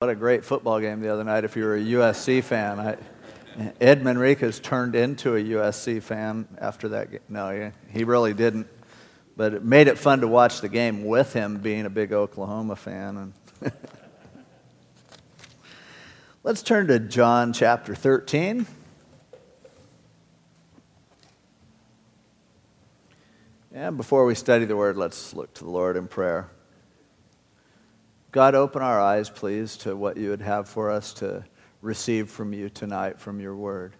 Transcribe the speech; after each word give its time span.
What 0.00 0.08
a 0.08 0.14
great 0.14 0.46
football 0.46 0.80
game 0.80 1.02
the 1.02 1.12
other 1.12 1.24
night 1.24 1.44
if 1.44 1.56
you 1.56 1.62
were 1.62 1.76
a 1.76 1.78
USC 1.78 2.42
fan. 2.42 2.80
I, 2.80 2.96
Ed 3.82 4.00
Manriquez 4.02 4.58
turned 4.62 4.94
into 4.94 5.36
a 5.36 5.38
USC 5.38 6.02
fan 6.02 6.48
after 6.56 6.88
that 6.88 7.10
game. 7.10 7.20
No, 7.28 7.70
he 7.92 8.04
really 8.04 8.32
didn't. 8.32 8.66
But 9.36 9.52
it 9.52 9.62
made 9.62 9.88
it 9.88 9.98
fun 9.98 10.22
to 10.22 10.26
watch 10.26 10.62
the 10.62 10.70
game 10.70 11.04
with 11.04 11.34
him 11.34 11.58
being 11.58 11.84
a 11.84 11.90
big 11.90 12.14
Oklahoma 12.14 12.76
fan. 12.76 13.34
And 13.60 13.72
Let's 16.44 16.62
turn 16.62 16.86
to 16.86 16.98
John 16.98 17.52
chapter 17.52 17.94
13. 17.94 18.66
And 23.74 23.98
before 23.98 24.24
we 24.24 24.34
study 24.34 24.64
the 24.64 24.76
word, 24.76 24.96
let's 24.96 25.34
look 25.34 25.52
to 25.52 25.64
the 25.64 25.70
Lord 25.70 25.98
in 25.98 26.08
prayer. 26.08 26.48
God, 28.32 28.54
open 28.54 28.80
our 28.80 29.00
eyes, 29.00 29.28
please, 29.28 29.76
to 29.78 29.96
what 29.96 30.16
you 30.16 30.30
would 30.30 30.42
have 30.42 30.68
for 30.68 30.88
us 30.88 31.12
to 31.14 31.44
receive 31.82 32.30
from 32.30 32.52
you 32.52 32.68
tonight 32.68 33.18
from 33.18 33.40
your 33.40 33.56
word. 33.56 33.96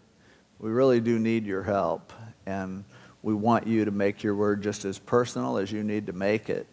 We 0.60 0.70
really 0.70 1.00
do 1.00 1.18
need 1.18 1.46
your 1.46 1.64
help, 1.64 2.12
and 2.46 2.84
we 3.24 3.34
want 3.34 3.66
you 3.66 3.84
to 3.84 3.90
make 3.90 4.22
your 4.22 4.36
word 4.36 4.62
just 4.62 4.84
as 4.84 5.00
personal 5.00 5.56
as 5.56 5.72
you 5.72 5.82
need 5.82 6.06
to 6.06 6.12
make 6.12 6.48
it 6.48 6.68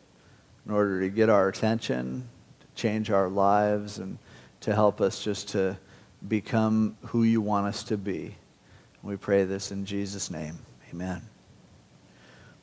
in 0.68 0.72
order 0.72 1.02
to 1.02 1.10
get 1.10 1.30
our 1.30 1.48
attention, 1.48 2.30
to 2.60 2.68
change 2.80 3.10
our 3.10 3.28
lives, 3.28 3.98
and 3.98 4.20
to 4.62 4.76
help 4.76 5.02
us 5.02 5.24
just 5.24 5.50
to 5.50 5.78
become 6.28 6.96
who 7.08 7.24
you 7.24 7.42
want 7.42 7.66
us 7.66 7.82
to 7.86 7.98
be. 7.98 8.36
We 9.02 9.16
pray 9.16 9.46
this 9.46 9.72
in 9.72 9.84
Jesus' 9.84 10.30
name. 10.30 10.60
Amen. 10.92 11.24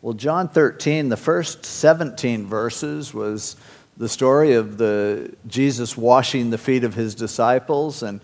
Well, 0.02 0.14
John 0.14 0.48
13, 0.48 1.08
the 1.08 1.16
first 1.16 1.64
17 1.64 2.46
verses 2.46 3.14
was 3.14 3.56
the 3.96 4.08
story 4.08 4.54
of 4.54 4.76
the 4.76 5.34
Jesus 5.46 5.96
washing 5.96 6.50
the 6.50 6.58
feet 6.58 6.84
of 6.84 6.94
his 6.94 7.14
disciples 7.14 8.02
and 8.02 8.20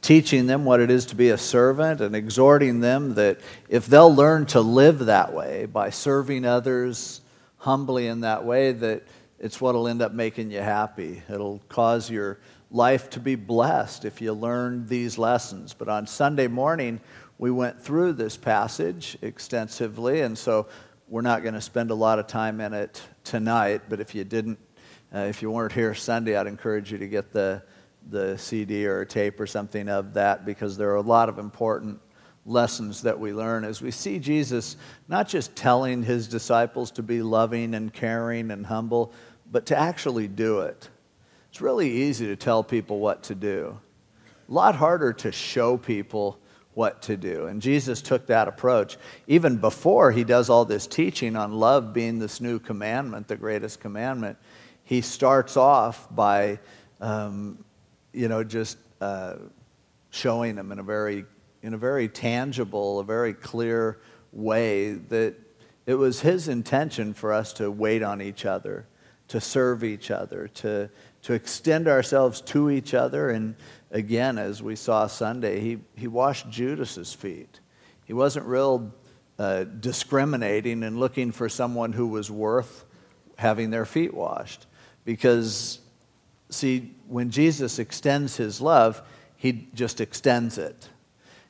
teaching 0.00 0.46
them 0.46 0.64
what 0.64 0.80
it 0.80 0.90
is 0.90 1.06
to 1.06 1.14
be 1.14 1.30
a 1.30 1.38
servant 1.38 2.00
and 2.00 2.16
exhorting 2.16 2.80
them 2.80 3.14
that 3.14 3.40
if 3.68 3.86
they'll 3.86 4.12
learn 4.12 4.46
to 4.46 4.60
live 4.60 4.98
that 5.06 5.32
way 5.32 5.64
by 5.66 5.90
serving 5.90 6.44
others 6.44 7.20
humbly 7.58 8.08
in 8.08 8.22
that 8.22 8.44
way 8.44 8.72
that 8.72 9.04
it's 9.38 9.60
what'll 9.60 9.86
end 9.86 10.02
up 10.02 10.12
making 10.12 10.50
you 10.50 10.60
happy. 10.60 11.22
It'll 11.28 11.60
cause 11.68 12.10
your 12.10 12.40
life 12.70 13.10
to 13.10 13.20
be 13.20 13.36
blessed 13.36 14.04
if 14.04 14.20
you 14.20 14.32
learn 14.32 14.86
these 14.86 15.18
lessons. 15.18 15.72
But 15.72 15.88
on 15.88 16.06
sunday 16.06 16.48
morning 16.48 17.00
we 17.38 17.52
went 17.52 17.80
through 17.80 18.14
this 18.14 18.36
passage 18.36 19.16
extensively 19.22 20.22
and 20.22 20.36
so 20.36 20.66
we're 21.08 21.22
not 21.22 21.42
going 21.42 21.54
to 21.54 21.60
spend 21.60 21.90
a 21.90 21.94
lot 21.94 22.18
of 22.18 22.26
time 22.26 22.60
in 22.60 22.72
it 22.72 23.02
tonight 23.22 23.82
but 23.88 24.00
if 24.00 24.14
you 24.14 24.24
didn't 24.24 24.58
uh, 25.14 25.20
if 25.20 25.42
you 25.42 25.50
weren't 25.50 25.72
here 25.72 25.94
Sunday, 25.94 26.36
I'd 26.36 26.46
encourage 26.46 26.90
you 26.90 26.98
to 26.98 27.06
get 27.06 27.32
the, 27.32 27.62
the 28.08 28.38
CD 28.38 28.86
or 28.86 29.02
a 29.02 29.06
tape 29.06 29.38
or 29.38 29.46
something 29.46 29.88
of 29.88 30.14
that 30.14 30.46
because 30.46 30.76
there 30.76 30.90
are 30.90 30.96
a 30.96 31.02
lot 31.02 31.28
of 31.28 31.38
important 31.38 32.00
lessons 32.46 33.02
that 33.02 33.18
we 33.18 33.32
learn 33.32 33.64
as 33.64 33.80
we 33.82 33.90
see 33.90 34.18
Jesus 34.18 34.76
not 35.08 35.28
just 35.28 35.54
telling 35.54 36.02
his 36.02 36.26
disciples 36.26 36.90
to 36.92 37.02
be 37.02 37.22
loving 37.22 37.74
and 37.74 37.92
caring 37.92 38.50
and 38.50 38.66
humble, 38.66 39.12
but 39.50 39.66
to 39.66 39.78
actually 39.78 40.28
do 40.28 40.60
it. 40.60 40.88
It's 41.50 41.60
really 41.60 41.90
easy 41.90 42.26
to 42.26 42.36
tell 42.36 42.64
people 42.64 42.98
what 42.98 43.22
to 43.24 43.34
do, 43.34 43.78
a 44.48 44.52
lot 44.52 44.74
harder 44.74 45.12
to 45.12 45.30
show 45.30 45.76
people 45.76 46.38
what 46.72 47.02
to 47.02 47.18
do. 47.18 47.46
And 47.46 47.60
Jesus 47.60 48.00
took 48.00 48.26
that 48.28 48.48
approach. 48.48 48.96
Even 49.26 49.58
before 49.58 50.10
he 50.10 50.24
does 50.24 50.48
all 50.48 50.64
this 50.64 50.86
teaching 50.86 51.36
on 51.36 51.52
love 51.52 51.92
being 51.92 52.18
this 52.18 52.40
new 52.40 52.58
commandment, 52.58 53.28
the 53.28 53.36
greatest 53.36 53.80
commandment, 53.80 54.38
he 54.92 55.00
starts 55.00 55.56
off 55.56 56.06
by, 56.14 56.58
um, 57.00 57.64
you 58.12 58.28
know, 58.28 58.44
just 58.44 58.76
uh, 59.00 59.36
showing 60.10 60.54
them 60.54 60.70
in 60.70 60.78
a 60.78 60.82
very, 60.82 61.24
in 61.62 61.72
a 61.72 61.78
very 61.78 62.08
tangible, 62.08 63.00
a 63.00 63.04
very 63.04 63.32
clear 63.32 64.02
way 64.32 64.92
that 64.92 65.34
it 65.86 65.94
was 65.94 66.20
his 66.20 66.46
intention 66.46 67.14
for 67.14 67.32
us 67.32 67.54
to 67.54 67.70
wait 67.70 68.02
on 68.02 68.20
each 68.20 68.44
other, 68.44 68.86
to 69.28 69.40
serve 69.40 69.82
each 69.82 70.10
other, 70.10 70.48
to, 70.48 70.90
to 71.22 71.32
extend 71.32 71.88
ourselves 71.88 72.42
to 72.42 72.68
each 72.68 72.92
other. 72.92 73.30
And 73.30 73.56
again, 73.92 74.36
as 74.36 74.62
we 74.62 74.76
saw 74.76 75.06
Sunday, 75.06 75.60
he, 75.60 75.78
he 75.96 76.06
washed 76.06 76.50
Judas's 76.50 77.14
feet. 77.14 77.60
He 78.04 78.12
wasn't 78.12 78.44
real 78.44 78.92
uh, 79.38 79.64
discriminating 79.64 80.82
and 80.82 81.00
looking 81.00 81.32
for 81.32 81.48
someone 81.48 81.94
who 81.94 82.08
was 82.08 82.30
worth 82.30 82.84
having 83.38 83.70
their 83.70 83.86
feet 83.86 84.12
washed. 84.12 84.66
Because, 85.04 85.80
see, 86.50 86.94
when 87.08 87.30
Jesus 87.30 87.78
extends 87.78 88.36
his 88.36 88.60
love, 88.60 89.02
he 89.36 89.68
just 89.74 90.00
extends 90.00 90.58
it. 90.58 90.88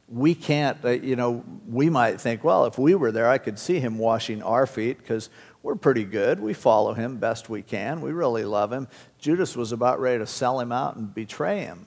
We 0.08 0.34
can't, 0.34 0.78
uh, 0.84 0.90
you 0.90 1.16
know, 1.16 1.44
we 1.68 1.88
might 1.90 2.20
think, 2.20 2.44
well, 2.44 2.66
if 2.66 2.78
we 2.78 2.94
were 2.94 3.12
there, 3.12 3.28
I 3.28 3.38
could 3.38 3.58
see 3.58 3.78
him 3.80 3.98
washing 3.98 4.42
our 4.42 4.66
feet 4.66 4.98
because 4.98 5.30
we're 5.62 5.76
pretty 5.76 6.04
good. 6.04 6.40
We 6.40 6.54
follow 6.54 6.92
him 6.92 7.18
best 7.18 7.48
we 7.48 7.62
can. 7.62 8.00
We 8.00 8.12
really 8.12 8.44
love 8.44 8.72
him. 8.72 8.88
Judas 9.18 9.56
was 9.56 9.72
about 9.72 10.00
ready 10.00 10.18
to 10.18 10.26
sell 10.26 10.58
him 10.58 10.72
out 10.72 10.96
and 10.96 11.14
betray 11.14 11.60
him. 11.60 11.86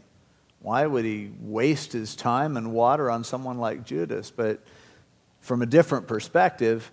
Why 0.62 0.88
would 0.88 1.06
he 1.06 1.32
waste 1.42 1.94
his 1.94 2.16
time 2.16 2.58
and 2.58 2.72
water 2.72 3.12
on 3.12 3.24
someone 3.24 3.60
like 3.60 3.86
Judas? 3.86 4.32
But 4.32 4.64
from 5.42 5.62
a 5.62 5.68
different 5.68 6.08
perspective, 6.08 6.92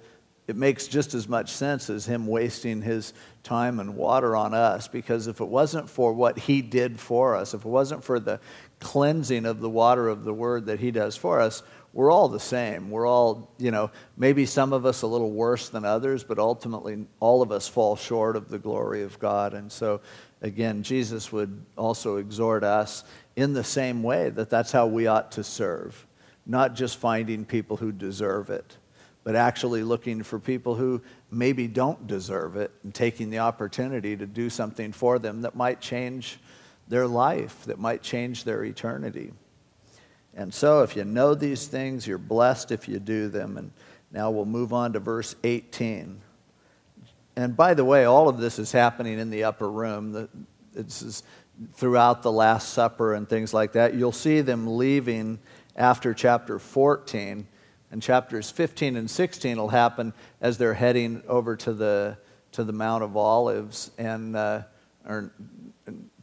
it 0.49 0.57
makes 0.57 0.89
just 0.89 1.15
as 1.15 1.29
much 1.29 1.51
sense 1.51 1.89
as 1.89 2.07
him 2.07 2.27
wasting 2.27 2.83
his 2.83 3.15
time 3.45 3.79
and 3.79 3.95
water 3.95 4.35
on 4.35 4.55
us 4.55 4.89
because 4.89 5.29
if 5.29 5.41
it 5.41 5.49
wasn't 5.49 5.89
for 5.89 6.13
what 6.13 6.37
he 6.37 6.63
did 6.63 6.99
for 6.99 7.37
us, 7.37 7.55
if 7.55 7.65
it 7.65 7.69
wasn't 7.69 8.03
for 8.03 8.19
the 8.19 8.41
cleansing 8.81 9.47
of 9.47 9.61
the 9.61 9.71
water 9.71 10.09
of 10.09 10.25
the 10.25 10.35
word 10.35 10.67
that 10.67 10.81
he 10.81 10.91
does 10.91 11.17
for 11.17 11.41
us, 11.41 11.63
we're 11.93 12.11
all 12.11 12.29
the 12.29 12.41
same. 12.41 12.91
We're 12.91 13.07
all, 13.07 13.53
you 13.59 13.71
know, 13.71 13.91
maybe 14.17 14.47
some 14.47 14.73
of 14.73 14.85
us 14.85 15.03
a 15.03 15.07
little 15.07 15.31
worse 15.31 15.69
than 15.69 15.85
others, 15.85 16.25
but 16.25 16.39
ultimately 16.39 17.07
all 17.21 17.43
of 17.43 17.53
us 17.53 17.69
fall 17.69 17.95
short 17.95 18.35
of 18.35 18.49
the 18.49 18.59
glory 18.59 19.03
of 19.03 19.19
God. 19.19 19.55
And 19.55 19.71
so, 19.71 20.01
again, 20.41 20.83
Jesus 20.83 21.31
would 21.31 21.65
also 21.77 22.17
exhort 22.17 22.65
us 22.65 23.05
in 23.37 23.53
the 23.53 23.63
same 23.63 24.03
way 24.03 24.31
that 24.31 24.51
that's 24.51 24.73
how 24.73 24.87
we 24.87 25.07
ought 25.07 25.33
to 25.33 25.45
serve, 25.45 26.07
not 26.47 26.75
just 26.75 26.97
finding 26.97 27.45
people 27.45 27.77
who 27.77 27.93
deserve 27.93 28.51
it 28.51 28.77
but 29.25 29.37
actually 29.37 29.83
looking 29.83 30.22
for 30.22 30.38
people 30.38 30.75
who 30.75 31.00
maybe 31.31 31.69
don't 31.69 32.06
deserve 32.06 32.56
it 32.56 32.72
and 32.83 32.94
taking 32.94 33.31
the 33.31 33.38
opportunity 33.38 34.16
to 34.16 34.27
do 34.27 34.50
something 34.50 34.93
for 34.93 35.19
them 35.19 35.43
that 35.43 35.55
might 35.55 35.81
change 35.81 36.38
their 36.88 37.06
life, 37.06 37.65
that 37.65 37.78
might 37.78 38.03
change 38.03 38.44
their 38.44 38.65
eternity. 38.65 39.32
And 40.34 40.53
so, 40.53 40.82
if 40.82 40.97
you 40.97 41.05
know 41.05 41.34
these 41.34 41.66
things, 41.66 42.06
you're 42.06 42.19
blessed 42.19 42.72
if 42.72 42.88
you 42.88 42.99
do 42.99 43.28
them. 43.28 43.59
And 43.59 43.71
now 44.11 44.31
we'll 44.31 44.47
move 44.47 44.72
on 44.72 44.94
to 44.94 45.00
verse 45.00 45.34
18. 45.44 46.21
And 47.37 47.56
by 47.56 47.75
the 47.75 47.84
way, 47.84 48.05
all 48.05 48.28
of 48.28 48.38
this 48.38 48.59
is 48.59 48.72
happening 48.72 49.19
in 49.19 49.31
the 49.31 49.44
upper 49.44 49.71
room. 49.71 50.28
This 50.72 51.03
is 51.03 51.22
throughout 51.75 52.22
the 52.22 52.32
Last 52.32 52.71
Supper 52.71 53.15
and 53.15 53.28
things 53.28 53.55
like 53.55 53.72
that. 53.72 53.94
You'll 53.94 54.12
see 54.12 54.41
them 54.41 54.77
leaving 54.77 55.38
after 55.77 56.12
chapter 56.15 56.59
14 56.59 57.47
and 57.93 58.03
chapters 58.03 58.51
15 58.51 58.97
and 58.97 59.09
16 59.09 59.59
will 59.59 59.69
happen 59.69 60.13
as 60.41 60.59
they're 60.59 60.75
heading 60.75 61.23
over 61.29 61.55
to 61.57 61.73
the, 61.73 62.19
to 62.53 62.65
the 62.65 62.73
Mount 62.73 63.05
of 63.05 63.17
Olives 63.17 63.93
and 63.99 64.35
uh, 64.35 64.63
or 65.07 65.33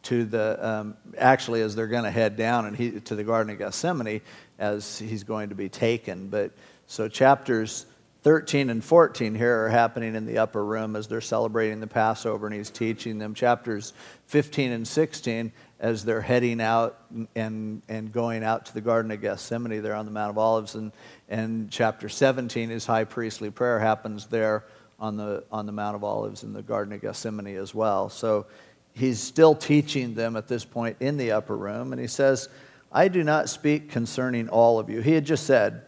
to 0.03 0.25
the 0.25 0.67
um, 0.67 0.97
actually 1.17 1.61
as 1.61 1.75
they're 1.75 1.87
going 1.87 2.03
to 2.03 2.11
head 2.11 2.35
down 2.35 2.65
and 2.65 2.75
he, 2.75 2.99
to 3.01 3.15
the 3.15 3.23
Garden 3.23 3.53
of 3.53 3.59
Gethsemane 3.59 4.21
as 4.57 4.97
he's 4.97 5.23
going 5.23 5.49
to 5.49 5.55
be 5.55 5.69
taken. 5.69 6.29
But 6.29 6.51
so 6.87 7.07
chapters 7.07 7.85
13 8.23 8.69
and 8.69 8.83
14 8.83 9.35
here 9.35 9.65
are 9.65 9.69
happening 9.69 10.15
in 10.15 10.25
the 10.25 10.39
upper 10.39 10.63
room 10.63 10.95
as 10.95 11.07
they're 11.07 11.21
celebrating 11.21 11.79
the 11.79 11.87
Passover 11.87 12.47
and 12.47 12.55
he's 12.55 12.69
teaching 12.69 13.17
them. 13.17 13.33
Chapters 13.33 13.93
15 14.27 14.71
and 14.71 14.87
16 14.87 15.51
as 15.79 16.03
they're 16.03 16.21
heading 16.21 16.59
out 16.59 16.99
and, 17.35 17.81
and 17.87 18.11
going 18.11 18.43
out 18.43 18.65
to 18.65 18.73
the 18.73 18.81
Garden 18.81 19.11
of 19.11 19.21
Gethsemane 19.21 19.81
there 19.81 19.95
on 19.95 20.05
the 20.05 20.11
Mount 20.11 20.29
of 20.29 20.37
Olives. 20.37 20.75
And, 20.75 20.91
and 21.29 21.71
chapter 21.71 22.09
17, 22.09 22.69
his 22.69 22.85
high 22.85 23.05
priestly 23.05 23.49
prayer 23.49 23.79
happens 23.79 24.27
there 24.27 24.65
on 24.99 25.15
the, 25.15 25.43
on 25.51 25.65
the 25.65 25.71
Mount 25.71 25.95
of 25.95 26.03
Olives 26.03 26.43
in 26.43 26.51
the 26.51 26.61
Garden 26.61 26.93
of 26.93 27.01
Gethsemane 27.01 27.55
as 27.55 27.73
well. 27.73 28.09
So 28.09 28.45
he's 28.93 29.19
still 29.19 29.55
teaching 29.55 30.15
them 30.15 30.35
at 30.35 30.47
this 30.47 30.65
point 30.65 30.97
in 30.99 31.15
the 31.15 31.31
upper 31.31 31.55
room. 31.55 31.93
And 31.93 32.01
he 32.01 32.07
says, 32.07 32.49
I 32.91 33.07
do 33.07 33.23
not 33.23 33.49
speak 33.49 33.89
concerning 33.89 34.49
all 34.49 34.79
of 34.79 34.89
you. 34.89 34.99
He 34.99 35.13
had 35.13 35.25
just 35.25 35.45
said, 35.45 35.83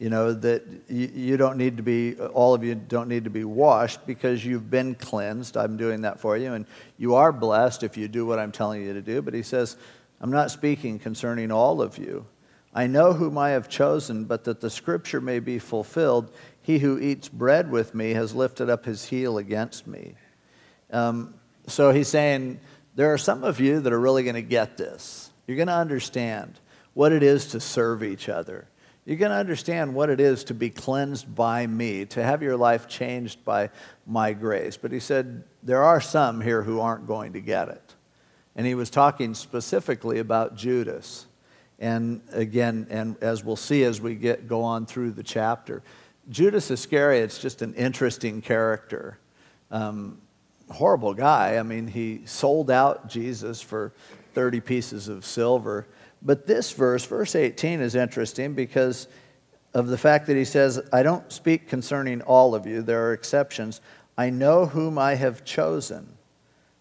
you 0.00 0.08
know, 0.08 0.32
that 0.32 0.64
you, 0.88 1.36
don't 1.36 1.58
need 1.58 1.76
to 1.76 1.82
be, 1.82 2.16
all 2.18 2.54
of 2.54 2.64
you 2.64 2.74
don't 2.74 3.06
need 3.06 3.24
to 3.24 3.30
be 3.30 3.44
washed 3.44 4.06
because 4.06 4.42
you've 4.42 4.70
been 4.70 4.94
cleansed. 4.94 5.58
I'm 5.58 5.76
doing 5.76 6.00
that 6.00 6.18
for 6.18 6.38
you. 6.38 6.54
And 6.54 6.64
you 6.96 7.16
are 7.16 7.32
blessed 7.32 7.82
if 7.82 7.98
you 7.98 8.08
do 8.08 8.24
what 8.24 8.38
I'm 8.38 8.50
telling 8.50 8.82
you 8.82 8.94
to 8.94 9.02
do. 9.02 9.20
But 9.20 9.34
he 9.34 9.42
says, 9.42 9.76
I'm 10.22 10.30
not 10.30 10.50
speaking 10.50 10.98
concerning 10.98 11.52
all 11.52 11.82
of 11.82 11.98
you. 11.98 12.24
I 12.74 12.86
know 12.86 13.12
whom 13.12 13.36
I 13.36 13.50
have 13.50 13.68
chosen, 13.68 14.24
but 14.24 14.44
that 14.44 14.62
the 14.62 14.70
scripture 14.70 15.20
may 15.20 15.38
be 15.38 15.58
fulfilled. 15.58 16.32
He 16.62 16.78
who 16.78 16.98
eats 16.98 17.28
bread 17.28 17.70
with 17.70 17.94
me 17.94 18.14
has 18.14 18.34
lifted 18.34 18.70
up 18.70 18.86
his 18.86 19.04
heel 19.04 19.36
against 19.36 19.86
me. 19.86 20.14
Um, 20.90 21.34
so 21.66 21.92
he's 21.92 22.08
saying, 22.08 22.58
there 22.94 23.12
are 23.12 23.18
some 23.18 23.44
of 23.44 23.60
you 23.60 23.80
that 23.80 23.92
are 23.92 24.00
really 24.00 24.22
going 24.22 24.34
to 24.34 24.40
get 24.40 24.78
this. 24.78 25.30
You're 25.46 25.58
going 25.58 25.68
to 25.68 25.74
understand 25.74 26.58
what 26.94 27.12
it 27.12 27.22
is 27.22 27.48
to 27.48 27.60
serve 27.60 28.02
each 28.02 28.30
other. 28.30 28.66
You're 29.10 29.18
going 29.18 29.32
to 29.32 29.38
understand 29.38 29.92
what 29.92 30.08
it 30.08 30.20
is 30.20 30.44
to 30.44 30.54
be 30.54 30.70
cleansed 30.70 31.34
by 31.34 31.66
me, 31.66 32.04
to 32.04 32.22
have 32.22 32.44
your 32.44 32.56
life 32.56 32.86
changed 32.86 33.44
by 33.44 33.70
my 34.06 34.32
grace. 34.32 34.76
But 34.76 34.92
he 34.92 35.00
said, 35.00 35.42
there 35.64 35.82
are 35.82 36.00
some 36.00 36.40
here 36.40 36.62
who 36.62 36.78
aren't 36.78 37.08
going 37.08 37.32
to 37.32 37.40
get 37.40 37.70
it. 37.70 37.96
And 38.54 38.68
he 38.68 38.76
was 38.76 38.88
talking 38.88 39.34
specifically 39.34 40.20
about 40.20 40.54
Judas. 40.54 41.26
And 41.80 42.20
again, 42.30 42.86
and 42.88 43.20
as 43.20 43.42
we'll 43.42 43.56
see 43.56 43.82
as 43.82 44.00
we 44.00 44.14
get, 44.14 44.46
go 44.46 44.62
on 44.62 44.86
through 44.86 45.10
the 45.10 45.24
chapter, 45.24 45.82
Judas 46.28 46.70
Iscariot's 46.70 47.40
just 47.40 47.62
an 47.62 47.74
interesting 47.74 48.40
character. 48.40 49.18
Um, 49.72 50.20
horrible 50.70 51.14
guy. 51.14 51.56
I 51.56 51.64
mean, 51.64 51.88
he 51.88 52.22
sold 52.26 52.70
out 52.70 53.08
Jesus 53.08 53.60
for 53.60 53.92
30 54.34 54.60
pieces 54.60 55.08
of 55.08 55.24
silver. 55.24 55.88
But 56.22 56.46
this 56.46 56.72
verse, 56.72 57.04
verse 57.04 57.34
18, 57.34 57.80
is 57.80 57.94
interesting 57.94 58.54
because 58.54 59.08
of 59.72 59.86
the 59.86 59.98
fact 59.98 60.26
that 60.26 60.36
he 60.36 60.44
says, 60.44 60.80
I 60.92 61.02
don't 61.02 61.30
speak 61.32 61.68
concerning 61.68 62.22
all 62.22 62.54
of 62.54 62.66
you, 62.66 62.82
there 62.82 63.06
are 63.06 63.12
exceptions. 63.12 63.80
I 64.18 64.30
know 64.30 64.66
whom 64.66 64.98
I 64.98 65.14
have 65.14 65.44
chosen, 65.44 66.16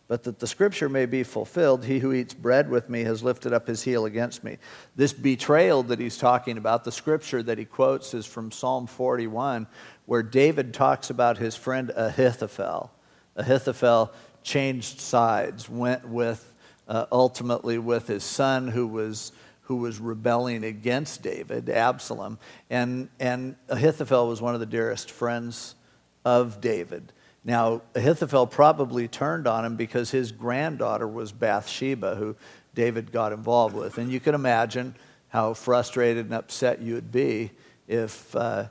but 0.07 0.24
that 0.24 0.39
the 0.39 0.47
scripture 0.47 0.89
may 0.89 1.06
be 1.06 1.24
fulfilled, 1.24 1.86
he 1.86 2.00
who 2.00 2.12
eats 2.12 2.33
bread 2.33 2.69
with 2.69 2.89
me 2.89 3.03
has 3.03 3.24
lifted 3.24 3.53
up 3.53 3.68
his 3.68 3.83
heel 3.83 4.06
against 4.06 4.44
me. 4.44 4.57
This 4.95 5.13
betrayal 5.13 5.83
that 5.83 6.00
he's 6.00 6.18
talking 6.18 6.57
about, 6.57 6.83
the 6.83 6.92
scripture 6.92 7.44
that 7.44 7.59
he 7.59 7.65
quotes 7.65 8.13
is 8.13 8.25
from 8.25 8.51
Psalm 8.51 8.88
41, 8.88 9.68
where 10.06 10.24
David 10.24 10.74
talks 10.74 11.12
about 11.12 11.38
his 11.38 11.56
friend 11.56 11.92
Ahithophel. 11.95 12.92
Ahithophel 13.35 14.12
changed 14.42 15.00
sides, 15.00 15.69
went 15.69 16.09
with 16.09 16.53
uh, 16.89 17.06
ultimately 17.12 17.77
with 17.77 18.07
his 18.07 18.25
son 18.25 18.68
who 18.68 18.86
was 18.86 19.31
who 19.69 19.75
was 19.75 20.00
rebelling 20.00 20.63
against 20.63 21.21
David, 21.21 21.69
Absalom. 21.69 22.39
And, 22.71 23.07
and 23.19 23.56
Ahithophel 23.69 24.27
was 24.27 24.41
one 24.41 24.56
of 24.56 24.59
the 24.59 24.65
dearest 24.65 25.12
friends 25.12 25.75
of 26.25 26.59
David. 26.59 27.13
Now, 27.44 27.83
Ahithophel 27.94 28.47
probably 28.47 29.07
turned 29.07 29.45
on 29.45 29.63
him 29.63 29.75
because 29.75 30.09
his 30.09 30.31
granddaughter 30.31 31.07
was 31.07 31.31
Bathsheba, 31.31 32.15
who 32.15 32.36
David 32.74 33.12
got 33.12 33.31
involved 33.31 33.75
with. 33.75 34.00
And 34.00 34.12
you 34.12 34.19
can 34.19 34.33
imagine 34.33 34.95
how 35.27 35.53
frustrated 35.53 36.25
and 36.25 36.33
upset 36.33 36.81
you 36.81 36.95
would 36.95 37.12
be 37.12 37.51
if 37.88 38.35
uh, 38.35 38.69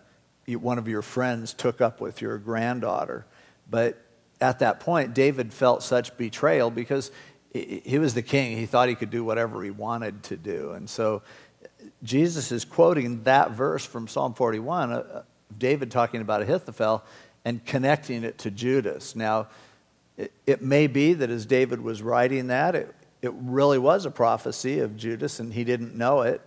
one 0.48 0.78
of 0.78 0.88
your 0.88 1.02
friends 1.02 1.54
took 1.54 1.80
up 1.80 2.00
with 2.00 2.20
your 2.20 2.38
granddaughter. 2.38 3.24
But 3.70 4.04
at 4.40 4.58
that 4.60 4.80
point, 4.80 5.14
David 5.14 5.52
felt 5.52 5.82
such 5.82 6.16
betrayal 6.16 6.70
because 6.70 7.10
he 7.52 7.98
was 7.98 8.14
the 8.14 8.22
king. 8.22 8.56
He 8.56 8.66
thought 8.66 8.88
he 8.88 8.94
could 8.94 9.10
do 9.10 9.24
whatever 9.24 9.62
he 9.62 9.70
wanted 9.70 10.22
to 10.24 10.36
do. 10.36 10.72
And 10.72 10.88
so 10.88 11.22
Jesus 12.02 12.52
is 12.52 12.64
quoting 12.64 13.22
that 13.24 13.52
verse 13.52 13.84
from 13.84 14.06
Psalm 14.08 14.34
41, 14.34 14.92
uh, 14.92 15.22
David 15.56 15.90
talking 15.90 16.20
about 16.20 16.42
Ahithophel, 16.42 17.04
and 17.44 17.64
connecting 17.64 18.24
it 18.24 18.38
to 18.38 18.50
Judas. 18.50 19.16
Now, 19.16 19.48
it, 20.16 20.32
it, 20.46 20.62
may 20.62 20.86
be 20.86 21.14
that 21.14 21.30
as 21.30 21.46
David 21.46 21.80
was 21.80 22.02
writing 22.02 22.48
that, 22.48 22.74
it, 22.74 22.94
it 23.22 23.32
really 23.34 23.78
was 23.78 24.04
a 24.04 24.10
prophecy 24.10 24.80
of 24.80 24.96
Judas 24.96 25.40
and 25.40 25.52
he 25.52 25.64
didn't 25.64 25.94
know 25.94 26.22
it. 26.22 26.42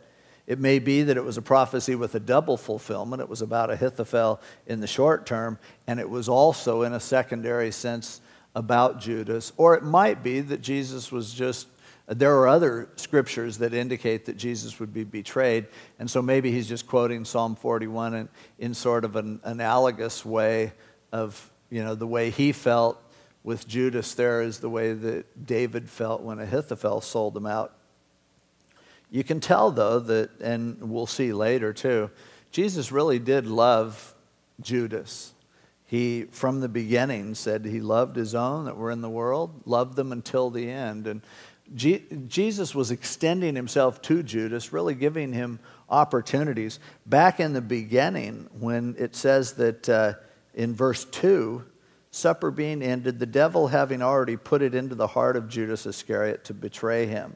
It 0.48 0.60
may 0.60 0.80
be 0.80 1.04
that 1.04 1.18
it 1.18 1.24
was 1.24 1.38
a 1.38 1.42
prophecy 1.42 1.96
with 1.96 2.14
a 2.16 2.20
double 2.20 2.58
fulfillment. 2.58 3.22
It 3.22 3.30
was 3.30 3.42
about 3.42 3.70
Ahithophel 3.70 4.42
in 4.68 4.82
the 4.82 4.88
short 4.88 5.26
term, 5.26 5.58
and 5.88 6.00
it 6.00 6.10
was 6.10 6.28
also, 6.28 6.82
in 6.82 6.94
a 6.94 7.00
secondary 7.00 7.72
sense, 7.72 8.22
about 8.56 9.00
Judas, 9.00 9.54
or 9.58 9.76
it 9.76 9.84
might 9.84 10.24
be 10.24 10.42
that 10.42 10.62
Jesus 10.62 11.12
was 11.12 11.34
just, 11.34 11.68
there 12.08 12.36
are 12.38 12.48
other 12.48 12.90
scriptures 12.96 13.60
that 13.60 13.74
indicate 13.74 14.26
that 14.26 14.38
Jesus 14.38 14.80
would 14.80 14.94
be 14.94 15.04
betrayed, 15.04 15.68
and 16.00 16.10
so 16.10 16.22
maybe 16.22 16.52
he's 16.52 16.68
just 16.68 16.88
quoting 16.88 17.24
Psalm 17.24 17.56
41 17.56 18.14
in, 18.14 18.30
in 18.60 18.74
sort 18.74 19.06
of 19.06 19.16
an 19.16 19.40
analogous 19.44 20.26
way 20.26 20.74
of, 21.12 21.50
you 21.70 21.84
know, 21.84 21.96
the 21.96 22.08
way 22.08 22.30
he 22.30 22.52
felt 22.52 23.02
with 23.44 23.68
Judas 23.68 24.14
there 24.14 24.42
is 24.42 24.60
the 24.60 24.70
way 24.70 24.94
that 24.94 25.46
David 25.46 25.90
felt 25.90 26.22
when 26.22 26.40
Ahithophel 26.40 27.02
sold 27.02 27.36
him 27.36 27.46
out. 27.46 27.74
You 29.10 29.24
can 29.24 29.40
tell, 29.40 29.72
though, 29.72 30.00
that, 30.00 30.40
and 30.40 30.90
we'll 30.92 31.08
see 31.08 31.34
later 31.34 31.74
too, 31.74 32.12
Jesus 32.52 32.92
really 32.92 33.20
did 33.20 33.46
love 33.46 34.14
Judas. 34.62 35.34
He, 35.92 36.24
from 36.32 36.62
the 36.62 36.70
beginning, 36.70 37.36
said 37.36 37.66
he 37.66 37.82
loved 37.82 38.16
his 38.16 38.34
own 38.34 38.64
that 38.64 38.78
were 38.78 38.92
in 38.92 39.02
the 39.02 39.10
world, 39.10 39.64
loved 39.66 39.98
them 39.98 40.14
until 40.14 40.50
the 40.50 40.72
end. 40.72 41.06
And 41.06 41.22
Jesus 41.76 42.74
was 42.74 42.92
extending 42.92 43.58
himself 43.58 44.02
to 44.04 44.24
Judas, 44.24 44.72
really 44.72 44.96
giving 44.96 45.34
him 45.34 45.60
opportunities. 45.90 46.80
Back 47.06 47.42
in 47.42 47.52
the 47.52 47.60
beginning, 47.60 48.48
when 48.58 48.96
it 48.98 49.18
says 49.18 49.56
that 49.56 49.90
uh, 49.90 50.14
in 50.54 50.74
verse 50.74 51.04
2, 51.04 51.66
supper 52.10 52.52
being 52.52 52.82
ended, 52.82 53.20
the 53.20 53.26
devil 53.26 53.68
having 53.68 54.02
already 54.02 54.38
put 54.38 54.62
it 54.62 54.74
into 54.74 54.96
the 54.96 55.08
heart 55.08 55.36
of 55.36 55.50
Judas 55.50 55.86
Iscariot 55.86 56.46
to 56.46 56.54
betray 56.54 57.06
him. 57.06 57.36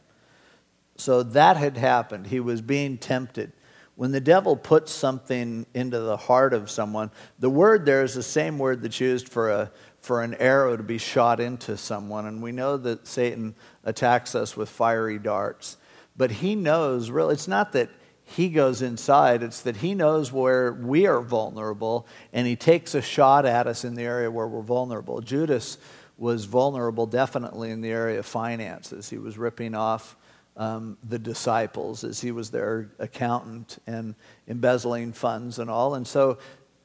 So 0.96 1.24
that 1.24 1.58
had 1.58 1.76
happened. 1.76 2.28
He 2.28 2.40
was 2.40 2.62
being 2.62 3.00
tempted. 3.00 3.52
When 3.96 4.12
the 4.12 4.20
devil 4.20 4.58
puts 4.58 4.92
something 4.92 5.66
into 5.74 6.00
the 6.00 6.18
heart 6.18 6.54
of 6.54 6.70
someone, 6.70 7.12
the 7.40 7.50
word 7.50 7.86
there 7.86 8.04
is 8.04 8.14
the 8.14 8.24
same 8.24 8.60
word 8.60 8.82
that's 8.82 9.00
used 9.00 9.30
for, 9.30 9.50
a, 9.50 9.72
for 10.02 10.22
an 10.22 10.34
arrow 10.36 10.76
to 10.76 10.84
be 10.84 10.98
shot 10.98 11.40
into 11.40 11.78
someone. 11.78 12.26
And 12.26 12.44
we 12.44 12.52
know 12.52 12.76
that 12.76 13.08
Satan 13.08 13.56
attacks 13.86 14.36
us 14.36 14.58
with 14.58 14.68
fiery 14.68 15.18
darts. 15.18 15.78
But 16.18 16.32
he 16.32 16.56
knows, 16.56 17.10
really, 17.10 17.34
it's 17.34 17.48
not 17.48 17.72
that 17.72 17.90
he 18.26 18.50
goes 18.50 18.82
inside, 18.82 19.44
it's 19.44 19.62
that 19.62 19.78
he 19.78 19.94
knows 19.94 20.32
where 20.32 20.74
we 20.74 21.06
are 21.06 21.22
vulnerable 21.22 22.08
and 22.34 22.48
he 22.48 22.56
takes 22.56 22.96
a 22.96 23.02
shot 23.02 23.46
at 23.46 23.68
us 23.68 23.86
in 23.86 23.96
the 23.96 24.04
area 24.04 24.30
where 24.32 24.48
we're 24.48 24.62
vulnerable. 24.62 25.22
Judas 25.22 25.78
was 26.18 26.46
vulnerable 26.46 27.06
definitely 27.06 27.72
in 27.72 27.82
the 27.82 27.92
area 27.92 28.20
of 28.20 28.26
finances. 28.26 29.10
He 29.10 29.18
was 29.18 29.38
ripping 29.38 29.76
off 29.76 30.16
um, 30.58 30.98
the 31.04 31.20
disciples 31.20 32.04
as 32.04 32.22
he 32.22 32.32
was 32.32 32.52
their 32.52 32.92
accountant 33.00 33.78
and 33.88 34.16
embezzling 34.48 35.14
funds 35.14 35.60
and 35.60 35.70
all. 35.70 35.96
And 35.96 36.08
so 36.08 36.38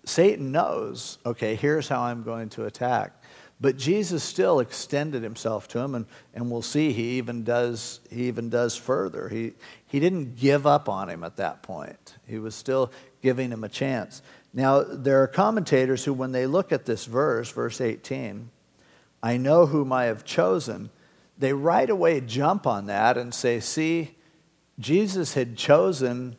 Satan 0.05 0.51
knows, 0.51 1.19
okay, 1.25 1.55
here's 1.55 1.89
how 1.89 2.03
I'm 2.03 2.23
going 2.23 2.49
to 2.51 2.65
attack. 2.65 3.23
But 3.61 3.77
Jesus 3.77 4.25
still 4.25 4.61
extended 4.61 5.23
himself 5.23 5.69
to 5.69 5.79
him, 5.79 5.95
and, 5.95 6.07
and 6.35 6.51
we'll 6.51 6.63
see 6.63 6.93
he 6.93 7.19
even 7.19 7.45
does 7.45 8.01
he 8.11 8.27
even 8.27 8.49
does 8.49 8.75
further. 8.75 9.29
He 9.29 9.53
he 9.87 10.01
didn't 10.01 10.37
give 10.37 10.67
up 10.67 10.89
on 10.89 11.11
him 11.11 11.23
at 11.23 11.37
that 11.37 11.63
point. 11.63 12.17
He 12.27 12.39
was 12.39 12.55
still 12.55 12.91
giving 13.21 13.51
him 13.51 13.63
a 13.63 13.69
chance. 13.69 14.23
Now 14.55 14.83
there 14.83 15.23
are 15.23 15.29
commentators 15.29 16.05
who, 16.07 16.15
when 16.15 16.33
they 16.33 16.47
look 16.47 16.73
at 16.73 16.87
this 16.87 17.05
verse, 17.05 17.51
verse 17.51 17.83
18, 17.83 18.51
I 19.23 19.37
know 19.37 19.67
whom 19.67 19.93
I 19.93 20.05
have 20.05 20.25
chosen 20.25 20.89
they 21.41 21.53
right 21.53 21.89
away 21.89 22.21
jump 22.21 22.67
on 22.67 22.87
that 22.87 23.17
and 23.19 23.35
say, 23.35 23.61
see, 23.61 24.17
Jesus 24.79 25.35
had 25.35 25.57
chosen 25.57 26.37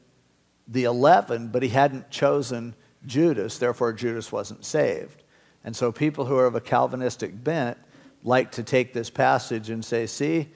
the 0.68 0.86
11, 0.86 1.50
but 1.50 1.64
he 1.64 1.70
hadn't 1.70 2.10
chosen 2.10 2.76
Judas, 3.06 3.58
therefore, 3.58 3.94
Judas 3.94 4.32
wasn't 4.32 4.64
saved. 4.64 5.24
And 5.64 5.76
so, 5.76 5.92
people 5.92 6.26
who 6.26 6.38
are 6.38 6.46
of 6.46 6.56
a 6.56 6.62
Calvinistic 6.62 7.44
bent 7.44 7.78
like 8.24 8.52
to 8.52 8.64
take 8.64 8.94
this 8.94 9.10
passage 9.10 9.70
and 9.70 9.84
say, 9.84 10.06
see, 10.06 10.50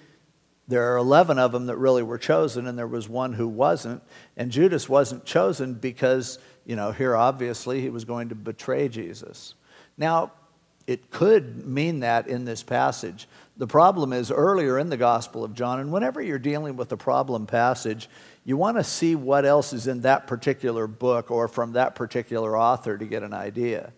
there 0.67 0.93
are 0.93 0.97
11 0.97 1.37
of 1.37 1.51
them 1.51 1.67
that 1.67 1.77
really 1.77 2.03
were 2.03 2.17
chosen, 2.17 2.67
and 2.67 2.77
there 2.77 2.87
was 2.87 3.09
one 3.09 3.33
who 3.33 3.47
wasn't. 3.47 4.03
And 4.37 4.51
Judas 4.51 4.87
wasn't 4.87 5.25
chosen 5.25 5.73
because, 5.73 6.39
you 6.65 6.75
know, 6.75 6.91
here 6.91 7.15
obviously 7.15 7.81
he 7.81 7.89
was 7.89 8.05
going 8.05 8.29
to 8.29 8.35
betray 8.35 8.89
Jesus. 8.89 9.55
Now, 9.97 10.31
it 10.87 11.09
could 11.09 11.65
mean 11.65 12.01
that 12.01 12.27
in 12.27 12.45
this 12.45 12.63
passage. 12.63 13.27
The 13.57 13.67
problem 13.67 14.11
is 14.11 14.31
earlier 14.31 14.77
in 14.77 14.89
the 14.89 14.97
Gospel 14.97 15.43
of 15.43 15.53
John, 15.53 15.79
and 15.79 15.91
whenever 15.91 16.21
you're 16.21 16.37
dealing 16.37 16.75
with 16.75 16.91
a 16.91 16.97
problem 16.97 17.45
passage, 17.45 18.09
you 18.43 18.57
want 18.57 18.77
to 18.77 18.83
see 18.83 19.15
what 19.15 19.45
else 19.45 19.71
is 19.71 19.87
in 19.87 20.01
that 20.01 20.27
particular 20.27 20.87
book 20.87 21.31
or 21.31 21.47
from 21.47 21.71
that 21.73 21.95
particular 21.95 22.57
author 22.57 22.97
to 22.97 23.05
get 23.05 23.23
an 23.23 23.33
idea. 23.33 23.93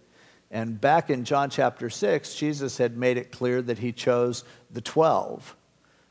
And 0.52 0.80
back 0.80 1.10
in 1.10 1.26
John 1.26 1.50
chapter 1.50 1.90
6, 1.90 2.36
Jesus 2.36 2.78
had 2.78 2.98
made 2.98 3.18
it 3.18 3.32
clear 3.32 3.62
that 3.64 3.80
he 3.80 3.92
chose 3.92 4.44
the 4.72 4.82
12. 4.82 5.56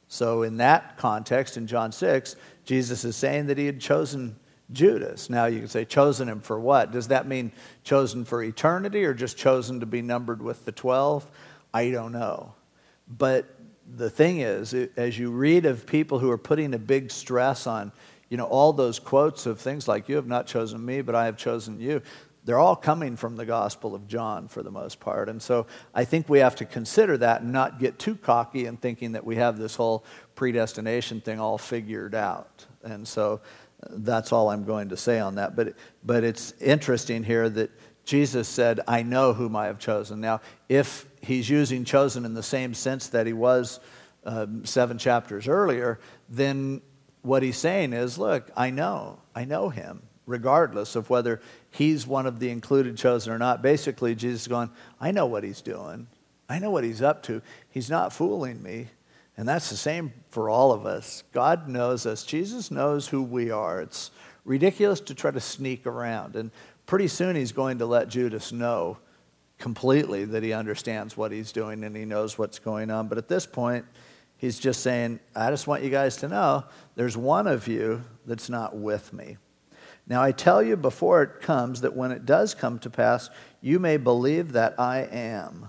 So, 0.09 0.43
in 0.43 0.59
that 0.59 0.99
context, 0.99 1.57
in 1.57 1.67
John 1.67 1.93
6, 1.93 2.37
Jesus 2.65 3.05
is 3.05 3.17
saying 3.17 3.47
that 3.47 3.59
he 3.59 3.67
had 3.67 3.81
chosen 3.81 4.37
Judas. 4.73 5.31
Now 5.31 5.47
you 5.47 5.61
can 5.61 5.69
say, 5.69 5.85
chosen 5.85 6.29
him 6.29 6.41
for 6.41 6.59
what? 6.59 6.93
Does 6.93 7.09
that 7.09 7.27
mean 7.27 7.53
chosen 7.85 8.25
for 8.25 8.43
eternity 8.43 9.05
or 9.05 9.15
just 9.15 9.37
chosen 9.37 9.81
to 9.81 9.87
be 9.87 10.03
numbered 10.03 10.43
with 10.43 10.65
the 10.65 10.73
12? 10.73 11.29
I 11.73 11.91
don't 11.91 12.13
know. 12.13 12.55
But 13.09 13.47
the 13.95 14.11
thing 14.11 14.41
is, 14.41 14.75
as 14.75 15.19
you 15.19 15.31
read 15.31 15.65
of 15.65 15.87
people 15.87 16.19
who 16.19 16.31
are 16.31 16.39
putting 16.39 16.75
a 16.75 16.79
big 16.79 17.11
stress 17.11 17.67
on, 17.67 17.93
you 18.29 18.37
know, 18.37 18.47
all 18.47 18.73
those 18.73 18.99
quotes 18.99 19.47
of 19.47 19.61
things 19.61 19.87
like, 19.87 20.09
you 20.09 20.17
have 20.17 20.27
not 20.27 20.47
chosen 20.47 20.85
me, 20.85 21.03
but 21.03 21.15
I 21.15 21.27
have 21.27 21.37
chosen 21.37 21.79
you, 21.81 22.03
they're 22.45 22.59
all 22.59 22.77
coming 22.77 23.17
from 23.17 23.37
the 23.37 23.45
Gospel 23.45 23.95
of 23.95 24.07
John 24.07 24.47
for 24.47 24.63
the 24.63 24.71
most 24.71 25.01
part. 25.01 25.29
And 25.29 25.43
so 25.43 25.67
I 25.93 26.05
think 26.05 26.29
we 26.29 26.39
have 26.39 26.55
to 26.57 26.65
consider 26.65 27.19
that 27.19 27.43
and 27.43 27.53
not 27.53 27.81
get 27.81 27.99
too 27.99 28.15
cocky 28.15 28.67
in 28.67 28.77
thinking 28.77 29.13
that 29.13 29.25
we 29.25 29.35
have 29.37 29.59
this 29.59 29.75
whole 29.75 30.05
predestination 30.37 31.21
thing 31.21 31.41
all 31.41 31.59
figured 31.59 32.15
out. 32.15 32.67
And 32.85 33.07
so 33.07 33.41
uh, 33.83 33.89
that's 33.91 34.33
all 34.33 34.49
I'm 34.49 34.65
going 34.65 34.91
to 34.91 34.97
say 34.97 35.19
on 35.19 35.35
that. 35.35 35.57
But, 35.57 35.75
but 36.05 36.23
it's 36.23 36.53
interesting 36.61 37.25
here 37.25 37.49
that 37.51 37.71
Jesus 38.07 38.49
said, 38.49 38.81
I 38.89 39.03
know 39.03 39.35
whom 39.35 39.55
I 39.55 39.67
have 39.67 39.79
chosen. 39.79 40.21
Now, 40.21 40.41
if 40.69 41.07
he's 41.21 41.51
using 41.51 41.85
chosen 41.85 42.25
in 42.25 42.33
the 42.33 42.43
same 42.43 42.73
sense 42.73 43.09
that 43.09 43.27
he 43.27 43.35
was 43.35 43.81
um, 44.25 44.65
seven 44.65 44.97
chapters 44.97 45.47
earlier, 45.47 45.99
then 46.29 46.81
what 47.23 47.43
he's 47.43 47.59
saying 47.59 47.93
is, 47.93 48.17
look, 48.17 48.51
I 48.57 48.71
know, 48.71 49.19
I 49.35 49.45
know 49.45 49.69
him 49.69 50.03
regardless 50.27 50.97
of 50.97 51.09
whether 51.09 51.41
he's 51.71 52.07
one 52.07 52.27
of 52.27 52.41
the 52.41 52.51
included 52.51 52.97
chosen 52.97 53.33
or 53.33 53.39
not. 53.39 53.63
Basically, 53.63 54.15
Jesus 54.15 54.43
is 54.43 54.49
going, 54.49 54.71
I 55.01 55.13
know 55.13 55.27
what 55.27 55.45
he's 55.45 55.61
doing. 55.61 56.09
I 56.49 56.59
know 56.59 56.71
what 56.71 56.85
he's 56.85 57.03
up 57.03 57.23
to. 57.25 57.43
He's 57.71 57.89
not 57.89 58.13
fooling 58.13 58.63
me. 58.63 58.89
And 59.37 59.49
that's 59.49 59.71
the 59.71 59.77
same 59.77 60.13
for 60.31 60.49
all 60.49 60.73
of 60.73 60.87
us. 60.87 61.23
God 61.33 61.69
knows 61.69 62.07
us. 62.07 62.25
Jesus 62.25 62.71
knows 62.71 63.09
who 63.09 63.23
we 63.23 63.51
are. 63.51 63.81
It's 63.81 64.11
ridiculous 64.45 65.01
to 65.01 65.15
try 65.15 65.31
to 65.31 65.41
sneak 65.41 65.87
around. 65.87 66.37
And 66.37 66.51
pretty 66.87 67.09
soon 67.09 67.37
he's 67.37 67.53
going 67.53 67.79
to 67.79 67.87
let 67.87 68.09
Judas 68.09 68.53
know 68.53 68.99
completely 69.59 70.25
that 70.25 70.43
he 70.43 70.53
understands 70.53 71.17
what 71.17 71.33
he's 71.33 71.53
doing 71.53 71.85
and 71.85 71.97
he 71.97 72.05
knows 72.05 72.39
what's 72.39 72.59
going 72.59 72.91
on. 72.91 73.09
But 73.09 73.19
at 73.19 73.29
this 73.29 73.47
point, 73.47 73.85
he's 74.37 74.59
just 74.59 74.83
saying, 74.83 75.21
I 75.35 75.51
just 75.51 75.67
want 75.67 75.83
you 75.83 75.91
guys 75.91 76.17
to 76.19 76.29
know 76.29 76.65
there's 76.95 77.17
one 77.17 77.47
of 77.47 77.67
you 77.67 78.03
that's 78.27 78.49
not 78.49 78.77
with 78.77 79.13
me. 79.13 79.37
Now 80.07 80.23
I 80.23 80.33
tell 80.33 80.63
you 80.63 80.77
before 80.77 81.23
it 81.23 81.41
comes 81.41 81.81
that 81.81 81.97
when 81.97 82.13
it 82.13 82.25
does 82.25 82.55
come 82.55 82.79
to 82.81 82.91
pass, 82.91 83.29
you 83.61 83.79
may 83.79 83.97
believe 83.97 84.53
that 84.53 84.79
I 84.79 85.01
am. 85.01 85.69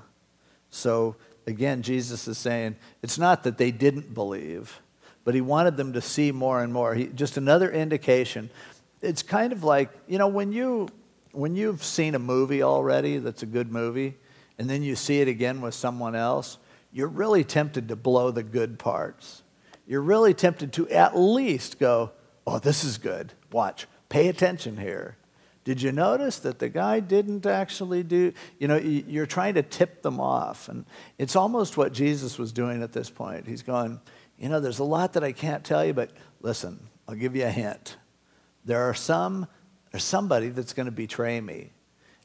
So 0.70 1.16
again, 1.48 1.82
Jesus 1.82 2.28
is 2.28 2.38
saying 2.38 2.76
it's 3.02 3.18
not 3.18 3.44
that 3.44 3.58
they 3.58 3.72
didn't 3.72 4.14
believe, 4.14 4.80
but 5.24 5.34
he 5.34 5.42
wanted 5.42 5.78
them 5.78 5.94
to 5.94 6.02
see 6.02 6.32
more 6.32 6.62
and 6.62 6.72
more. 6.72 6.94
He, 6.94 7.08
just 7.08 7.38
another 7.38 7.72
indication. 7.72 8.52
It's 9.02 9.24
kind 9.24 9.54
of 9.54 9.64
like, 9.64 9.90
you 10.08 10.18
know, 10.18 10.28
when, 10.28 10.52
you, 10.52 10.90
when 11.32 11.56
you've 11.56 11.84
seen 11.84 12.16
a 12.16 12.20
movie 12.20 12.64
already 12.64 13.18
that's 13.18 13.44
a 13.44 13.48
good 13.48 13.72
movie, 13.72 14.16
and 14.58 14.70
then 14.70 14.84
you 14.84 14.96
see 14.96 15.22
it 15.22 15.28
again 15.28 15.62
with 15.62 15.74
someone 15.74 16.16
else, 16.16 16.58
you're 16.92 17.08
really 17.08 17.44
tempted 17.44 17.90
to 17.90 17.96
blow 17.96 18.32
the 18.32 18.44
good 18.44 18.80
parts. 18.80 19.44
You're 19.86 20.02
really 20.02 20.34
tempted 20.34 20.74
to 20.74 20.90
at 20.90 21.18
least 21.18 21.80
go, 21.80 22.12
oh, 22.46 22.60
this 22.60 22.84
is 22.84 22.98
good. 22.98 23.34
Watch 23.52 23.88
Pay 24.10 24.30
attention 24.30 24.78
here. 24.78 25.18
Did 25.64 25.82
you 25.82 25.92
notice 25.92 26.40
that 26.40 26.60
the 26.60 26.70
guy 26.70 27.02
didn't 27.02 27.46
actually 27.46 28.04
do, 28.04 28.32
you 28.58 28.70
know, 28.70 28.78
you're 28.78 29.26
trying 29.26 29.56
to 29.56 29.64
tip 29.64 30.02
them 30.02 30.20
off. 30.20 30.70
And 30.70 30.86
it's 31.18 31.36
almost 31.36 31.76
what 31.76 31.92
Jesus 31.92 32.40
was 32.40 32.54
doing 32.54 32.82
at 32.82 32.94
this 32.94 33.10
point. 33.10 33.46
He's 33.46 33.64
going, 33.64 34.00
you 34.38 34.48
know, 34.48 34.62
there's 34.62 34.80
a 34.80 34.86
lot 34.86 35.14
that 35.14 35.26
I 35.26 35.34
can't 35.34 35.66
tell 35.66 35.84
you, 35.84 35.94
but 35.94 36.12
listen, 36.42 36.80
I'll 37.06 37.16
give 37.16 37.36
you 37.36 37.46
a 37.46 37.50
hint. 37.50 37.98
There 38.64 38.84
are 38.84 38.94
some, 38.94 39.48
there's 39.98 40.04
somebody 40.04 40.50
that's 40.50 40.74
going 40.74 40.86
to 40.86 40.92
betray 40.92 41.42
me. 41.42 41.72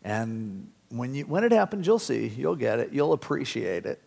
And 0.05 0.71
when, 0.91 1.15
you, 1.15 1.25
when 1.25 1.43
it 1.43 1.53
happens, 1.53 1.87
you'll 1.87 1.99
see, 1.99 2.27
you'll 2.27 2.55
get 2.55 2.81
it, 2.81 2.93
you'll 2.93 3.15
appreciate 3.15 3.87
it. 3.87 3.99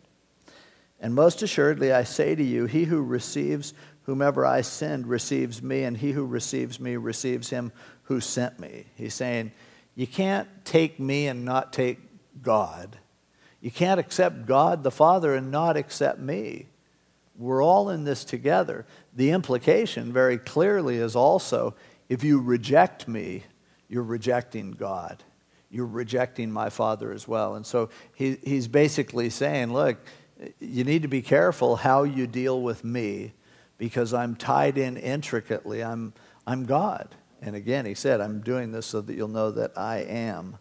And 0.99 1.15
most 1.15 1.41
assuredly, 1.41 1.91
I 1.91 2.03
say 2.03 2.35
to 2.35 2.43
you, 2.43 2.67
he 2.67 2.83
who 2.83 3.01
receives 3.01 3.73
Whomever 4.03 4.45
I 4.45 4.61
send 4.61 5.07
receives 5.07 5.63
me, 5.63 5.81
and 5.81 5.97
he 5.97 6.11
who 6.11 6.27
receives 6.27 6.79
me 6.79 6.95
receives 6.95 7.49
him 7.49 7.71
who 8.03 8.21
sent 8.21 8.59
me. 8.59 8.85
He's 8.93 9.15
saying, 9.15 9.51
You 9.95 10.05
can't 10.05 10.47
take 10.63 10.99
me 10.99 11.25
and 11.25 11.43
not 11.43 11.73
take 11.73 11.97
God. 12.43 12.99
You 13.61 13.71
can't 13.71 13.99
accept 13.99 14.45
God 14.45 14.83
the 14.83 14.91
Father 14.91 15.33
and 15.33 15.49
not 15.49 15.75
accept 15.75 16.19
me. 16.19 16.67
We're 17.35 17.63
all 17.63 17.89
in 17.89 18.03
this 18.03 18.23
together. 18.25 18.85
The 19.15 19.31
implication, 19.31 20.13
very 20.13 20.37
clearly, 20.37 20.97
is 20.97 21.15
also 21.15 21.73
if 22.09 22.23
you 22.23 22.39
reject 22.39 23.07
me, 23.07 23.43
you're 23.87 24.03
rejecting 24.03 24.71
God. 24.71 25.23
You're 25.69 25.85
rejecting 25.85 26.51
my 26.51 26.69
Father 26.69 27.11
as 27.11 27.27
well. 27.27 27.55
And 27.55 27.65
so 27.65 27.89
he, 28.13 28.37
he's 28.43 28.67
basically 28.67 29.29
saying, 29.29 29.73
Look, 29.73 29.97
you 30.59 30.83
need 30.83 31.01
to 31.01 31.07
be 31.07 31.21
careful 31.21 31.75
how 31.75 32.03
you 32.03 32.27
deal 32.27 32.61
with 32.61 32.83
me 32.83 33.33
because 33.77 34.13
I'm 34.13 34.35
tied 34.35 34.77
in 34.77 34.97
intricately. 34.97 35.83
I'm, 35.83 36.13
I'm 36.45 36.65
God. 36.65 37.15
And 37.41 37.55
again, 37.55 37.85
he 37.85 37.93
said, 37.93 38.21
I'm 38.21 38.41
doing 38.41 38.71
this 38.71 38.85
so 38.85 39.01
that 39.01 39.15
you'll 39.15 39.27
know 39.27 39.51
that 39.51 39.77
I 39.77 39.97
am. 39.99 40.57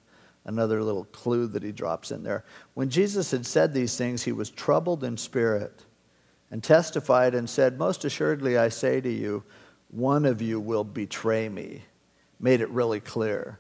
Another 0.46 0.82
little 0.82 1.04
clue 1.04 1.46
that 1.48 1.62
he 1.62 1.72
drops 1.72 2.10
in 2.10 2.22
there. 2.22 2.44
When 2.74 2.90
Jesus 2.90 3.30
had 3.30 3.46
said 3.46 3.72
these 3.72 3.96
things, 3.96 4.22
he 4.22 4.32
was 4.32 4.50
troubled 4.50 5.02
in 5.02 5.16
spirit 5.16 5.84
and 6.50 6.62
testified 6.62 7.34
and 7.34 7.48
said, 7.48 7.78
Most 7.78 8.04
assuredly, 8.04 8.58
I 8.58 8.68
say 8.68 9.00
to 9.00 9.10
you, 9.10 9.42
one 9.88 10.26
of 10.26 10.42
you 10.42 10.60
will 10.60 10.84
betray 10.84 11.48
me. 11.48 11.82
Made 12.40 12.60
it 12.60 12.70
really 12.70 13.00
clear. 13.00 13.58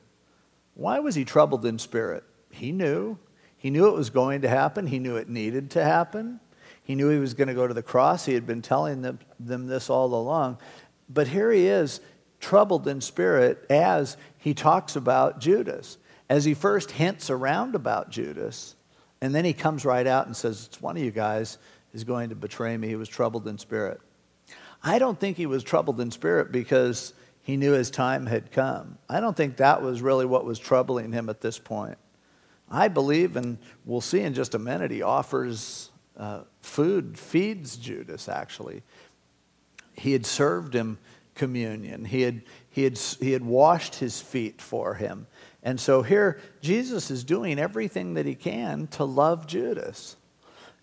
Why 0.74 0.98
was 0.98 1.14
he 1.14 1.24
troubled 1.24 1.64
in 1.64 1.78
spirit? 1.78 2.24
He 2.50 2.72
knew. 2.72 3.18
He 3.56 3.70
knew 3.70 3.86
it 3.88 3.96
was 3.96 4.10
going 4.10 4.42
to 4.42 4.48
happen, 4.48 4.86
he 4.86 4.98
knew 4.98 5.16
it 5.16 5.28
needed 5.28 5.70
to 5.72 5.84
happen. 5.84 6.40
He 6.82 6.94
knew 6.94 7.08
he 7.08 7.18
was 7.18 7.32
going 7.32 7.48
to 7.48 7.54
go 7.54 7.66
to 7.66 7.72
the 7.72 7.82
cross. 7.82 8.26
He 8.26 8.34
had 8.34 8.46
been 8.46 8.60
telling 8.60 9.00
them, 9.00 9.18
them 9.40 9.66
this 9.66 9.88
all 9.88 10.14
along. 10.14 10.58
But 11.08 11.28
here 11.28 11.50
he 11.50 11.66
is, 11.66 12.00
troubled 12.40 12.86
in 12.86 13.00
spirit, 13.00 13.64
as 13.70 14.18
he 14.36 14.52
talks 14.52 14.94
about 14.94 15.40
Judas. 15.40 15.96
As 16.28 16.44
he 16.44 16.52
first 16.52 16.90
hints 16.90 17.30
around 17.30 17.74
about 17.74 18.10
Judas, 18.10 18.76
and 19.20 19.34
then 19.34 19.46
he 19.46 19.54
comes 19.54 19.86
right 19.86 20.06
out 20.06 20.26
and 20.26 20.36
says, 20.36 20.66
It's 20.66 20.80
one 20.80 20.96
of 20.96 21.02
you 21.02 21.10
guys 21.10 21.56
is 21.94 22.04
going 22.04 22.28
to 22.28 22.34
betray 22.34 22.76
me. 22.76 22.88
He 22.88 22.96
was 22.96 23.08
troubled 23.08 23.48
in 23.48 23.56
spirit. 23.56 24.00
I 24.82 24.98
don't 24.98 25.18
think 25.18 25.38
he 25.38 25.46
was 25.46 25.62
troubled 25.62 26.00
in 26.00 26.10
spirit 26.10 26.52
because 26.52 27.14
he 27.44 27.58
knew 27.58 27.72
his 27.72 27.90
time 27.90 28.24
had 28.24 28.50
come. 28.50 28.96
I 29.06 29.20
don't 29.20 29.36
think 29.36 29.58
that 29.58 29.82
was 29.82 30.00
really 30.00 30.24
what 30.24 30.46
was 30.46 30.58
troubling 30.58 31.12
him 31.12 31.28
at 31.28 31.42
this 31.42 31.58
point. 31.58 31.98
I 32.70 32.88
believe, 32.88 33.36
and 33.36 33.58
we'll 33.84 34.00
see 34.00 34.20
in 34.20 34.32
just 34.32 34.54
a 34.54 34.58
minute, 34.58 34.90
he 34.90 35.02
offers 35.02 35.90
uh, 36.16 36.40
food 36.62 37.18
feeds 37.18 37.76
Judas, 37.76 38.30
actually. 38.30 38.82
He 39.92 40.12
had 40.12 40.24
served 40.24 40.74
him 40.74 40.98
communion, 41.34 42.06
he 42.06 42.22
had, 42.22 42.42
he, 42.70 42.84
had, 42.84 42.96
he 42.96 43.32
had 43.32 43.44
washed 43.44 43.96
his 43.96 44.22
feet 44.22 44.62
for 44.62 44.94
him. 44.94 45.26
And 45.62 45.78
so 45.78 46.00
here, 46.00 46.40
Jesus 46.62 47.10
is 47.10 47.24
doing 47.24 47.58
everything 47.58 48.14
that 48.14 48.24
he 48.24 48.34
can 48.34 48.86
to 48.88 49.04
love 49.04 49.46
Judas. 49.46 50.16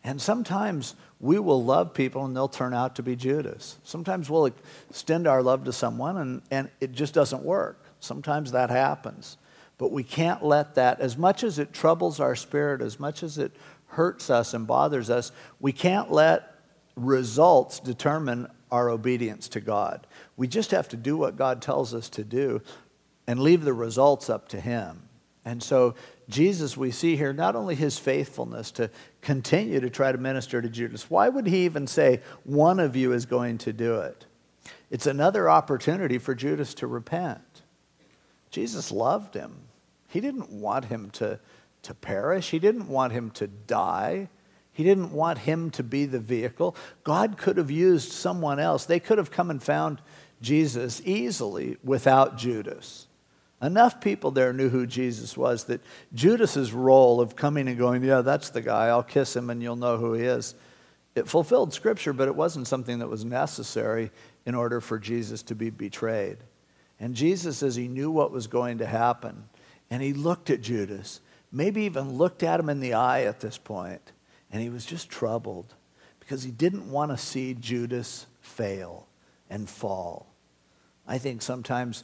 And 0.04 0.22
sometimes 0.22 0.96
we 1.22 1.38
will 1.38 1.64
love 1.64 1.94
people 1.94 2.26
and 2.26 2.36
they'll 2.36 2.48
turn 2.48 2.74
out 2.74 2.96
to 2.96 3.04
be 3.04 3.16
Judas. 3.16 3.78
Sometimes 3.84 4.30
we'll 4.30 4.52
extend 4.90 5.28
our 5.28 5.44
love 5.44 5.64
to 5.66 5.72
someone 5.72 6.18
and, 6.18 6.42
and 6.50 6.70
it 6.82 6.92
just 6.92 7.14
doesn't 7.14 7.44
work. 7.44 7.86
Sometimes 8.00 8.52
that 8.52 8.72
happens. 8.72 9.38
But 9.78 9.92
we 9.92 10.04
can't 10.04 10.44
let 10.44 10.76
that, 10.76 11.00
as 11.00 11.18
much 11.18 11.44
as 11.44 11.60
it 11.60 11.74
troubles 11.74 12.20
our 12.20 12.36
spirit, 12.36 12.82
as 12.82 13.00
much 13.00 13.22
as 13.22 13.38
it 13.38 13.52
hurts 13.88 14.30
us 14.32 14.56
and 14.56 14.66
bothers 14.66 15.10
us, 15.10 15.32
we 15.60 15.72
can't 15.72 16.12
let 16.12 16.56
results 16.96 17.80
determine 17.80 18.48
our 18.72 18.90
obedience 18.90 19.48
to 19.50 19.62
God. 19.62 20.08
We 20.38 20.48
just 20.48 20.72
have 20.72 20.90
to 20.90 20.98
do 20.98 21.18
what 21.18 21.36
God 21.36 21.62
tells 21.62 21.94
us 21.94 22.10
to 22.10 22.24
do 22.24 22.62
and 23.28 23.40
leave 23.40 23.64
the 23.64 23.74
results 23.74 24.30
up 24.30 24.50
to 24.50 24.60
Him. 24.60 25.04
And 25.44 25.62
so, 25.62 25.96
Jesus, 26.30 26.78
we 26.78 26.92
see 26.92 27.16
here 27.16 27.34
not 27.34 27.56
only 27.56 27.76
his 27.76 27.98
faithfulness 27.98 28.72
to 28.72 28.90
continue 29.22 29.80
to 29.80 29.90
try 29.90 30.12
to 30.12 30.18
minister 30.18 30.62
to 30.62 30.70
Judas, 30.70 31.10
why 31.10 31.30
would 31.30 31.48
he 31.48 31.66
even 31.66 31.88
say, 31.88 32.22
one 32.44 32.80
of 32.80 32.96
you 32.96 33.14
is 33.14 33.26
going 33.26 33.58
to 33.60 33.74
do 33.74 34.00
it? 34.00 34.26
It's 34.90 35.08
another 35.08 35.50
opportunity 35.50 36.18
for 36.18 36.36
Judas 36.36 36.74
to 36.76 36.88
repent. 36.88 37.62
Jesus 38.50 38.92
loved 38.92 39.34
him, 39.34 39.56
he 40.08 40.20
didn't 40.20 40.50
want 40.52 40.86
him 40.86 41.10
to 41.12 41.40
to 41.84 41.94
perish. 41.94 42.50
He 42.50 42.60
didn't 42.60 42.88
want 42.88 43.14
him 43.14 43.32
to 43.32 43.48
die. 43.48 44.30
He 44.74 44.84
didn't 44.84 45.12
want 45.12 45.40
him 45.40 45.70
to 45.72 45.84
be 45.84 46.06
the 46.06 46.20
vehicle. 46.20 46.76
God 47.04 47.38
could 47.38 47.58
have 47.58 47.72
used 47.72 48.12
someone 48.12 48.60
else. 48.60 48.86
They 48.86 49.00
could 49.00 49.18
have 49.18 49.32
come 49.32 49.50
and 49.50 49.62
found 49.62 50.02
Jesus 50.42 51.02
easily 51.06 51.78
without 51.84 52.38
Judas. 52.38 53.08
Enough 53.62 54.02
people 54.02 54.32
there 54.32 54.54
knew 54.54 54.70
who 54.70 54.88
Jesus 54.88 55.38
was 55.38 55.66
that 55.66 55.82
Judas's 56.14 56.74
role 56.74 57.22
of 57.22 57.36
coming 57.36 57.68
and 57.68 57.78
going, 57.78 58.04
yeah, 58.04 58.22
that's 58.22 58.50
the 58.50 58.62
guy, 58.62 58.88
I'll 58.88 59.04
kiss 59.04 59.36
him 59.36 59.50
and 59.50 59.62
you'll 59.62 59.76
know 59.76 59.98
who 59.98 60.14
he 60.14 60.24
is. 60.24 60.56
It 61.14 61.28
fulfilled 61.28 61.74
scripture, 61.74 62.14
but 62.14 62.28
it 62.28 62.36
wasn't 62.36 62.68
something 62.68 63.00
that 63.00 63.10
was 63.10 63.24
necessary 63.24 64.12
in 64.46 64.56
order 64.56 64.82
for 64.82 64.98
Jesus 64.98 65.44
to 65.44 65.56
be 65.56 65.70
betrayed. 65.70 66.38
And 67.00 67.14
Jesus, 67.14 67.62
as 67.62 67.76
he 67.76 67.88
knew 67.88 68.10
what 68.10 68.32
was 68.32 68.48
going 68.48 68.80
to 68.80 68.86
happen, 68.86 69.44
and 69.90 70.02
he 70.02 70.14
looked 70.14 70.50
at 70.50 70.62
Judas 70.62 71.20
maybe 71.52 71.84
even 71.84 72.18
looked 72.18 72.44
at 72.44 72.60
him 72.60 72.70
in 72.70 72.80
the 72.80 72.94
eye 72.94 73.24
at 73.24 73.42
this 73.42 73.58
point, 73.58 74.14
and 74.52 74.62
he 74.62 74.70
was 74.70 74.86
just 74.86 75.10
troubled 75.10 75.76
because 76.20 76.44
he 76.44 76.52
didn't 76.52 76.90
want 76.90 77.12
to 77.12 77.18
see 77.18 77.54
Judas 77.54 78.26
fail 78.40 79.08
and 79.50 79.70
fall. 79.70 80.28
I 81.08 81.18
think 81.18 81.42
sometimes 81.42 82.04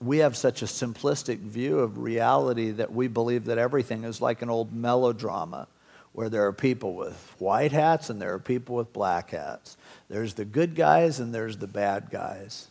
we 0.00 0.18
have 0.18 0.36
such 0.36 0.62
a 0.62 0.66
simplistic 0.66 1.38
view 1.38 1.80
of 1.80 1.98
reality 1.98 2.70
that 2.70 2.92
we 2.92 3.08
believe 3.08 3.46
that 3.46 3.58
everything 3.58 4.04
is 4.04 4.20
like 4.20 4.42
an 4.42 4.50
old 4.50 4.72
melodrama 4.72 5.66
where 6.12 6.28
there 6.28 6.46
are 6.46 6.52
people 6.52 6.94
with 6.94 7.34
white 7.38 7.72
hats 7.72 8.08
and 8.08 8.20
there 8.20 8.32
are 8.32 8.38
people 8.38 8.76
with 8.76 8.92
black 8.92 9.30
hats. 9.30 9.76
There's 10.08 10.34
the 10.34 10.44
good 10.44 10.74
guys 10.74 11.20
and 11.20 11.34
there's 11.34 11.58
the 11.58 11.66
bad 11.66 12.10
guys. 12.10 12.70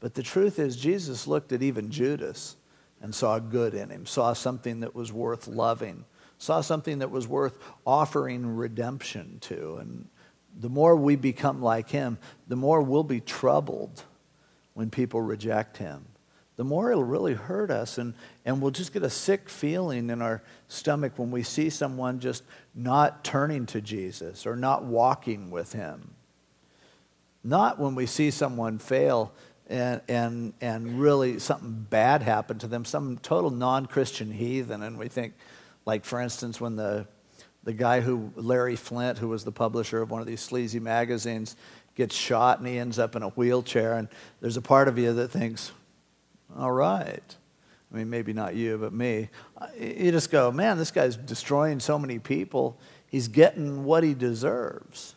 But 0.00 0.14
the 0.14 0.22
truth 0.22 0.58
is, 0.58 0.76
Jesus 0.76 1.26
looked 1.26 1.52
at 1.52 1.62
even 1.62 1.90
Judas 1.90 2.56
and 3.00 3.14
saw 3.14 3.38
good 3.38 3.74
in 3.74 3.90
him, 3.90 4.06
saw 4.06 4.32
something 4.32 4.80
that 4.80 4.94
was 4.94 5.12
worth 5.12 5.46
loving, 5.46 6.04
saw 6.38 6.60
something 6.60 6.98
that 6.98 7.10
was 7.10 7.26
worth 7.26 7.58
offering 7.86 8.56
redemption 8.56 9.38
to. 9.42 9.76
And 9.76 10.08
the 10.58 10.68
more 10.68 10.96
we 10.96 11.16
become 11.16 11.62
like 11.62 11.88
him, 11.88 12.18
the 12.48 12.56
more 12.56 12.82
we'll 12.82 13.04
be 13.04 13.20
troubled 13.20 14.02
when 14.74 14.90
people 14.90 15.22
reject 15.22 15.76
him 15.76 16.04
the 16.56 16.64
more 16.64 16.90
it'll 16.90 17.02
really 17.02 17.34
hurt 17.34 17.70
us. 17.70 17.98
And, 17.98 18.14
and 18.44 18.62
we'll 18.62 18.70
just 18.70 18.92
get 18.92 19.02
a 19.02 19.10
sick 19.10 19.48
feeling 19.48 20.10
in 20.10 20.22
our 20.22 20.42
stomach 20.68 21.12
when 21.16 21.30
we 21.30 21.42
see 21.42 21.70
someone 21.70 22.20
just 22.20 22.44
not 22.74 23.24
turning 23.24 23.66
to 23.66 23.80
Jesus 23.80 24.46
or 24.46 24.56
not 24.56 24.84
walking 24.84 25.50
with 25.50 25.72
him. 25.72 26.14
Not 27.42 27.78
when 27.78 27.94
we 27.94 28.06
see 28.06 28.30
someone 28.30 28.78
fail 28.78 29.32
and, 29.66 30.00
and, 30.08 30.52
and 30.60 31.00
really 31.00 31.38
something 31.38 31.86
bad 31.90 32.22
happen 32.22 32.58
to 32.58 32.66
them, 32.66 32.84
some 32.84 33.18
total 33.18 33.50
non 33.50 33.86
Christian 33.86 34.30
heathen. 34.30 34.82
And 34.82 34.98
we 34.98 35.08
think, 35.08 35.34
like, 35.84 36.04
for 36.04 36.20
instance, 36.20 36.60
when 36.60 36.76
the, 36.76 37.06
the 37.64 37.72
guy 37.72 38.00
who, 38.00 38.32
Larry 38.36 38.76
Flynt, 38.76 39.18
who 39.18 39.28
was 39.28 39.44
the 39.44 39.52
publisher 39.52 40.00
of 40.00 40.10
one 40.10 40.20
of 40.20 40.26
these 40.26 40.40
sleazy 40.40 40.80
magazines, 40.80 41.56
gets 41.94 42.14
shot 42.14 42.58
and 42.58 42.68
he 42.68 42.78
ends 42.78 42.98
up 42.98 43.16
in 43.16 43.22
a 43.22 43.28
wheelchair. 43.30 43.94
And 43.94 44.08
there's 44.40 44.56
a 44.56 44.62
part 44.62 44.88
of 44.88 44.98
you 44.98 45.12
that 45.14 45.28
thinks, 45.28 45.72
all 46.56 46.72
right. 46.72 47.36
I 47.92 47.96
mean, 47.96 48.10
maybe 48.10 48.32
not 48.32 48.54
you, 48.54 48.76
but 48.78 48.92
me. 48.92 49.28
You 49.78 50.10
just 50.10 50.30
go, 50.30 50.50
man, 50.50 50.78
this 50.78 50.90
guy's 50.90 51.16
destroying 51.16 51.78
so 51.80 51.98
many 51.98 52.18
people. 52.18 52.78
He's 53.06 53.28
getting 53.28 53.84
what 53.84 54.02
he 54.02 54.14
deserves. 54.14 55.14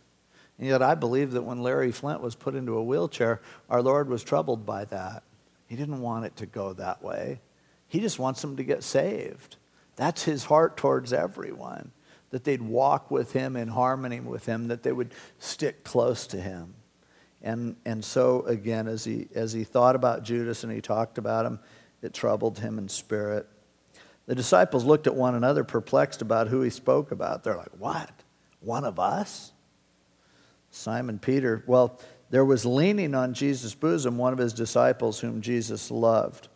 And 0.60 0.68
yet, 0.68 0.82
I 0.82 0.96
believe 0.96 1.32
that 1.32 1.44
when 1.44 1.62
Larry 1.62 1.92
Flynt 1.92 2.22
was 2.22 2.36
put 2.36 2.56
into 2.56 2.78
a 2.78 2.84
wheelchair, 2.84 3.42
our 3.70 3.82
Lord 3.82 4.10
was 4.10 4.24
troubled 4.24 4.66
by 4.66 4.86
that. 4.86 5.24
He 5.68 5.76
didn't 5.76 6.02
want 6.02 6.26
it 6.26 6.36
to 6.38 6.46
go 6.46 6.74
that 6.74 7.04
way. 7.04 7.42
He 7.88 8.00
just 8.00 8.20
wants 8.20 8.42
them 8.42 8.58
to 8.58 8.64
get 8.64 8.84
saved. 8.84 9.58
That's 9.96 10.24
his 10.24 10.46
heart 10.46 10.78
towards 10.78 11.14
everyone, 11.14 11.92
that 12.30 12.44
they'd 12.44 12.62
walk 12.62 13.10
with 13.10 13.34
him 13.34 13.56
in 13.56 13.70
harmony 13.70 14.20
with 14.20 14.46
him, 14.46 14.68
that 14.68 14.84
they 14.84 14.92
would 14.92 15.14
stick 15.40 15.84
close 15.84 16.28
to 16.28 16.38
him. 16.38 16.76
And, 17.48 17.78
and 17.86 18.04
so, 18.04 18.42
again, 18.42 18.90
as 18.90 19.06
he, 19.06 19.30
as 19.34 19.54
he 19.54 19.64
thought 19.64 19.96
about 19.96 20.24
Judas 20.24 20.66
and 20.66 20.74
he 20.74 20.82
talked 20.82 21.18
about 21.18 21.46
him, 21.46 21.62
it 22.02 22.14
troubled 22.14 22.60
him 22.60 22.78
in 22.78 22.90
spirit. 22.90 23.48
The 24.26 24.36
disciples 24.36 24.84
looked 24.84 25.08
at 25.08 25.16
one 25.16 25.34
another, 25.34 25.64
perplexed 25.64 26.22
about 26.22 26.50
who 26.50 26.60
he 26.60 26.70
spoke 26.70 27.12
about. 27.12 27.46
They're 27.46 27.56
like, 27.56 27.72
What? 27.78 28.12
One 28.60 28.84
of 28.84 29.00
us? 29.00 29.54
Simon 30.72 31.20
Peter, 31.20 31.64
well, 31.68 31.98
there 32.32 32.44
was 32.44 32.66
leaning 32.66 33.16
on 33.16 33.34
Jesus' 33.34 33.74
bosom 33.74 34.18
one 34.18 34.34
of 34.34 34.40
his 34.40 34.52
disciples 34.52 35.22
whom 35.22 35.40
Jesus 35.40 35.90
loved. 35.90 36.50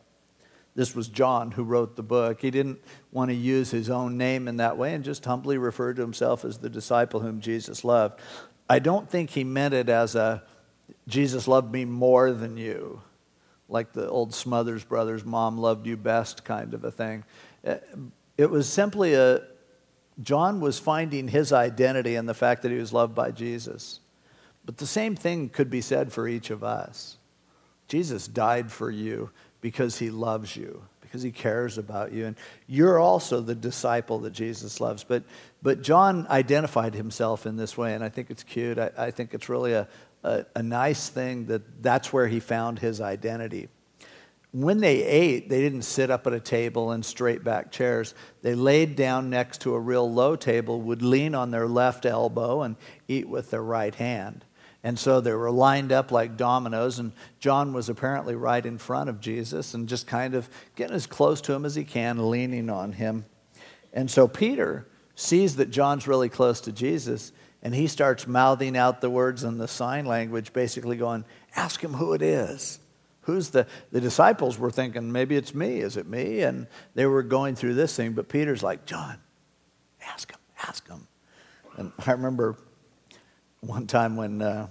This 0.76 0.94
was 0.94 1.08
John 1.08 1.52
who 1.52 1.64
wrote 1.64 1.96
the 1.96 2.04
book. 2.04 2.42
He 2.42 2.52
didn't 2.52 2.80
want 3.14 3.30
to 3.30 3.36
use 3.36 3.72
his 3.72 3.90
own 3.90 4.18
name 4.18 4.50
in 4.50 4.58
that 4.58 4.78
way 4.78 4.94
and 4.94 5.06
just 5.06 5.24
humbly 5.24 5.58
referred 5.58 5.96
to 5.96 6.02
himself 6.02 6.44
as 6.44 6.58
the 6.58 6.70
disciple 6.70 7.22
whom 7.22 7.40
Jesus 7.40 7.86
loved. 7.86 8.20
I 8.70 8.80
don't 8.80 9.10
think 9.10 9.30
he 9.30 9.46
meant 9.46 9.74
it 9.74 9.88
as 9.88 10.16
a 10.16 10.44
Jesus 11.08 11.48
loved 11.48 11.72
me 11.72 11.86
more 11.86 12.32
than 12.32 12.58
you, 12.58 13.02
like 13.70 13.94
the 13.94 14.10
old 14.10 14.34
Smothers 14.34 14.84
Brothers, 14.84 15.26
mom 15.26 15.58
loved 15.58 15.88
you 15.88 15.98
best 15.98 16.44
kind 16.44 16.74
of 16.74 16.84
a 16.84 16.92
thing. 16.92 17.24
It 18.38 18.50
was 18.50 18.68
simply 18.68 19.14
a, 19.14 19.42
John 20.22 20.60
was 20.60 20.80
finding 20.80 21.28
his 21.28 21.54
identity 21.54 22.16
in 22.16 22.26
the 22.26 22.34
fact 22.34 22.64
that 22.64 22.72
he 22.72 22.78
was 22.78 22.92
loved 22.92 23.16
by 23.16 23.32
Jesus. 23.32 24.00
But 24.66 24.78
the 24.78 24.88
same 24.88 25.16
thing 25.16 25.50
could 25.50 25.70
be 25.70 25.82
said 25.82 26.12
for 26.12 26.28
each 26.28 26.50
of 26.50 26.64
us. 26.64 27.18
Jesus 27.88 28.28
died 28.28 28.72
for 28.72 28.92
you 28.92 29.32
because 29.60 29.98
he 29.98 30.10
loves 30.10 30.56
you, 30.56 30.84
because 31.02 31.22
he 31.22 31.32
cares 31.32 31.78
about 31.78 32.12
you. 32.12 32.26
And 32.26 32.36
you're 32.68 33.00
also 33.00 33.42
the 33.42 33.56
disciple 33.56 34.20
that 34.20 34.34
Jesus 34.34 34.80
loves. 34.80 35.04
But, 35.04 35.24
but 35.62 35.82
John 35.82 36.28
identified 36.30 36.94
himself 36.94 37.46
in 37.46 37.58
this 37.58 37.78
way, 37.78 37.94
and 37.94 38.04
I 38.04 38.10
think 38.10 38.30
it's 38.30 38.44
cute. 38.44 38.78
I, 38.80 38.92
I 38.98 39.12
think 39.12 39.34
it's 39.34 39.50
really 39.50 39.74
a, 39.74 39.88
a, 40.24 40.46
a 40.56 40.64
nice 40.64 41.10
thing 41.10 41.46
that 41.48 41.84
that's 41.84 42.12
where 42.14 42.28
he 42.28 42.40
found 42.40 42.80
his 42.80 43.02
identity. 43.02 43.70
When 44.54 44.80
they 44.80 45.04
ate, 45.04 45.50
they 45.50 45.62
didn't 45.62 45.84
sit 45.84 46.12
up 46.12 46.28
at 46.28 46.34
a 46.34 46.40
table 46.40 46.92
in 46.92 47.04
straight 47.04 47.44
back 47.44 47.72
chairs. 47.72 48.14
They 48.42 48.54
laid 48.54 48.98
down 48.98 49.30
next 49.30 49.62
to 49.62 49.76
a 49.76 49.80
real 49.80 50.12
low 50.12 50.36
table, 50.36 50.82
would 50.82 51.02
lean 51.02 51.36
on 51.36 51.52
their 51.52 51.68
left 51.68 52.06
elbow, 52.06 52.62
and 52.62 52.76
eat 53.08 53.30
with 53.30 53.52
their 53.52 53.64
right 53.64 53.96
hand. 53.96 54.44
And 54.84 54.98
so 54.98 55.22
they 55.22 55.34
were 55.34 55.52
lined 55.52 55.92
up 55.92 56.12
like 56.12 56.38
dominoes, 56.38 57.00
and 57.00 57.14
John 57.40 57.72
was 57.72 57.88
apparently 57.88 58.36
right 58.36 58.66
in 58.66 58.78
front 58.78 59.10
of 59.10 59.22
Jesus 59.22 59.74
and 59.74 59.88
just 59.88 60.08
kind 60.08 60.34
of 60.34 60.50
getting 60.76 60.96
as 60.96 61.06
close 61.06 61.40
to 61.42 61.54
him 61.54 61.66
as 61.66 61.76
he 61.76 61.84
can, 61.84 62.30
leaning 62.30 62.70
on 62.70 62.94
him. 62.94 63.26
And 63.94 64.10
so 64.10 64.28
Peter 64.28 64.88
sees 65.16 65.58
that 65.58 65.70
John's 65.70 66.08
really 66.08 66.30
close 66.30 66.60
to 66.62 66.72
Jesus, 66.72 67.32
and 67.64 67.76
he 67.76 67.88
starts 67.88 68.28
mouthing 68.28 68.76
out 68.76 69.02
the 69.02 69.10
words 69.10 69.44
in 69.44 69.58
the 69.58 69.68
sign 69.68 70.06
language, 70.06 70.54
basically 70.54 70.98
going, 70.98 71.26
Ask 71.56 71.84
him 71.84 71.94
who 71.94 72.14
it 72.14 72.22
is. 72.22 72.80
Who's 73.22 73.50
the, 73.50 73.68
the 73.92 74.02
disciples 74.02 74.58
were 74.58 74.72
thinking, 74.72 75.12
maybe 75.12 75.36
it's 75.36 75.54
me. 75.54 75.80
Is 75.80 75.96
it 75.96 76.08
me? 76.08 76.42
And 76.42 76.68
they 76.96 77.06
were 77.06 77.22
going 77.22 77.56
through 77.56 77.76
this 77.76 77.96
thing, 77.96 78.14
but 78.14 78.30
Peter's 78.30 78.64
like, 78.64 78.86
John, 78.86 79.20
ask 80.08 80.32
him, 80.32 80.40
ask 80.64 80.88
him. 80.88 81.08
And 81.78 81.92
I 82.06 82.12
remember 82.14 82.58
one 83.60 83.86
time 83.86 84.16
when, 84.16 84.42
uh, 84.42 84.68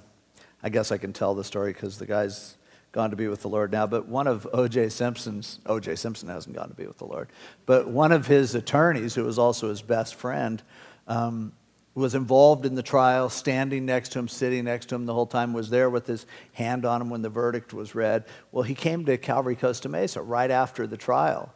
I 0.62 0.68
guess 0.68 0.90
I 0.90 0.98
can 0.98 1.12
tell 1.12 1.34
the 1.34 1.44
story 1.44 1.72
because 1.72 1.98
the 1.98 2.06
guy's 2.06 2.56
gone 2.92 3.10
to 3.10 3.16
be 3.16 3.28
with 3.28 3.42
the 3.42 3.48
Lord 3.48 3.70
now, 3.70 3.86
but 3.86 4.08
one 4.08 4.26
of 4.26 4.48
O.J. 4.52 4.88
Simpson's, 4.88 5.60
O.J. 5.66 5.94
Simpson 5.94 6.28
hasn't 6.28 6.56
gone 6.56 6.68
to 6.68 6.74
be 6.74 6.86
with 6.86 6.98
the 6.98 7.06
Lord, 7.06 7.28
but 7.66 7.86
one 7.86 8.10
of 8.10 8.26
his 8.26 8.56
attorneys, 8.56 9.14
who 9.14 9.22
was 9.22 9.38
also 9.38 9.68
his 9.68 9.80
best 9.80 10.16
friend, 10.16 10.60
um, 11.06 11.52
was 11.94 12.14
involved 12.14 12.64
in 12.64 12.74
the 12.74 12.82
trial, 12.82 13.28
standing 13.28 13.84
next 13.84 14.10
to 14.10 14.18
him, 14.18 14.28
sitting 14.28 14.64
next 14.64 14.86
to 14.86 14.94
him 14.94 15.06
the 15.06 15.14
whole 15.14 15.26
time, 15.26 15.52
was 15.52 15.70
there 15.70 15.90
with 15.90 16.06
his 16.06 16.24
hand 16.52 16.84
on 16.84 17.02
him 17.02 17.10
when 17.10 17.22
the 17.22 17.28
verdict 17.28 17.74
was 17.74 17.94
read. 17.94 18.24
Well, 18.52 18.62
he 18.62 18.74
came 18.74 19.04
to 19.06 19.18
Calvary 19.18 19.56
Costa 19.56 19.88
Mesa 19.88 20.22
right 20.22 20.50
after 20.50 20.86
the 20.86 20.96
trial. 20.96 21.52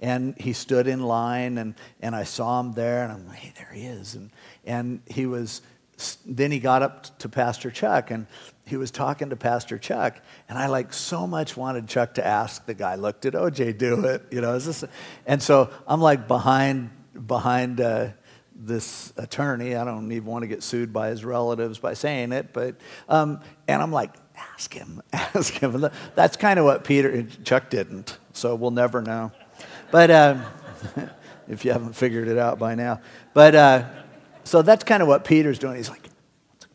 And 0.00 0.38
he 0.38 0.52
stood 0.52 0.86
in 0.86 1.02
line, 1.02 1.58
and, 1.58 1.74
and 2.00 2.14
I 2.14 2.24
saw 2.24 2.60
him 2.60 2.72
there, 2.72 3.02
and 3.02 3.12
I'm 3.12 3.26
like, 3.28 3.38
hey, 3.38 3.52
there 3.56 3.72
he 3.72 3.82
is. 3.82 4.14
And, 4.14 4.30
and 4.64 5.00
he 5.06 5.26
was, 5.26 5.62
then 6.24 6.52
he 6.52 6.60
got 6.60 6.82
up 6.82 7.18
to 7.18 7.28
Pastor 7.28 7.70
Chuck, 7.70 8.10
and 8.10 8.26
he 8.64 8.76
was 8.76 8.90
talking 8.90 9.30
to 9.30 9.36
Pastor 9.36 9.78
Chuck, 9.78 10.20
and 10.48 10.58
I 10.58 10.66
like 10.66 10.92
so 10.92 11.26
much 11.26 11.56
wanted 11.56 11.88
Chuck 11.88 12.14
to 12.14 12.26
ask 12.26 12.64
the 12.66 12.74
guy, 12.74 12.94
look, 12.94 13.20
did 13.20 13.34
OJ 13.34 13.76
do 13.78 14.04
it? 14.04 14.22
You 14.30 14.40
know, 14.40 14.54
is 14.54 14.66
this? 14.66 14.84
And 15.26 15.42
so 15.42 15.70
I'm 15.86 16.00
like 16.00 16.28
behind, 16.28 16.90
behind, 17.26 17.80
uh, 17.80 18.10
this 18.58 19.12
attorney. 19.16 19.76
I 19.76 19.84
don't 19.84 20.10
even 20.10 20.26
want 20.26 20.42
to 20.42 20.48
get 20.48 20.62
sued 20.62 20.92
by 20.92 21.08
his 21.10 21.24
relatives 21.24 21.78
by 21.78 21.94
saying 21.94 22.32
it, 22.32 22.52
but 22.52 22.76
um, 23.08 23.40
and 23.68 23.80
I'm 23.80 23.92
like, 23.92 24.14
ask 24.36 24.72
him, 24.72 25.00
ask 25.12 25.54
him. 25.54 25.88
That's 26.14 26.36
kind 26.36 26.58
of 26.58 26.64
what 26.64 26.84
Peter 26.84 27.22
Chuck 27.44 27.70
didn't, 27.70 28.18
so 28.32 28.54
we'll 28.54 28.72
never 28.72 29.00
know. 29.00 29.32
But 29.90 30.10
um, 30.10 30.44
if 31.48 31.64
you 31.64 31.72
haven't 31.72 31.94
figured 31.94 32.28
it 32.28 32.38
out 32.38 32.58
by 32.58 32.74
now, 32.74 33.00
but 33.32 33.54
uh, 33.54 33.88
so 34.44 34.62
that's 34.62 34.84
kind 34.84 35.02
of 35.02 35.08
what 35.08 35.24
Peter's 35.24 35.58
doing. 35.58 35.76
He's 35.76 35.90
like, 35.90 36.08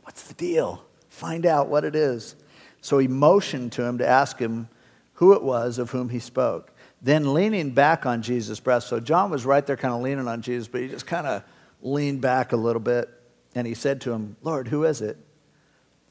what's 0.04 0.24
the 0.24 0.34
deal? 0.36 0.84
Find 1.10 1.46
out 1.46 1.67
what 1.67 1.84
it 1.84 1.96
is. 1.96 2.36
So 2.82 2.98
he 2.98 3.08
motioned 3.08 3.72
to 3.74 3.84
him 3.84 3.98
to 4.00 4.08
ask 4.08 4.38
him 4.38 4.67
who 5.13 5.34
it 5.34 5.43
was 5.43 5.78
of 5.78 5.91
whom 5.91 6.10
he 6.10 6.19
spoke. 6.19 6.72
Then 7.02 7.34
leaning 7.34 7.72
back 7.72 8.06
on 8.06 8.22
Jesus' 8.22 8.60
breast. 8.60 8.88
So 8.88 9.00
John 9.00 9.30
was 9.30 9.46
right 9.46 9.65
there, 9.65 9.76
kind 9.76 9.93
of 9.93 10.02
leaning 10.02 10.28
on 10.28 10.41
Jesus, 10.41 10.67
but 10.67 10.82
he 10.82 10.88
just 10.88 11.06
kind 11.06 11.28
of 11.28 11.43
leaned 11.84 12.22
back 12.22 12.52
a 12.54 12.58
little 12.58 12.80
bit, 12.82 13.10
and 13.54 13.67
he 13.67 13.76
said 13.76 14.02
to 14.02 14.12
him, 14.12 14.38
Lord, 14.41 14.69
who 14.69 14.86
is 14.86 15.02
it? 15.02 15.17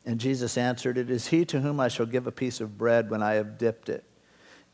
And 0.04 0.20
Jesus 0.20 0.56
answered, 0.56 0.98
It 0.98 1.10
is 1.10 1.28
he 1.28 1.44
to 1.46 1.60
whom 1.60 1.80
I 1.80 1.88
shall 1.88 2.06
give 2.06 2.26
a 2.26 2.32
piece 2.32 2.60
of 2.60 2.78
bread 2.78 3.10
when 3.10 3.22
I 3.22 3.34
have 3.34 3.58
dipped 3.58 3.88
it. 3.88 4.04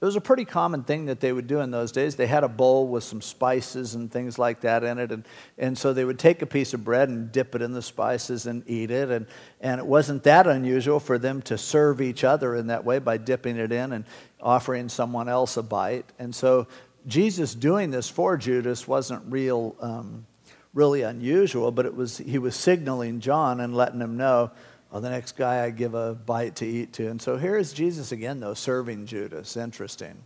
It 0.00 0.04
was 0.04 0.14
a 0.14 0.20
pretty 0.20 0.44
common 0.44 0.84
thing 0.84 1.06
that 1.06 1.18
they 1.18 1.32
would 1.32 1.48
do 1.48 1.58
in 1.58 1.72
those 1.72 1.90
days. 1.90 2.14
They 2.14 2.28
had 2.28 2.44
a 2.44 2.48
bowl 2.48 2.86
with 2.86 3.02
some 3.02 3.20
spices 3.20 3.96
and 3.96 4.10
things 4.10 4.38
like 4.38 4.60
that 4.60 4.84
in 4.84 4.98
it. 4.98 5.10
And, 5.10 5.26
and 5.58 5.76
so 5.76 5.92
they 5.92 6.04
would 6.04 6.20
take 6.20 6.40
a 6.40 6.46
piece 6.46 6.72
of 6.72 6.84
bread 6.84 7.08
and 7.08 7.32
dip 7.32 7.56
it 7.56 7.62
in 7.62 7.72
the 7.72 7.82
spices 7.82 8.46
and 8.46 8.62
eat 8.68 8.92
it. 8.92 9.10
And, 9.10 9.26
and 9.60 9.80
it 9.80 9.86
wasn't 9.86 10.22
that 10.22 10.46
unusual 10.46 11.00
for 11.00 11.18
them 11.18 11.42
to 11.42 11.58
serve 11.58 12.00
each 12.00 12.22
other 12.22 12.54
in 12.54 12.68
that 12.68 12.84
way 12.84 13.00
by 13.00 13.16
dipping 13.16 13.56
it 13.56 13.72
in 13.72 13.92
and 13.92 14.04
offering 14.40 14.88
someone 14.88 15.28
else 15.28 15.56
a 15.56 15.64
bite. 15.64 16.06
And 16.20 16.32
so 16.32 16.68
Jesus 17.08 17.52
doing 17.56 17.90
this 17.90 18.08
for 18.08 18.36
Judas 18.36 18.86
wasn't 18.86 19.24
real. 19.32 19.74
Um, 19.80 20.26
really 20.74 21.02
unusual, 21.02 21.70
but 21.70 21.86
it 21.86 21.94
was, 21.94 22.18
he 22.18 22.38
was 22.38 22.54
signaling 22.54 23.20
John 23.20 23.60
and 23.60 23.74
letting 23.74 24.00
him 24.00 24.16
know, 24.16 24.50
oh, 24.92 25.00
the 25.00 25.10
next 25.10 25.36
guy 25.36 25.64
I 25.64 25.70
give 25.70 25.94
a 25.94 26.14
bite 26.14 26.56
to 26.56 26.66
eat 26.66 26.92
to. 26.94 27.08
And 27.08 27.20
so 27.20 27.36
here 27.36 27.56
is 27.56 27.72
Jesus 27.72 28.12
again, 28.12 28.40
though, 28.40 28.54
serving 28.54 29.06
Judas. 29.06 29.56
Interesting. 29.56 30.22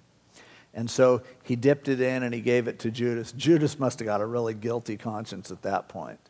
And 0.75 0.91
so 0.91 1.23
he 1.43 1.57
dipped 1.57 1.89
it 1.89 2.01
in 2.01 2.23
and 2.23 2.33
he 2.33 2.41
gave 2.41 2.67
it 2.67 2.79
to 2.81 2.91
Judas. 2.91 3.33
Judas 3.33 3.79
must 3.79 3.99
have 3.99 4.07
got 4.07 4.21
a 4.21 4.27
really 4.27 4.55
guilty 4.55 4.97
conscience 4.97 5.51
at 5.51 5.63
that 5.63 5.89
point 5.89 6.21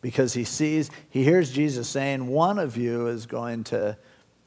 because 0.00 0.34
he 0.34 0.44
sees, 0.44 0.90
he 1.08 1.24
hears 1.24 1.50
Jesus 1.50 1.88
saying, 1.88 2.26
One 2.26 2.58
of 2.58 2.76
you 2.76 3.06
is 3.06 3.26
going 3.26 3.64
to, 3.64 3.96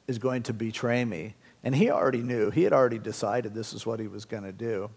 is 0.08 0.19
going 0.19 0.43
to 0.43 0.53
betray 0.53 1.03
me. 1.06 1.36
And 1.63 1.75
he 1.75 1.89
already 1.89 2.21
knew, 2.21 2.51
he 2.51 2.63
had 2.63 2.73
already 2.73 2.99
decided 2.99 3.53
this 3.53 3.73
is 3.73 3.86
what 3.86 3.99
he 3.99 4.08
was 4.08 4.25
going 4.25 4.43
to 4.43 4.51
do. 4.51 4.89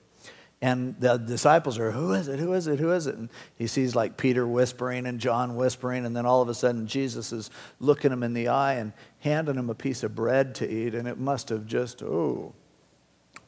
And 0.63 0.95
the 1.01 1.17
disciples 1.17 1.79
are, 1.79 1.91
Who 1.91 2.13
is 2.13 2.29
it? 2.29 2.39
Who 2.39 2.53
is 2.53 2.67
it? 2.67 2.79
Who 2.79 2.93
is 2.93 3.07
it? 3.07 3.15
And 3.15 3.31
he 3.57 3.67
sees 3.67 3.95
like 3.95 4.17
Peter 4.17 4.47
whispering 4.47 5.07
and 5.07 5.19
John 5.19 5.57
whispering. 5.57 6.05
And 6.05 6.15
then 6.15 6.27
all 6.27 6.43
of 6.43 6.49
a 6.49 6.55
sudden, 6.55 6.87
Jesus 6.87 7.33
is 7.33 7.51
looking 7.79 8.13
him 8.13 8.23
in 8.23 8.35
the 8.35 8.49
eye 8.49 8.75
and 8.75 8.93
handing 9.21 9.57
him 9.57 9.71
a 9.71 9.75
piece 9.75 10.03
of 10.03 10.15
bread 10.15 10.55
to 10.57 10.71
eat. 10.71 10.95
And 10.95 11.09
it 11.09 11.19
must 11.19 11.49
have 11.49 11.67
just, 11.67 12.03
oh, 12.03 12.53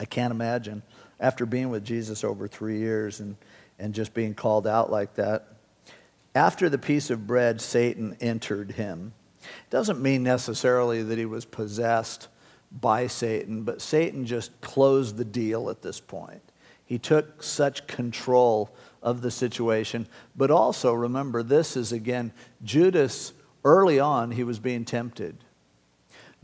I 0.01 0.07
can't 0.07 0.31
imagine 0.31 0.83
after 1.20 1.46
being 1.46 1.68
with 1.68 1.85
Jesus 1.85 2.25
over 2.25 2.48
three 2.48 2.79
years 2.79 3.20
and, 3.20 3.37
and 3.79 3.94
just 3.94 4.14
being 4.14 4.35
called 4.35 4.66
out 4.66 4.90
like 4.90 5.14
that. 5.14 5.48
After 6.35 6.70
the 6.70 6.79
piece 6.79 7.11
of 7.11 7.27
bread, 7.27 7.61
Satan 7.61 8.16
entered 8.20 8.72
him. 8.72 9.12
It 9.42 9.70
Doesn't 9.70 10.01
mean 10.01 10.22
necessarily 10.22 11.03
that 11.03 11.18
he 11.18 11.27
was 11.27 11.44
possessed 11.44 12.29
by 12.72 13.07
Satan, 13.07 13.64
but 13.64 13.83
Satan 13.83 14.25
just 14.25 14.59
closed 14.62 15.18
the 15.18 15.25
deal 15.27 15.68
at 15.68 15.83
this 15.83 16.01
point. 16.01 16.42
He 16.93 16.99
took 16.99 17.43
such 17.43 17.87
control 17.87 18.69
of 19.03 19.23
the 19.23 19.31
situation. 19.31 20.07
But 20.37 20.51
also, 20.51 20.93
remember, 20.93 21.43
this 21.43 21.75
is 21.75 21.91
again, 21.91 22.33
Judas, 22.63 23.33
early 23.65 23.99
on, 23.99 24.33
he 24.33 24.45
was 24.45 24.59
being 24.59 24.85
tempted. 24.85 25.39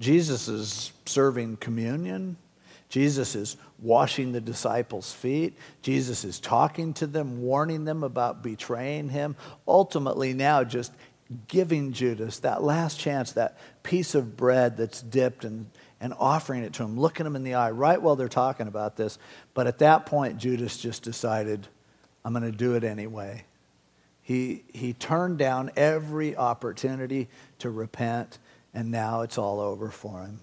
Jesus 0.01 0.49
is 0.49 0.95
serving 1.05 1.59
communion. 1.59 2.39
Jesus 2.89 3.35
is 3.35 3.59
washing 3.79 4.33
the 4.33 4.41
disciples' 4.41 5.13
feet. 5.13 5.55
Jesus 5.83 6.25
is 6.25 6.41
talking 6.41 6.95
to 6.95 7.07
them, 7.07 7.43
warning 7.43 7.85
them 7.85 8.03
about 8.03 8.43
betraying 8.43 9.11
him. 9.11 9.37
Ultimately, 9.67 10.33
now 10.33 10.65
just 10.65 10.93
giving 11.47 11.93
Judas 11.93 12.39
that 12.39 12.63
last 12.63 12.99
chance, 12.99 13.33
that 13.33 13.59
piece 13.89 14.15
of 14.15 14.37
bread 14.37 14.77
that's 14.77 15.01
dipped 15.01 15.47
and, 15.47 15.71
and 15.99 16.13
offering 16.19 16.63
it 16.63 16.75
to 16.75 16.83
him, 16.83 17.01
looking 17.01 17.25
him 17.25 17.35
in 17.35 17.43
the 17.43 17.55
eye 17.55 17.71
right 17.71 18.03
while 18.03 18.17
they're 18.17 18.29
talking 18.29 18.69
about 18.69 18.97
this. 18.97 19.19
But 19.55 19.67
at 19.67 19.79
that 19.79 20.05
point, 20.05 20.37
Judas 20.37 20.77
just 20.77 21.03
decided, 21.03 21.67
I'm 22.23 22.35
going 22.35 22.45
to 22.45 22.53
do 22.53 22.75
it 22.75 22.85
anyway. 22.85 23.47
He, 24.21 24.65
he 24.75 24.93
turned 24.93 25.39
down 25.39 25.71
every 25.75 26.37
opportunity 26.37 27.29
to 27.61 27.71
repent, 27.71 28.39
and 28.75 28.91
now 28.91 29.23
it's 29.23 29.39
all 29.39 29.59
over 29.59 29.89
for 29.89 30.21
him. 30.21 30.41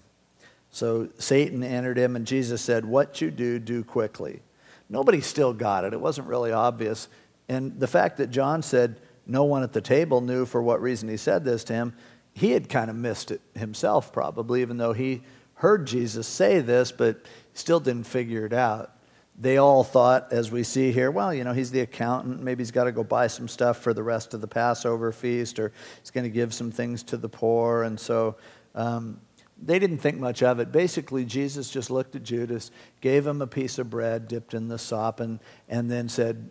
So 0.72 1.10
Satan 1.18 1.62
entered 1.62 1.98
him, 1.98 2.16
and 2.16 2.26
Jesus 2.26 2.60
said, 2.60 2.84
What 2.84 3.20
you 3.20 3.30
do, 3.30 3.60
do 3.60 3.84
quickly. 3.84 4.42
Nobody 4.88 5.20
still 5.20 5.52
got 5.52 5.84
it. 5.84 5.92
It 5.92 6.00
wasn't 6.00 6.26
really 6.26 6.50
obvious. 6.50 7.06
And 7.48 7.78
the 7.78 7.86
fact 7.86 8.16
that 8.16 8.32
John 8.32 8.64
said 8.64 8.96
no 9.24 9.44
one 9.44 9.62
at 9.62 9.72
the 9.72 9.80
table 9.80 10.20
knew 10.20 10.46
for 10.46 10.60
what 10.60 10.82
reason 10.82 11.08
he 11.08 11.16
said 11.16 11.44
this 11.44 11.62
to 11.64 11.74
him, 11.74 11.94
he 12.36 12.50
had 12.50 12.68
kind 12.68 12.90
of 12.90 12.96
missed 12.96 13.30
it 13.30 13.40
himself, 13.54 14.12
probably, 14.12 14.60
even 14.60 14.76
though 14.76 14.92
he 14.92 15.22
heard 15.54 15.86
Jesus 15.86 16.26
say 16.26 16.60
this, 16.60 16.92
but 16.92 17.24
still 17.54 17.80
didn't 17.80 18.04
figure 18.04 18.44
it 18.44 18.52
out. 18.52 18.92
They 19.38 19.56
all 19.56 19.82
thought, 19.82 20.30
as 20.32 20.50
we 20.50 20.62
see 20.62 20.92
here, 20.92 21.10
well, 21.10 21.32
you 21.32 21.44
know, 21.44 21.54
he's 21.54 21.70
the 21.70 21.80
accountant. 21.80 22.42
Maybe 22.42 22.60
he's 22.60 22.70
got 22.70 22.84
to 22.84 22.92
go 22.92 23.02
buy 23.02 23.28
some 23.28 23.48
stuff 23.48 23.78
for 23.78 23.94
the 23.94 24.02
rest 24.02 24.34
of 24.34 24.42
the 24.42 24.46
Passover 24.46 25.12
feast, 25.12 25.58
or 25.58 25.72
he's 26.00 26.10
going 26.10 26.24
to 26.24 26.30
give 26.30 26.52
some 26.52 26.70
things 26.70 27.02
to 27.04 27.16
the 27.16 27.28
poor. 27.28 27.84
And 27.84 27.98
so 27.98 28.36
um, 28.74 29.18
they 29.56 29.78
didn't 29.78 29.98
think 29.98 30.18
much 30.18 30.42
of 30.42 30.60
it. 30.60 30.70
Basically, 30.70 31.24
Jesus 31.24 31.70
just 31.70 31.90
looked 31.90 32.16
at 32.16 32.22
Judas, 32.22 32.70
gave 33.00 33.26
him 33.26 33.40
a 33.40 33.46
piece 33.46 33.78
of 33.78 33.88
bread 33.88 34.28
dipped 34.28 34.52
in 34.52 34.68
the 34.68 34.78
sop, 34.78 35.20
and, 35.20 35.40
and 35.70 35.90
then 35.90 36.10
said, 36.10 36.50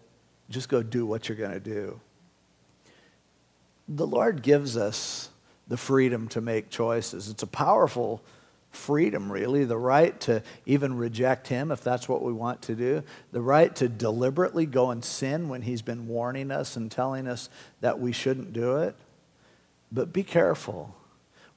Just 0.50 0.68
go 0.68 0.82
do 0.82 1.06
what 1.06 1.30
you're 1.30 1.38
going 1.38 1.52
to 1.52 1.60
do. 1.60 2.02
The 3.88 4.08
Lord 4.08 4.42
gives 4.42 4.76
us 4.76 5.30
the 5.68 5.78
freedom 5.78 6.28
to 6.30 6.42
make 6.42 6.70
choices. 6.70 7.30
It's 7.30 7.44
a 7.44 7.48
powerful 7.48 8.22
freedom, 8.72 9.32
really, 9.32 9.64
the 9.64 9.78
right 9.78 10.20
to 10.22 10.44
even 10.66 10.98
reject 10.98 11.48
Him 11.48 11.72
if 11.72 11.82
that's 11.82 12.10
what 12.10 12.22
we 12.22 12.34
want 12.34 12.62
to 12.64 12.76
do, 12.76 13.04
the 13.32 13.42
right 13.42 13.74
to 13.78 13.88
deliberately 13.88 14.66
go 14.66 14.92
and 14.92 15.04
sin 15.04 15.50
when 15.50 15.62
He's 15.62 15.82
been 15.82 16.08
warning 16.08 16.52
us 16.52 16.76
and 16.76 16.92
telling 16.92 17.28
us 17.28 17.50
that 17.82 18.00
we 18.00 18.12
shouldn't 18.12 18.54
do 18.54 18.78
it. 18.78 18.96
But 19.92 20.12
be 20.12 20.24
careful 20.24 20.94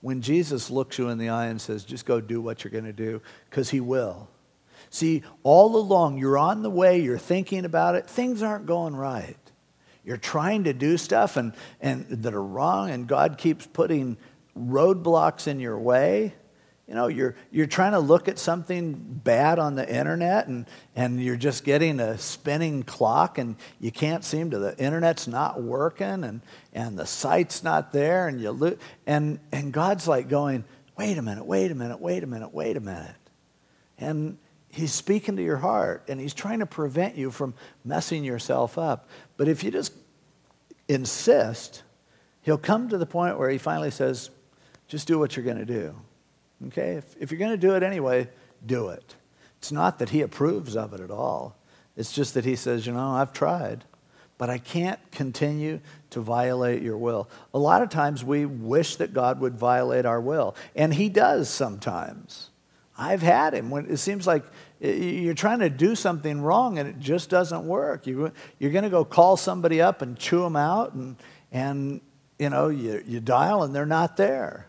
when 0.00 0.22
Jesus 0.22 0.70
looks 0.70 0.98
you 0.98 1.08
in 1.08 1.18
the 1.18 1.28
eye 1.28 1.46
and 1.46 1.60
says, 1.60 1.84
just 1.84 2.06
go 2.06 2.20
do 2.20 2.40
what 2.40 2.62
you're 2.62 2.70
going 2.70 2.84
to 2.84 2.92
do, 2.92 3.20
because 3.50 3.70
he 3.70 3.80
will. 3.80 4.28
See, 4.90 5.22
all 5.42 5.76
along, 5.76 6.18
you're 6.18 6.38
on 6.38 6.62
the 6.62 6.70
way, 6.70 7.00
you're 7.00 7.18
thinking 7.18 7.64
about 7.64 7.96
it, 7.96 8.06
things 8.06 8.42
aren't 8.42 8.66
going 8.66 8.94
right. 8.94 9.36
You're 10.08 10.16
trying 10.16 10.64
to 10.64 10.72
do 10.72 10.96
stuff 10.96 11.36
and, 11.36 11.52
and 11.82 12.06
that 12.08 12.32
are 12.32 12.42
wrong, 12.42 12.88
and 12.88 13.06
God 13.06 13.36
keeps 13.36 13.66
putting 13.66 14.16
roadblocks 14.58 15.46
in 15.46 15.60
your 15.60 15.78
way. 15.78 16.32
You 16.86 16.94
know, 16.94 17.08
you're, 17.08 17.34
you're 17.50 17.66
trying 17.66 17.92
to 17.92 17.98
look 17.98 18.26
at 18.26 18.38
something 18.38 18.94
bad 18.94 19.58
on 19.58 19.74
the 19.74 19.86
internet 19.86 20.48
and, 20.48 20.64
and 20.96 21.22
you're 21.22 21.36
just 21.36 21.62
getting 21.62 22.00
a 22.00 22.16
spinning 22.16 22.84
clock 22.84 23.36
and 23.36 23.56
you 23.80 23.92
can't 23.92 24.24
seem 24.24 24.50
to, 24.52 24.58
the 24.58 24.78
internet's 24.78 25.28
not 25.28 25.62
working 25.62 26.24
and, 26.24 26.40
and 26.72 26.98
the 26.98 27.04
site's 27.04 27.62
not 27.62 27.92
there 27.92 28.28
and 28.28 28.40
you 28.40 28.52
lo- 28.52 28.78
and, 29.06 29.38
and 29.52 29.74
God's 29.74 30.08
like 30.08 30.30
going, 30.30 30.64
wait 30.96 31.18
a 31.18 31.22
minute, 31.22 31.44
wait 31.44 31.70
a 31.70 31.74
minute, 31.74 32.00
wait 32.00 32.22
a 32.22 32.26
minute, 32.26 32.54
wait 32.54 32.78
a 32.78 32.80
minute. 32.80 33.14
And 33.98 34.38
he's 34.70 34.92
speaking 34.92 35.36
to 35.36 35.42
your 35.42 35.56
heart 35.56 36.04
and 36.08 36.20
he's 36.20 36.34
trying 36.34 36.60
to 36.60 36.66
prevent 36.66 37.16
you 37.16 37.30
from 37.30 37.54
messing 37.84 38.24
yourself 38.24 38.78
up. 38.78 39.08
But 39.36 39.48
if 39.48 39.64
you 39.64 39.70
just 39.70 39.92
insist, 40.88 41.82
he'll 42.42 42.58
come 42.58 42.88
to 42.88 42.98
the 42.98 43.06
point 43.06 43.38
where 43.38 43.50
he 43.50 43.58
finally 43.58 43.90
says, 43.90 44.30
just 44.86 45.06
do 45.06 45.18
what 45.18 45.36
you're 45.36 45.44
going 45.44 45.58
to 45.58 45.64
do. 45.64 45.94
Okay? 46.68 46.92
If, 46.94 47.16
if 47.20 47.30
you're 47.30 47.38
going 47.38 47.52
to 47.52 47.56
do 47.56 47.74
it 47.74 47.82
anyway, 47.82 48.28
do 48.64 48.88
it. 48.88 49.14
It's 49.58 49.72
not 49.72 49.98
that 49.98 50.10
he 50.10 50.22
approves 50.22 50.76
of 50.76 50.92
it 50.92 51.00
at 51.00 51.10
all. 51.10 51.56
It's 51.96 52.12
just 52.12 52.34
that 52.34 52.44
he 52.44 52.56
says, 52.56 52.86
you 52.86 52.92
know, 52.92 53.10
I've 53.10 53.32
tried, 53.32 53.84
but 54.38 54.48
I 54.48 54.58
can't 54.58 55.00
continue 55.10 55.80
to 56.10 56.20
violate 56.20 56.80
your 56.80 56.96
will. 56.96 57.28
A 57.52 57.58
lot 57.58 57.82
of 57.82 57.90
times 57.90 58.22
we 58.22 58.46
wish 58.46 58.96
that 58.96 59.12
God 59.12 59.40
would 59.40 59.56
violate 59.56 60.06
our 60.06 60.20
will, 60.20 60.54
and 60.76 60.94
he 60.94 61.08
does 61.08 61.48
sometimes. 61.48 62.50
I've 62.98 63.22
had 63.22 63.54
him 63.54 63.70
when 63.70 63.86
it 63.86 63.98
seems 63.98 64.26
like 64.26 64.44
you're 64.80 65.34
trying 65.34 65.60
to 65.60 65.70
do 65.70 65.94
something 65.94 66.42
wrong 66.42 66.78
and 66.78 66.88
it 66.88 66.98
just 66.98 67.30
doesn't 67.30 67.66
work. 67.66 68.06
You, 68.06 68.32
you're 68.58 68.72
going 68.72 68.84
to 68.84 68.90
go 68.90 69.04
call 69.04 69.36
somebody 69.36 69.80
up 69.80 70.02
and 70.02 70.18
chew 70.18 70.40
them 70.42 70.56
out, 70.56 70.94
and, 70.94 71.16
and 71.52 72.00
you 72.38 72.50
know, 72.50 72.68
you, 72.68 73.02
you 73.06 73.20
dial 73.20 73.62
and 73.62 73.74
they're 73.74 73.86
not 73.86 74.16
there 74.16 74.66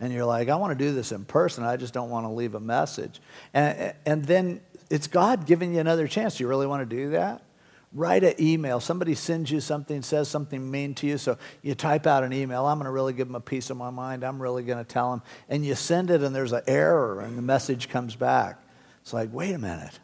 and 0.00 0.12
you're 0.12 0.24
like, 0.24 0.48
I 0.48 0.56
want 0.56 0.76
to 0.76 0.84
do 0.84 0.92
this 0.92 1.12
in 1.12 1.24
person. 1.24 1.62
I 1.62 1.76
just 1.76 1.92
don't 1.92 2.08
want 2.08 2.24
to 2.24 2.30
leave 2.30 2.54
a 2.54 2.60
message. 2.60 3.20
And, 3.52 3.94
and 4.06 4.24
then 4.24 4.60
it's 4.88 5.06
God 5.06 5.46
giving 5.46 5.74
you 5.74 5.80
another 5.80 6.08
chance. 6.08 6.36
Do 6.36 6.44
you 6.44 6.48
really 6.48 6.66
want 6.66 6.88
to 6.88 6.96
do 6.96 7.10
that? 7.10 7.42
Write 7.92 8.22
an 8.22 8.34
email. 8.38 8.78
Somebody 8.78 9.16
sends 9.16 9.50
you 9.50 9.58
something, 9.58 10.02
says 10.02 10.28
something 10.28 10.70
mean 10.70 10.94
to 10.96 11.08
you, 11.08 11.18
so 11.18 11.38
you 11.60 11.74
type 11.74 12.06
out 12.06 12.22
an 12.22 12.32
email. 12.32 12.66
I'm 12.66 12.78
going 12.78 12.84
to 12.84 12.92
really 12.92 13.12
give 13.12 13.26
them 13.26 13.34
a 13.34 13.40
piece 13.40 13.68
of 13.68 13.76
my 13.76 13.90
mind. 13.90 14.22
I'm 14.22 14.40
really 14.40 14.62
going 14.62 14.78
to 14.78 14.84
tell 14.84 15.10
them. 15.10 15.22
And 15.48 15.66
you 15.66 15.74
send 15.74 16.10
it, 16.10 16.22
and 16.22 16.34
there's 16.34 16.52
an 16.52 16.62
error, 16.68 17.20
and 17.20 17.36
the 17.36 17.42
message 17.42 17.88
comes 17.88 18.14
back. 18.14 18.62
It's 19.02 19.12
like, 19.12 19.32
wait 19.32 19.52
a 19.52 19.58
minute. 19.58 19.98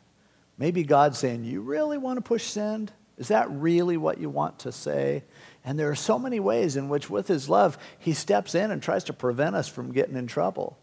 Maybe 0.59 0.83
God's 0.83 1.19
saying, 1.19 1.45
You 1.45 1.61
really 1.61 1.99
want 1.99 2.17
to 2.17 2.23
push 2.23 2.45
send? 2.45 2.93
Is 3.19 3.29
that 3.29 3.51
really 3.51 3.97
what 3.97 4.19
you 4.19 4.29
want 4.29 4.59
to 4.61 4.73
say? 4.73 5.25
And 5.65 5.79
there 5.79 5.91
are 5.91 5.97
so 5.97 6.19
many 6.19 6.41
ways 6.41 6.77
in 6.77 6.89
which, 6.89 7.09
with 7.09 7.29
his 7.29 7.49
love, 7.49 7.79
he 7.99 8.13
steps 8.13 8.55
in 8.55 8.71
and 8.71 8.83
tries 8.83 9.05
to 9.05 9.13
prevent 9.13 9.57
us 9.57 9.69
from 9.69 9.93
getting 9.93 10.17
in 10.17 10.27
trouble. 10.27 10.79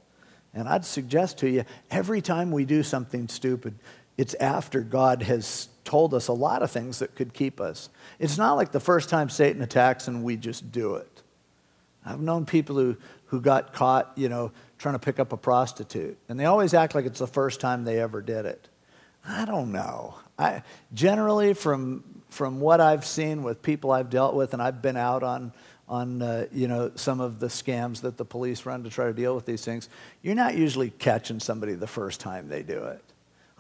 And 0.54 0.68
I'd 0.68 0.86
suggest 0.86 1.40
to 1.40 1.50
you 1.50 1.66
every 1.92 2.22
time 2.22 2.52
we 2.52 2.66
do 2.66 2.84
something 2.84 3.28
stupid, 3.28 3.78
it's 4.18 4.36
after 4.36 4.82
God 4.82 5.24
has 5.24 5.70
told 5.84 6.14
us 6.14 6.28
a 6.28 6.34
lot 6.34 6.64
of 6.64 6.72
things 6.72 7.00
that 7.00 7.16
could 7.16 7.34
keep 7.34 7.60
us. 7.60 7.90
It's 8.20 8.38
not 8.38 8.54
like 8.54 8.72
the 8.72 8.80
first 8.80 9.10
time 9.10 9.30
Satan 9.30 9.62
attacks 9.62 10.08
and 10.08 10.24
we 10.24 10.38
just 10.38 10.72
do 10.72 10.96
it. 10.96 11.24
I've 12.06 12.20
known 12.20 12.46
people 12.46 12.76
who, 12.76 12.98
who 13.28 13.42
got 13.42 13.74
caught, 13.74 14.12
you 14.16 14.30
know, 14.30 14.52
trying 14.78 14.96
to 14.96 15.00
pick 15.00 15.20
up 15.20 15.32
a 15.32 15.38
prostitute, 15.38 16.18
and 16.28 16.40
they 16.40 16.46
always 16.46 16.74
act 16.74 16.96
like 16.96 17.06
it's 17.06 17.20
the 17.20 17.28
first 17.28 17.62
time 17.62 17.86
they 17.86 18.00
ever 18.00 18.22
did 18.22 18.46
it. 18.46 18.68
I 19.26 19.46
don't 19.46 19.72
know. 19.72 20.16
I, 20.38 20.64
generally, 20.94 21.54
from 21.54 22.04
from 22.34 22.60
what 22.60 22.82
I've 22.82 23.06
seen 23.06 23.44
with 23.44 23.62
people 23.62 23.92
I've 23.92 24.10
dealt 24.10 24.34
with, 24.34 24.54
and 24.54 24.62
I've 24.62 24.82
been 24.82 24.98
out 24.98 25.22
on, 25.22 25.54
on 25.88 26.22
uh, 26.22 26.48
you 26.52 26.68
know, 26.68 26.92
some 26.96 27.22
of 27.22 27.40
the 27.40 27.46
scams 27.46 28.02
that 28.02 28.18
the 28.18 28.26
police 28.26 28.66
run 28.66 28.84
to 28.84 28.90
try 28.90 29.06
to 29.06 29.14
deal 29.14 29.36
with 29.36 29.46
these 29.46 29.64
things, 29.64 29.88
you're 30.24 30.36
not 30.36 30.56
usually 30.56 30.90
catching 30.90 31.40
somebody 31.40 31.76
the 31.76 31.88
first 31.88 32.20
time 32.20 32.50
they 32.50 32.64
do 32.64 32.86
it. 32.86 33.04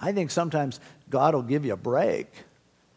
I 0.03 0.11
think 0.11 0.31
sometimes 0.31 0.81
God 1.09 1.33
will 1.33 1.43
give 1.43 1.63
you 1.65 1.71
a 1.71 1.77
break 1.77 2.27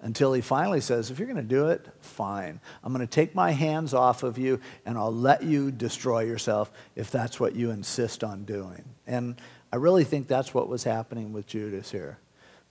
until 0.00 0.32
he 0.32 0.40
finally 0.40 0.80
says, 0.80 1.08
if 1.08 1.20
you're 1.20 1.28
going 1.28 1.36
to 1.36 1.42
do 1.42 1.68
it, 1.68 1.86
fine. 2.00 2.58
I'm 2.82 2.92
going 2.92 3.06
to 3.06 3.10
take 3.10 3.32
my 3.32 3.52
hands 3.52 3.94
off 3.94 4.24
of 4.24 4.38
you 4.38 4.60
and 4.84 4.98
I'll 4.98 5.14
let 5.14 5.44
you 5.44 5.70
destroy 5.70 6.24
yourself 6.24 6.72
if 6.96 7.12
that's 7.12 7.38
what 7.38 7.54
you 7.54 7.70
insist 7.70 8.24
on 8.24 8.44
doing. 8.44 8.84
And 9.06 9.36
I 9.72 9.76
really 9.76 10.02
think 10.02 10.26
that's 10.26 10.52
what 10.52 10.68
was 10.68 10.82
happening 10.82 11.32
with 11.32 11.46
Judas 11.46 11.92
here. 11.92 12.18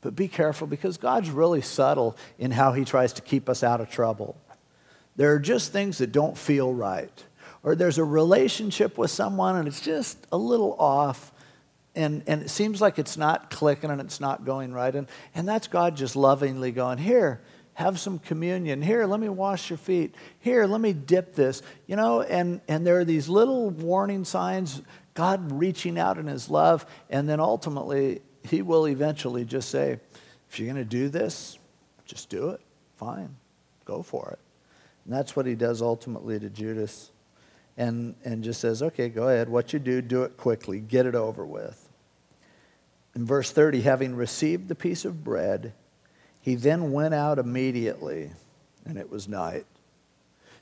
But 0.02 0.18
be 0.18 0.28
careful 0.28 0.68
because 0.68 0.98
God's 0.98 1.30
really 1.30 1.62
subtle 1.62 2.18
in 2.38 2.52
how 2.52 2.74
he 2.74 2.84
tries 2.84 3.14
to 3.14 3.22
keep 3.22 3.48
us 3.48 3.64
out 3.64 3.80
of 3.80 3.90
trouble. 3.90 4.36
There 5.16 5.32
are 5.34 5.40
just 5.40 5.72
things 5.72 6.00
that 6.00 6.12
don't 6.12 6.38
feel 6.38 6.74
right. 6.74 7.24
Or 7.64 7.74
there's 7.74 8.00
a 8.00 8.04
relationship 8.04 8.98
with 8.98 9.12
someone 9.12 9.56
and 9.56 9.66
it's 9.66 9.80
just 9.80 10.28
a 10.34 10.38
little 10.38 10.76
off 10.78 11.32
and, 11.96 12.24
and 12.28 12.42
it 12.42 12.50
seems 12.50 12.82
like 12.82 13.00
it's 13.00 13.18
not 13.18 13.50
clicking 13.50 13.90
and 13.90 14.02
it's 14.02 14.20
not 14.20 14.46
going 14.46 14.74
right. 14.74 14.94
And, 14.94 15.08
and 15.34 15.48
that's 15.48 15.68
God 15.68 15.96
just 15.96 16.16
lovingly 16.16 16.72
going, 16.72 16.98
Here, 16.98 17.42
have 17.76 18.00
some 18.00 18.20
communion. 18.20 18.82
Here, 18.82 19.06
let 19.06 19.20
me 19.20 19.30
wash 19.30 19.70
your 19.70 19.78
feet. 19.78 20.16
Here, 20.40 20.66
let 20.66 20.82
me 20.82 20.94
dip 20.94 21.36
this. 21.36 21.62
You 21.88 21.96
know, 21.96 22.22
and, 22.22 22.62
and 22.68 22.86
there 22.86 23.00
are 23.00 23.06
these 23.06 23.30
little 23.30 23.70
warning 23.70 24.26
signs, 24.26 24.82
God 25.14 25.52
reaching 25.52 26.00
out 26.00 26.18
in 26.18 26.28
his 26.28 26.50
love, 26.50 26.86
and 27.10 27.28
then 27.28 27.40
ultimately, 27.40 28.22
he 28.44 28.62
will 28.62 28.88
eventually 28.88 29.46
just 29.46 29.70
say, 29.70 30.00
If 30.50 30.60
you're 30.60 30.72
going 30.72 30.84
to 30.84 30.90
do 30.90 31.10
this, 31.10 31.60
just 32.06 32.30
do 32.30 32.50
it. 32.50 32.62
Fine, 32.96 33.36
go 33.84 34.02
for 34.02 34.32
it. 34.32 34.40
And 35.06 35.14
that's 35.14 35.36
what 35.36 35.46
he 35.46 35.56
does 35.56 35.82
ultimately 35.82 36.40
to 36.40 36.50
Judas. 36.50 37.12
And, 37.78 38.16
and 38.24 38.42
just 38.44 38.62
says, 38.62 38.82
okay, 38.82 39.10
go 39.10 39.28
ahead. 39.28 39.50
What 39.50 39.74
you 39.74 39.80
do, 39.80 40.02
do 40.02 40.24
it 40.24 40.38
quickly. 40.38 40.80
Get 40.80 41.06
it 41.06 41.14
over 41.14 41.46
with. 41.46 41.85
In 43.16 43.26
verse 43.26 43.50
30, 43.50 43.82
having 43.82 44.16
received 44.16 44.68
the 44.68 44.76
piece 44.76 45.06
of 45.06 45.24
bread, 45.24 45.74
he 46.42 46.56
then 46.56 46.92
went 46.92 47.14
out 47.14 47.40
immediately, 47.40 48.32
and 48.86 48.98
it 48.98 49.10
was 49.10 49.28
night. 49.28 49.66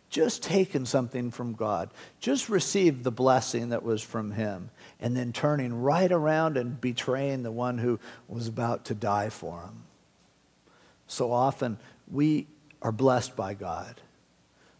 Just 0.10 0.44
taken 0.44 0.86
something 0.86 1.32
from 1.32 1.54
God, 1.54 1.90
just 2.20 2.48
received 2.48 3.04
the 3.04 3.12
blessing 3.12 3.70
that 3.70 3.82
was 3.82 4.04
from 4.04 4.32
him, 4.32 4.70
and 5.00 5.18
then 5.18 5.34
turning 5.34 5.82
right 5.82 6.12
around 6.12 6.56
and 6.56 6.80
betraying 6.80 7.42
the 7.42 7.52
one 7.52 7.80
who 7.80 8.00
was 8.28 8.48
about 8.48 8.86
to 8.86 8.94
die 8.94 9.30
for 9.30 9.64
him. 9.64 9.84
So 11.08 11.32
often 11.32 11.80
we 12.10 12.46
are 12.84 12.92
blessed 12.92 13.36
by 13.36 13.56
God, 13.56 14.00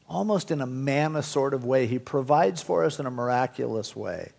almost 0.08 0.52
in 0.52 0.62
a 0.62 0.68
manna 0.68 1.24
sort 1.24 1.56
of 1.56 1.66
way. 1.66 1.88
He 1.88 1.98
provides 1.98 2.62
for 2.62 2.84
us 2.84 3.00
in 3.00 3.08
a 3.08 3.12
miraculous 3.12 3.96
way 3.96 4.34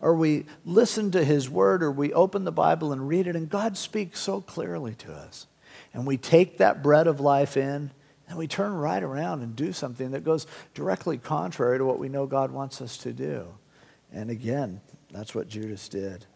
or 0.00 0.14
we 0.14 0.46
listen 0.64 1.10
to 1.10 1.24
his 1.24 1.50
word, 1.50 1.82
or 1.82 1.90
we 1.90 2.12
open 2.12 2.44
the 2.44 2.52
Bible 2.52 2.92
and 2.92 3.06
read 3.06 3.26
it, 3.26 3.36
and 3.36 3.48
God 3.48 3.76
speaks 3.76 4.20
so 4.20 4.40
clearly 4.40 4.94
to 4.96 5.12
us. 5.12 5.46
And 5.92 6.06
we 6.06 6.16
take 6.16 6.58
that 6.58 6.82
bread 6.82 7.06
of 7.06 7.20
life 7.20 7.56
in, 7.56 7.90
and 8.28 8.38
we 8.38 8.46
turn 8.46 8.72
right 8.72 9.02
around 9.02 9.42
and 9.42 9.54
do 9.54 9.72
something 9.72 10.12
that 10.12 10.24
goes 10.24 10.46
directly 10.72 11.18
contrary 11.18 11.78
to 11.78 11.84
what 11.84 11.98
we 11.98 12.08
know 12.08 12.26
God 12.26 12.50
wants 12.50 12.80
us 12.80 12.96
to 12.98 13.12
do. 13.12 13.48
And 14.12 14.30
again, 14.30 14.80
that's 15.10 15.34
what 15.34 15.48
Judas 15.48 15.88
did. 15.88 16.26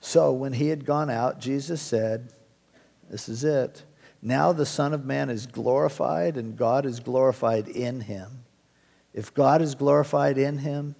So 0.00 0.32
when 0.32 0.52
he 0.52 0.68
had 0.68 0.84
gone 0.84 1.10
out, 1.10 1.40
Jesus 1.40 1.80
said, 1.80 2.32
This 3.10 3.28
is 3.28 3.44
it. 3.44 3.84
Now 4.20 4.52
the 4.52 4.66
Son 4.66 4.92
of 4.92 5.04
Man 5.04 5.30
is 5.30 5.46
glorified, 5.46 6.36
and 6.36 6.56
God 6.56 6.84
is 6.84 7.00
glorified 7.00 7.68
in 7.68 8.02
him. 8.02 8.44
If 9.14 9.32
God 9.32 9.62
is 9.62 9.74
glorified 9.74 10.38
in 10.38 10.58
him, 10.58 10.96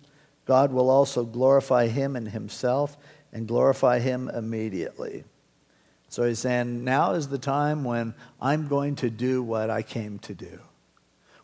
God 0.48 0.72
will 0.72 0.88
also 0.88 1.26
glorify 1.26 1.88
him 1.88 2.16
in 2.16 2.24
himself 2.24 2.96
and 3.34 3.46
glorify 3.46 3.98
him 3.98 4.30
immediately. 4.30 5.24
So 6.08 6.26
he's 6.26 6.38
saying, 6.38 6.84
now 6.84 7.12
is 7.12 7.28
the 7.28 7.36
time 7.36 7.84
when 7.84 8.14
I'm 8.40 8.66
going 8.66 8.96
to 8.96 9.10
do 9.10 9.42
what 9.42 9.68
I 9.68 9.82
came 9.82 10.18
to 10.20 10.32
do. 10.32 10.58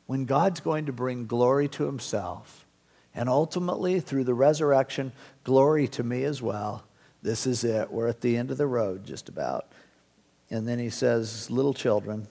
When 0.07 0.25
God's 0.25 0.61
going 0.61 0.87
to 0.87 0.93
bring 0.93 1.27
glory 1.27 1.69
to 1.69 1.85
himself, 1.85 2.65
and 3.15 3.29
ultimately, 3.29 4.01
through 4.01 4.25
the 4.25 4.35
resurrection, 4.35 5.13
glory 5.45 5.87
to 5.89 6.03
me 6.03 6.25
as 6.25 6.41
well. 6.41 6.83
This 7.23 7.47
is 7.47 7.63
it. 7.63 7.93
We're 7.93 8.09
at 8.09 8.23
the 8.23 8.39
end 8.39 8.51
of 8.51 8.57
the 8.57 8.67
road, 8.67 9.05
just 9.05 9.29
about. 9.29 9.67
And 10.51 10.67
then 10.67 10.79
he 10.79 10.91
says, 10.91 11.51
Little 11.51 11.75
children, 11.75 12.27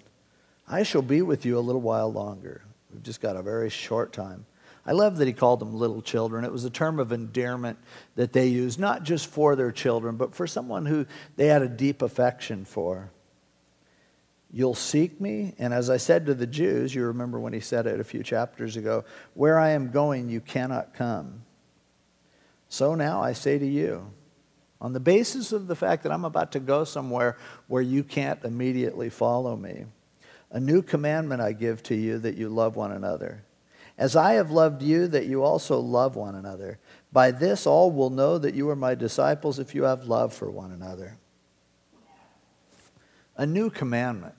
I 0.68 0.82
shall 0.82 1.04
be 1.04 1.22
with 1.22 1.46
you 1.46 1.58
a 1.58 1.62
little 1.62 1.82
while 1.82 2.12
longer. 2.12 2.64
We've 2.92 3.04
just 3.04 3.22
got 3.22 3.36
a 3.36 3.44
very 3.44 3.70
short 3.70 4.12
time. 4.12 4.46
I 4.86 4.92
love 4.92 5.18
that 5.18 5.28
he 5.28 5.34
called 5.34 5.60
them 5.60 5.76
little 5.76 6.02
children. 6.02 6.44
It 6.44 6.52
was 6.52 6.66
a 6.66 6.70
term 6.70 7.00
of 7.00 7.12
endearment 7.12 7.78
that 8.16 8.34
they 8.34 8.48
used, 8.48 8.80
not 8.80 9.04
just 9.04 9.28
for 9.28 9.56
their 9.56 9.72
children, 9.72 10.18
but 10.18 10.36
for 10.36 10.46
someone 10.46 10.86
who 10.86 11.06
they 11.38 11.48
had 11.48 11.62
a 11.62 11.70
deep 11.70 12.02
affection 12.02 12.66
for. 12.66 13.10
You'll 14.52 14.76
seek 14.76 15.20
me, 15.20 15.56
and 15.58 15.74
as 15.74 15.90
I 15.90 15.98
said 15.98 16.26
to 16.28 16.34
the 16.36 16.46
Jews, 16.46 16.94
you 16.94 17.06
remember 17.06 17.40
when 17.40 17.54
he 17.54 17.60
said 17.60 17.88
it 17.88 18.00
a 18.00 18.04
few 18.04 18.24
chapters 18.24 18.76
ago, 18.78 19.06
where 19.34 19.58
I 19.58 19.70
am 19.70 19.90
going, 19.90 20.30
you 20.30 20.42
cannot 20.42 20.94
come. 20.94 21.44
So 22.68 22.94
now 22.94 23.22
I 23.22 23.34
say 23.34 23.58
to 23.58 23.66
you, 23.66 24.12
on 24.82 24.94
the 24.94 25.00
basis 25.00 25.54
of 25.54 25.68
the 25.68 25.76
fact 25.76 26.04
that 26.04 26.12
I'm 26.12 26.26
about 26.26 26.52
to 26.52 26.60
go 26.60 26.84
somewhere 26.84 27.38
where 27.68 27.82
you 27.82 28.04
can't 28.04 28.44
immediately 28.44 29.10
follow 29.10 29.56
me, 29.56 29.86
a 30.52 30.60
new 30.60 30.82
commandment 30.82 31.42
I 31.42 31.54
give 31.54 31.82
to 31.84 31.96
you 31.96 32.20
that 32.20 32.36
you 32.36 32.50
love 32.50 32.76
one 32.76 32.92
another. 32.92 33.43
As 33.98 34.16
I 34.16 34.34
have 34.34 34.52
loved 34.52 34.82
you, 34.82 35.08
that 35.08 35.26
you 35.26 35.44
also 35.44 35.80
love 35.80 36.16
one 36.16 36.36
another. 36.36 36.80
By 37.12 37.32
this, 37.32 37.68
all 37.68 37.92
will 37.92 38.10
know 38.10 38.38
that 38.38 38.56
you 38.56 38.70
are 38.70 38.76
my 38.76 38.96
disciples 38.96 39.60
if 39.60 39.76
you 39.76 39.84
have 39.84 40.06
love 40.06 40.34
for 40.34 40.50
one 40.50 40.72
another. 40.72 41.18
A 43.38 43.46
new 43.46 43.70
commandment. 43.70 44.36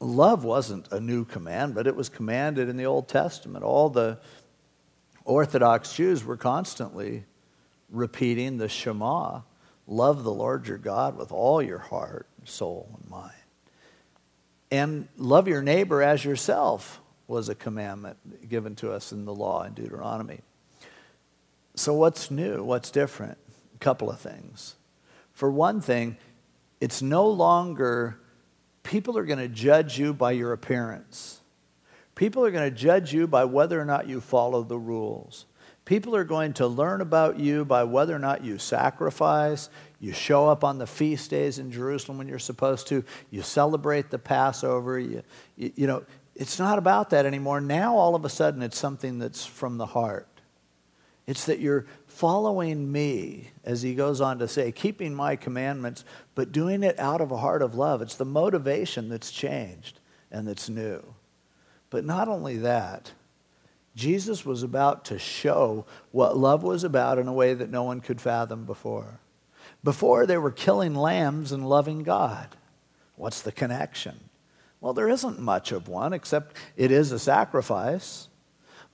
Love 0.00 0.44
wasn't 0.44 0.90
a 0.92 1.00
new 1.00 1.24
command, 1.24 1.74
but 1.74 1.88
it 1.88 1.96
was 1.96 2.08
commanded 2.08 2.68
in 2.68 2.76
the 2.76 2.86
Old 2.86 3.08
Testament. 3.08 3.64
All 3.64 3.90
the 3.90 4.18
Orthodox 5.24 5.92
Jews 5.92 6.24
were 6.24 6.36
constantly 6.36 7.24
repeating 7.90 8.58
the 8.58 8.68
Shema 8.68 9.40
love 9.88 10.22
the 10.22 10.32
Lord 10.32 10.68
your 10.68 10.78
God 10.78 11.16
with 11.16 11.32
all 11.32 11.62
your 11.62 11.78
heart, 11.78 12.28
soul, 12.44 12.88
and 13.00 13.10
mind. 13.10 13.32
And 14.70 15.08
love 15.16 15.48
your 15.48 15.62
neighbor 15.62 16.02
as 16.02 16.24
yourself 16.24 17.00
was 17.28 17.48
a 17.48 17.54
commandment 17.54 18.48
given 18.48 18.74
to 18.76 18.90
us 18.90 19.12
in 19.12 19.24
the 19.24 19.34
law 19.34 19.62
in 19.62 19.74
Deuteronomy. 19.74 20.40
So, 21.76 21.94
what's 21.94 22.30
new? 22.30 22.64
What's 22.64 22.90
different? 22.90 23.38
A 23.76 23.78
couple 23.78 24.10
of 24.10 24.18
things. 24.18 24.74
For 25.32 25.50
one 25.50 25.80
thing, 25.80 26.16
it's 26.80 27.00
no 27.00 27.28
longer 27.28 28.18
people 28.82 29.16
are 29.18 29.24
going 29.24 29.38
to 29.38 29.48
judge 29.48 29.98
you 29.98 30.12
by 30.12 30.32
your 30.32 30.52
appearance. 30.52 31.40
People 32.14 32.44
are 32.44 32.50
going 32.50 32.68
to 32.68 32.76
judge 32.76 33.12
you 33.12 33.28
by 33.28 33.44
whether 33.44 33.80
or 33.80 33.84
not 33.84 34.08
you 34.08 34.20
follow 34.20 34.64
the 34.64 34.78
rules. 34.78 35.44
People 35.84 36.16
are 36.16 36.24
going 36.24 36.52
to 36.54 36.66
learn 36.66 37.00
about 37.00 37.38
you 37.38 37.64
by 37.64 37.84
whether 37.84 38.14
or 38.14 38.18
not 38.18 38.44
you 38.44 38.58
sacrifice, 38.58 39.70
you 40.00 40.12
show 40.12 40.46
up 40.48 40.62
on 40.62 40.78
the 40.78 40.86
feast 40.86 41.30
days 41.30 41.58
in 41.58 41.70
Jerusalem 41.70 42.18
when 42.18 42.28
you're 42.28 42.38
supposed 42.38 42.88
to, 42.88 43.04
you 43.30 43.42
celebrate 43.42 44.10
the 44.10 44.18
Passover, 44.18 44.98
you, 44.98 45.22
you, 45.56 45.72
you 45.76 45.86
know, 45.86 46.04
it's 46.38 46.58
not 46.60 46.78
about 46.78 47.10
that 47.10 47.26
anymore. 47.26 47.60
Now, 47.60 47.96
all 47.96 48.14
of 48.14 48.24
a 48.24 48.28
sudden, 48.28 48.62
it's 48.62 48.78
something 48.78 49.18
that's 49.18 49.44
from 49.44 49.76
the 49.76 49.86
heart. 49.86 50.28
It's 51.26 51.46
that 51.46 51.58
you're 51.58 51.84
following 52.06 52.90
me, 52.90 53.50
as 53.64 53.82
he 53.82 53.94
goes 53.94 54.20
on 54.20 54.38
to 54.38 54.46
say, 54.46 54.70
keeping 54.70 55.14
my 55.14 55.34
commandments, 55.34 56.04
but 56.36 56.52
doing 56.52 56.84
it 56.84 56.98
out 56.98 57.20
of 57.20 57.32
a 57.32 57.36
heart 57.36 57.60
of 57.60 57.74
love. 57.74 58.00
It's 58.00 58.14
the 58.14 58.24
motivation 58.24 59.08
that's 59.08 59.32
changed 59.32 59.98
and 60.30 60.46
that's 60.46 60.68
new. 60.68 61.02
But 61.90 62.04
not 62.04 62.28
only 62.28 62.56
that, 62.58 63.12
Jesus 63.96 64.46
was 64.46 64.62
about 64.62 65.04
to 65.06 65.18
show 65.18 65.86
what 66.12 66.36
love 66.36 66.62
was 66.62 66.84
about 66.84 67.18
in 67.18 67.26
a 67.26 67.32
way 67.32 67.52
that 67.52 67.68
no 67.68 67.82
one 67.82 68.00
could 68.00 68.20
fathom 68.20 68.64
before. 68.64 69.18
Before, 69.82 70.24
they 70.24 70.38
were 70.38 70.52
killing 70.52 70.94
lambs 70.94 71.50
and 71.50 71.68
loving 71.68 72.04
God. 72.04 72.54
What's 73.16 73.42
the 73.42 73.52
connection? 73.52 74.27
Well, 74.80 74.92
there 74.92 75.08
isn't 75.08 75.40
much 75.40 75.72
of 75.72 75.88
one, 75.88 76.12
except 76.12 76.56
it 76.76 76.90
is 76.90 77.10
a 77.12 77.18
sacrifice. 77.18 78.28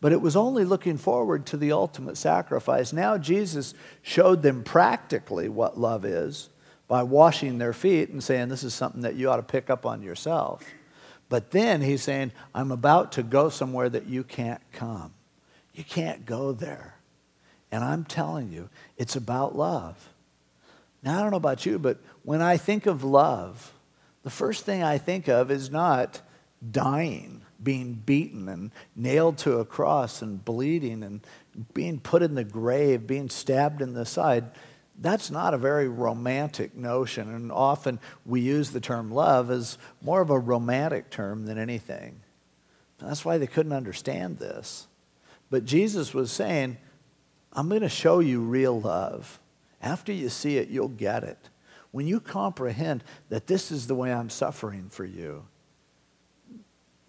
But 0.01 0.13
it 0.13 0.21
was 0.21 0.37
only 0.37 0.65
looking 0.65 0.99
forward 0.99 1.47
to 1.47 1.57
the 1.57 1.73
ultimate 1.73 2.17
sacrifice. 2.17 2.93
Now, 2.93 3.17
Jesus 3.17 3.75
showed 4.03 4.43
them 4.43 4.63
practically 4.63 5.49
what 5.49 5.79
love 5.79 6.05
is 6.05 6.51
by 6.89 7.03
washing 7.03 7.59
their 7.59 7.73
feet 7.73 8.11
and 8.11 8.23
saying, 8.23 8.49
This 8.49 8.65
is 8.65 8.75
something 8.75 9.03
that 9.03 9.15
you 9.15 9.31
ought 9.31 9.37
to 9.37 9.43
pick 9.43 9.71
up 9.71 9.87
on 9.87 10.03
yourself. 10.03 10.63
But 11.29 11.53
then 11.53 11.81
he's 11.81 12.03
saying, 12.03 12.33
I'm 12.55 12.71
about 12.71 13.13
to 13.13 13.23
go 13.23 13.49
somewhere 13.49 13.89
that 13.89 14.07
you 14.07 14.25
can't 14.25 14.61
come. 14.73 15.15
You 15.73 15.85
can't 15.85 16.27
go 16.27 16.53
there. 16.53 16.97
And 17.73 17.83
I'm 17.83 18.05
telling 18.05 18.53
you, 18.53 18.69
it's 18.97 19.17
about 19.17 19.57
love. 19.57 20.11
Now, 21.03 21.19
I 21.19 21.23
don't 21.23 21.33
know 21.33 21.37
about 21.37 21.67
you, 21.67 21.79
but 21.79 21.99
when 22.23 22.41
I 22.41 22.57
think 22.57 22.87
of 22.87 23.03
love, 23.03 23.73
the 24.25 24.31
first 24.31 24.65
thing 24.65 24.83
I 24.83 24.99
think 24.99 25.29
of 25.29 25.51
is 25.51 25.71
not 25.71 26.21
dying, 26.73 27.43
being 27.63 27.93
beaten 27.93 28.49
and 28.49 28.71
nailed 28.97 29.39
to 29.39 29.59
a 29.59 29.65
cross 29.65 30.23
and 30.23 30.45
bleeding 30.45 31.03
and 31.03 31.21
being 31.75 32.01
put 32.01 32.23
in 32.23 32.35
the 32.35 32.43
grave, 32.43 33.07
being 33.07 33.29
stabbed 33.29 33.81
in 33.81 33.93
the 33.93 34.07
side. 34.07 34.45
That's 34.99 35.31
not 35.31 35.55
a 35.55 35.59
very 35.59 35.89
romantic 35.89 36.75
notion. 36.75 37.33
And 37.33 37.53
often 37.53 38.01
we 38.25 38.41
use 38.41 38.71
the 38.71 38.81
term 38.81 39.11
love 39.11 39.51
as 39.51 39.77
more 40.01 40.23
of 40.23 40.31
a 40.31 40.39
romantic 40.39 41.11
term 41.11 41.45
than 41.45 41.59
anything. 41.59 42.21
That's 42.99 43.25
why 43.25 43.39
they 43.39 43.47
couldn't 43.47 43.73
understand 43.73 44.39
this. 44.39 44.87
But 45.51 45.67
Jesus 45.67 46.15
was 46.15 46.33
saying, 46.33 46.79
I'm 47.53 47.69
going 47.69 47.83
to 47.83 47.89
show 47.89 48.21
you 48.21 48.41
real 48.41 48.81
love. 48.81 49.39
After 49.83 50.13
you 50.13 50.31
see 50.31 50.57
it, 50.57 50.69
you'll 50.69 50.89
get 50.89 51.25
it. 51.25 51.51
When 51.95 52.09
you 52.09 52.19
comprehend 52.19 53.05
that 53.29 53.47
this 53.47 53.71
is 53.71 53.87
the 53.87 53.95
way 53.95 54.13
I'm 54.13 54.29
suffering 54.29 54.89
for 54.89 55.05
you, 55.05 55.45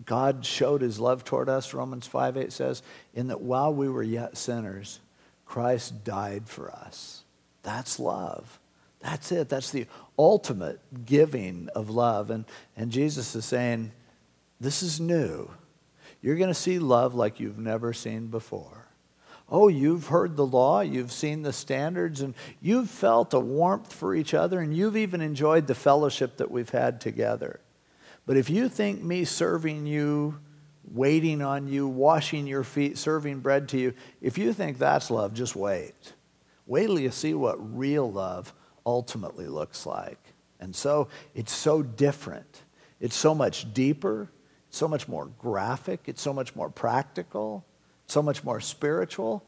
God 0.06 0.45
showed 0.45 0.82
his 0.82 1.00
love 1.00 1.24
toward 1.24 1.50
us, 1.50 1.74
Romans 1.74 2.06
5 2.06 2.38
8 2.38 2.54
says, 2.54 2.84
in 3.15 3.30
that 3.30 3.41
while 3.41 3.74
we 3.74 3.89
were 3.89 4.04
yet 4.04 4.38
sinners, 4.38 5.00
Christ 5.43 6.04
died 6.04 6.48
for 6.48 6.69
us. 6.69 7.24
That's 7.63 8.00
love. 8.00 8.60
That's 9.00 9.32
it. 9.32 9.50
That's 9.50 9.71
the 9.71 9.88
ultimate 10.19 10.80
giving 11.04 11.67
of 11.74 11.89
love. 11.89 12.30
And, 12.30 12.45
and 12.78 12.91
Jesus 12.91 13.34
is 13.36 13.43
saying, 13.43 13.91
This 14.60 14.84
is 14.84 15.00
new. 15.00 15.50
You're 16.21 16.36
going 16.38 16.50
to 16.50 16.54
see 16.54 16.78
love 16.78 17.15
like 17.15 17.39
you've 17.39 17.58
never 17.58 17.91
seen 17.91 18.28
before. 18.28 18.85
Oh, 19.58 19.70
you've 19.70 20.08
heard 20.08 20.36
the 20.36 20.46
law, 20.46 20.82
you've 20.82 21.13
seen 21.13 21.44
the 21.44 21.54
standards, 21.54 22.20
and 22.20 22.34
you've 22.62 22.89
felt 22.89 23.34
a 23.34 23.39
warmth 23.39 23.94
for 23.94 24.13
each 24.13 24.34
other, 24.34 24.60
and 24.60 24.76
you've 24.76 24.98
even 24.98 25.22
enjoyed 25.22 25.65
the 25.65 25.74
fellowship 25.74 26.36
that 26.36 26.52
we've 26.52 26.72
had 26.72 27.00
together. 27.00 27.62
But 28.26 28.36
if 28.36 28.50
you 28.50 28.68
think 28.68 29.02
me 29.02 29.24
serving 29.24 29.86
you, 29.86 30.41
waiting 30.91 31.41
on 31.41 31.70
you, 31.70 31.88
washing 31.88 32.48
your 32.48 32.65
feet, 32.65 32.98
serving 32.98 33.39
bread 33.39 33.70
to 33.70 33.78
you, 33.78 33.94
if 34.20 34.38
you 34.38 34.52
think 34.52 34.78
that's 34.78 35.10
love, 35.10 35.34
just 35.34 35.56
wait. 35.56 36.12
Wait 36.65 36.88
till 36.88 37.00
you 37.00 37.10
see 37.10 37.34
what 37.34 37.78
real 37.78 38.12
love 38.12 38.54
ultimately 38.86 39.48
looks 39.48 39.86
like. 39.86 40.20
And 40.60 40.76
so 40.76 41.08
it's 41.34 41.54
so 41.54 41.82
different. 41.82 42.63
It's 43.00 43.15
so 43.15 43.34
much 43.34 43.74
deeper, 43.74 44.30
so 44.70 44.89
much 44.89 45.08
more 45.08 45.28
graphic, 45.39 46.02
it's 46.08 46.22
so 46.22 46.34
much 46.34 46.58
more 46.58 46.70
practical, 46.70 47.63
so 48.08 48.22
much 48.22 48.44
more 48.44 48.60
spiritual 48.60 49.44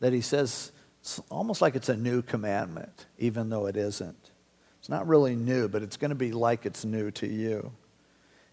that 0.00 0.12
he 0.12 0.20
says 0.20 0.72
it's 1.00 1.20
almost 1.30 1.62
like 1.62 1.74
it's 1.74 1.88
a 1.88 1.96
new 1.96 2.22
commandment, 2.22 3.06
even 3.18 3.48
though 3.48 3.66
it 3.66 3.76
isn't. 3.76 4.30
It's 4.78 4.88
not 4.88 5.06
really 5.06 5.34
new, 5.34 5.68
but 5.68 5.82
it's 5.82 5.96
going 5.96 6.10
to 6.10 6.14
be 6.14 6.32
like 6.32 6.66
it's 6.66 6.84
new 6.84 7.10
to 7.12 7.26
you. 7.26 7.72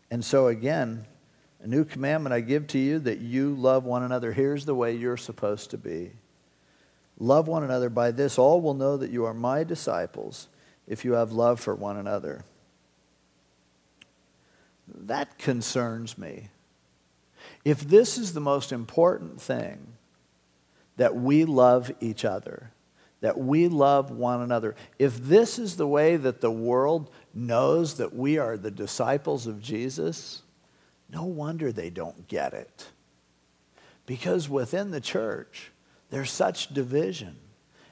And 0.10 0.24
so, 0.24 0.48
again, 0.48 1.06
a 1.62 1.68
new 1.68 1.84
commandment 1.84 2.34
I 2.34 2.42
give 2.42 2.68
to 2.68 2.80
you 2.80 3.00
that 3.00 3.20
you 3.20 3.54
love 3.54 3.84
one 3.84 4.04
another. 4.04 4.32
Here's 4.32 4.66
the 4.66 4.76
way 4.76 4.96
you're 4.96 5.18
supposed 5.18 5.72
to 5.72 5.78
be 5.78 6.12
love 7.20 7.48
one 7.48 7.64
another. 7.64 7.90
By 7.90 8.12
this, 8.12 8.38
all 8.38 8.62
will 8.62 8.74
know 8.74 8.96
that 8.98 9.10
you 9.10 9.26
are 9.26 9.34
my 9.34 9.64
disciples 9.64 10.48
if 10.88 11.04
you 11.04 11.14
have 11.14 11.32
love 11.32 11.60
for 11.60 11.76
one 11.76 11.98
another. 11.98 12.46
That 14.88 15.38
concerns 15.38 16.18
me. 16.18 16.50
If 17.68 17.82
this 17.82 18.18
is 18.18 18.32
the 18.32 18.40
most 18.40 18.72
important 18.72 19.42
thing, 19.42 19.88
that 20.96 21.18
we 21.18 21.44
love 21.44 21.92
each 22.00 22.24
other, 22.24 22.72
that 23.20 23.38
we 23.38 23.68
love 23.68 24.10
one 24.10 24.42
another, 24.42 24.74
if 24.98 25.18
this 25.18 25.60
is 25.60 25.76
the 25.76 25.86
way 25.86 26.16
that 26.16 26.40
the 26.40 26.50
world 26.50 27.10
knows 27.34 27.96
that 27.96 28.16
we 28.16 28.38
are 28.38 28.56
the 28.56 28.72
disciples 28.72 29.48
of 29.48 29.62
Jesus, 29.62 30.44
no 31.10 31.26
wonder 31.26 31.74
they 31.74 31.90
don't 31.90 32.30
get 32.30 32.54
it. 32.54 32.88
Because 34.06 34.48
within 34.48 34.92
the 34.92 35.02
church, 35.02 35.74
there's 36.10 36.32
such 36.32 36.74
division 36.74 37.36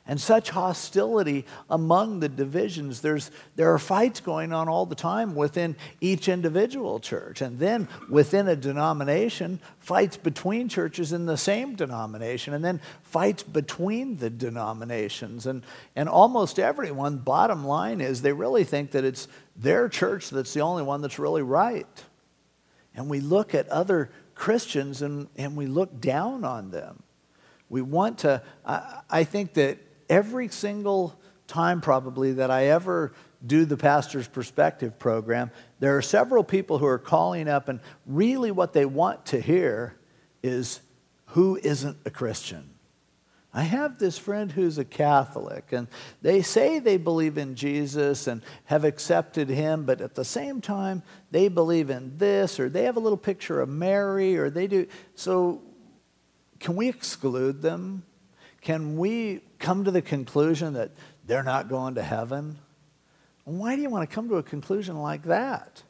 and 0.08 0.22
such 0.22 0.52
hostility 0.52 1.46
among 1.70 2.20
the 2.20 2.30
divisions. 2.30 3.02
There's, 3.02 3.32
there 3.56 3.74
are 3.74 3.80
fights 3.80 4.20
going 4.20 4.54
on 4.54 4.70
all 4.70 4.86
the 4.86 4.96
time 4.96 5.34
within 5.34 5.76
each 6.00 6.30
individual 6.30 7.00
church. 7.00 7.42
And 7.42 7.58
then 7.58 7.88
within 8.10 8.48
a 8.48 8.56
denomination, 8.56 9.60
fights 9.80 10.16
between 10.16 10.70
churches 10.70 11.12
in 11.12 11.26
the 11.26 11.38
same 11.38 11.76
denomination, 11.76 12.54
and 12.54 12.64
then 12.64 12.82
fights 13.02 13.42
between 13.42 14.18
the 14.18 14.30
denominations. 14.30 15.48
And, 15.48 15.64
and 15.96 16.08
almost 16.08 16.60
everyone, 16.60 17.18
bottom 17.18 17.66
line 17.66 18.00
is, 18.00 18.22
they 18.22 18.34
really 18.34 18.64
think 18.64 18.92
that 18.92 19.04
it's 19.04 19.28
their 19.56 19.90
church 19.90 20.30
that's 20.30 20.54
the 20.54 20.62
only 20.62 20.84
one 20.84 21.02
that's 21.02 21.18
really 21.18 21.42
right. 21.42 21.88
And 22.96 23.10
we 23.10 23.22
look 23.22 23.56
at 23.56 23.68
other 23.70 24.12
Christians 24.36 25.02
and, 25.02 25.30
and 25.36 25.56
we 25.56 25.66
look 25.66 26.00
down 26.00 26.44
on 26.44 26.70
them. 26.70 27.02
We 27.70 27.82
want 27.82 28.20
to, 28.20 28.44
I, 28.66 29.02
I 29.10 29.24
think 29.24 29.54
that 29.56 29.80
every 30.10 30.48
single 30.48 31.20
time 31.48 31.82
probably 31.82 32.34
that 32.34 32.52
I 32.52 32.68
ever 32.68 33.14
do 33.46 33.66
the 33.66 33.78
pastor's 33.78 34.28
perspective 34.28 34.98
program, 34.98 35.52
there 35.80 35.98
are 35.98 36.02
several 36.02 36.44
people 36.44 36.80
who 36.80 36.86
are 36.86 36.98
calling 36.98 37.48
up, 37.48 37.70
and 37.70 37.80
really 38.06 38.52
what 38.52 38.74
they 38.74 38.86
want 38.86 39.26
to 39.28 39.40
hear 39.40 39.96
is 40.42 40.80
who 41.28 41.58
isn't 41.58 41.98
a 42.06 42.10
Christian? 42.10 42.70
I 43.54 43.64
have 43.64 44.00
this 44.00 44.18
friend 44.18 44.52
who's 44.52 44.78
a 44.78 44.84
Catholic, 44.84 45.72
and 45.72 45.88
they 46.22 46.42
say 46.42 46.80
they 46.80 46.98
believe 46.98 47.38
in 47.38 47.56
Jesus 47.56 48.28
and 48.28 48.42
have 48.66 48.84
accepted 48.84 49.48
him, 49.48 49.86
but 49.86 50.02
at 50.02 50.14
the 50.14 50.26
same 50.26 50.60
time, 50.60 51.04
they 51.32 51.48
believe 51.48 51.90
in 51.90 52.18
this, 52.18 52.60
or 52.60 52.68
they 52.68 52.84
have 52.84 52.98
a 52.98 53.00
little 53.00 53.18
picture 53.18 53.62
of 53.62 53.70
Mary, 53.70 54.38
or 54.38 54.50
they 54.50 54.68
do. 54.68 54.88
So, 55.16 55.62
can 56.60 56.76
we 56.76 56.90
exclude 56.90 57.62
them? 57.62 58.04
Can 58.60 58.98
we 58.98 59.42
come 59.66 59.84
to 59.84 59.92
the 59.92 60.02
conclusion 60.02 60.74
that 60.74 60.92
they're 61.26 61.44
not 61.44 61.70
going 61.70 61.96
to 61.96 62.04
heaven? 62.04 62.60
Why 63.46 63.76
do 63.76 63.82
you 63.82 63.90
want 63.90 64.08
to 64.08 64.14
come 64.14 64.30
to 64.30 64.36
a 64.36 64.44
conclusion 64.44 65.02
like 65.02 65.24
that? 65.24 65.82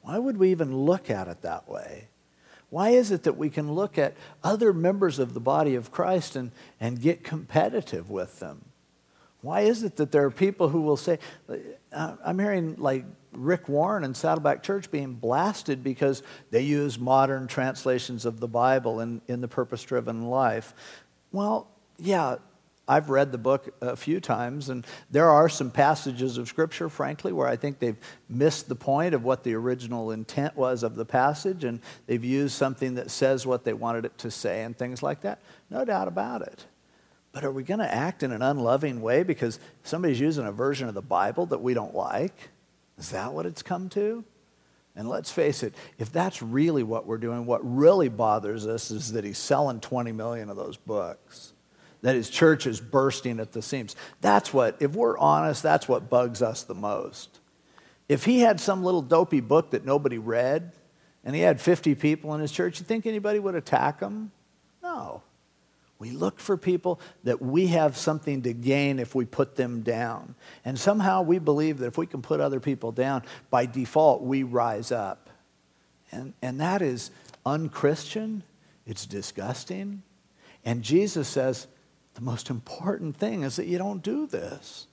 Why 0.00 0.18
would 0.18 0.38
we 0.38 0.50
even 0.50 0.74
look 0.74 1.10
at 1.10 1.28
it 1.28 1.42
that 1.42 1.68
way? 1.68 2.08
Why 2.70 2.90
is 2.90 3.10
it 3.10 3.24
that 3.24 3.36
we 3.36 3.50
can 3.50 3.72
look 3.72 3.98
at 3.98 4.14
other 4.42 4.72
members 4.72 5.18
of 5.18 5.34
the 5.34 5.40
body 5.40 5.74
of 5.74 5.92
Christ 5.92 6.36
and, 6.36 6.52
and 6.80 7.00
get 7.00 7.22
competitive 7.22 8.10
with 8.10 8.40
them? 8.40 8.64
Why 9.42 9.60
is 9.60 9.82
it 9.82 9.96
that 9.96 10.10
there 10.10 10.24
are 10.24 10.30
people 10.30 10.70
who 10.70 10.80
will 10.80 10.96
say, 10.96 11.18
uh, 11.92 12.16
I'm 12.24 12.38
hearing 12.38 12.76
like 12.76 13.04
Rick 13.32 13.68
Warren 13.68 14.04
and 14.04 14.16
Saddleback 14.16 14.62
Church 14.62 14.90
being 14.90 15.12
blasted 15.12 15.84
because 15.84 16.22
they 16.50 16.62
use 16.62 16.98
modern 16.98 17.46
translations 17.46 18.24
of 18.24 18.40
the 18.40 18.48
Bible 18.48 19.00
in, 19.00 19.20
in 19.28 19.42
the 19.42 19.48
purpose 19.48 19.82
driven 19.82 20.28
life? 20.28 20.74
Well, 21.30 21.68
yeah, 21.98 22.36
I've 22.88 23.10
read 23.10 23.32
the 23.32 23.38
book 23.38 23.74
a 23.82 23.94
few 23.94 24.18
times, 24.18 24.70
and 24.70 24.86
there 25.10 25.28
are 25.28 25.50
some 25.50 25.70
passages 25.70 26.38
of 26.38 26.48
Scripture, 26.48 26.88
frankly, 26.88 27.32
where 27.32 27.46
I 27.46 27.54
think 27.54 27.78
they've 27.78 27.98
missed 28.30 28.68
the 28.68 28.74
point 28.74 29.14
of 29.14 29.24
what 29.24 29.44
the 29.44 29.54
original 29.54 30.10
intent 30.10 30.56
was 30.56 30.82
of 30.82 30.94
the 30.96 31.04
passage, 31.04 31.64
and 31.64 31.80
they've 32.06 32.24
used 32.24 32.54
something 32.54 32.94
that 32.94 33.10
says 33.10 33.46
what 33.46 33.64
they 33.64 33.74
wanted 33.74 34.06
it 34.06 34.16
to 34.18 34.30
say 34.30 34.62
and 34.62 34.76
things 34.76 35.02
like 35.02 35.20
that. 35.20 35.40
No 35.68 35.84
doubt 35.84 36.08
about 36.08 36.40
it. 36.40 36.64
But 37.32 37.44
are 37.44 37.52
we 37.52 37.62
going 37.62 37.80
to 37.80 37.94
act 37.94 38.22
in 38.22 38.32
an 38.32 38.40
unloving 38.40 39.02
way 39.02 39.22
because 39.22 39.60
somebody's 39.82 40.18
using 40.18 40.46
a 40.46 40.52
version 40.52 40.88
of 40.88 40.94
the 40.94 41.02
Bible 41.02 41.44
that 41.46 41.60
we 41.60 41.74
don't 41.74 41.94
like? 41.94 42.48
Is 42.96 43.10
that 43.10 43.34
what 43.34 43.44
it's 43.44 43.62
come 43.62 43.90
to? 43.90 44.24
And 44.96 45.10
let's 45.10 45.30
face 45.30 45.62
it, 45.62 45.74
if 45.98 46.10
that's 46.10 46.42
really 46.42 46.82
what 46.82 47.06
we're 47.06 47.18
doing, 47.18 47.44
what 47.44 47.60
really 47.62 48.08
bothers 48.08 48.66
us 48.66 48.90
is 48.90 49.12
that 49.12 49.24
he's 49.24 49.38
selling 49.38 49.78
20 49.78 50.10
million 50.10 50.48
of 50.48 50.56
those 50.56 50.78
books 50.78 51.52
that 52.02 52.14
his 52.14 52.30
church 52.30 52.66
is 52.66 52.80
bursting 52.80 53.40
at 53.40 53.52
the 53.52 53.62
seams. 53.62 53.96
That's 54.20 54.52
what, 54.52 54.76
if 54.80 54.94
we're 54.94 55.18
honest, 55.18 55.62
that's 55.62 55.88
what 55.88 56.08
bugs 56.08 56.42
us 56.42 56.62
the 56.62 56.74
most. 56.74 57.40
If 58.08 58.24
he 58.24 58.40
had 58.40 58.60
some 58.60 58.82
little 58.84 59.02
dopey 59.02 59.40
book 59.40 59.70
that 59.70 59.84
nobody 59.84 60.18
read 60.18 60.72
and 61.24 61.34
he 61.34 61.42
had 61.42 61.60
50 61.60 61.94
people 61.96 62.34
in 62.34 62.40
his 62.40 62.52
church, 62.52 62.80
you 62.80 62.86
think 62.86 63.06
anybody 63.06 63.38
would 63.38 63.54
attack 63.54 64.00
him? 64.00 64.30
No. 64.82 65.22
We 65.98 66.10
look 66.10 66.38
for 66.38 66.56
people 66.56 67.00
that 67.24 67.42
we 67.42 67.66
have 67.68 67.96
something 67.96 68.42
to 68.42 68.52
gain 68.52 69.00
if 69.00 69.14
we 69.14 69.24
put 69.24 69.56
them 69.56 69.82
down. 69.82 70.36
And 70.64 70.78
somehow 70.78 71.22
we 71.22 71.40
believe 71.40 71.78
that 71.78 71.86
if 71.86 71.98
we 71.98 72.06
can 72.06 72.22
put 72.22 72.40
other 72.40 72.60
people 72.60 72.92
down, 72.92 73.24
by 73.50 73.66
default, 73.66 74.22
we 74.22 74.44
rise 74.44 74.92
up. 74.92 75.28
And, 76.12 76.34
and 76.40 76.60
that 76.60 76.82
is 76.82 77.10
unchristian, 77.44 78.44
it's 78.86 79.06
disgusting. 79.06 80.02
And 80.64 80.82
Jesus 80.82 81.28
says, 81.28 81.66
the 82.18 82.24
most 82.24 82.50
important 82.50 83.16
thing 83.16 83.44
is 83.44 83.54
that 83.56 83.66
you 83.66 83.78
don't 83.78 84.02
do 84.02 84.26
this. 84.26 84.88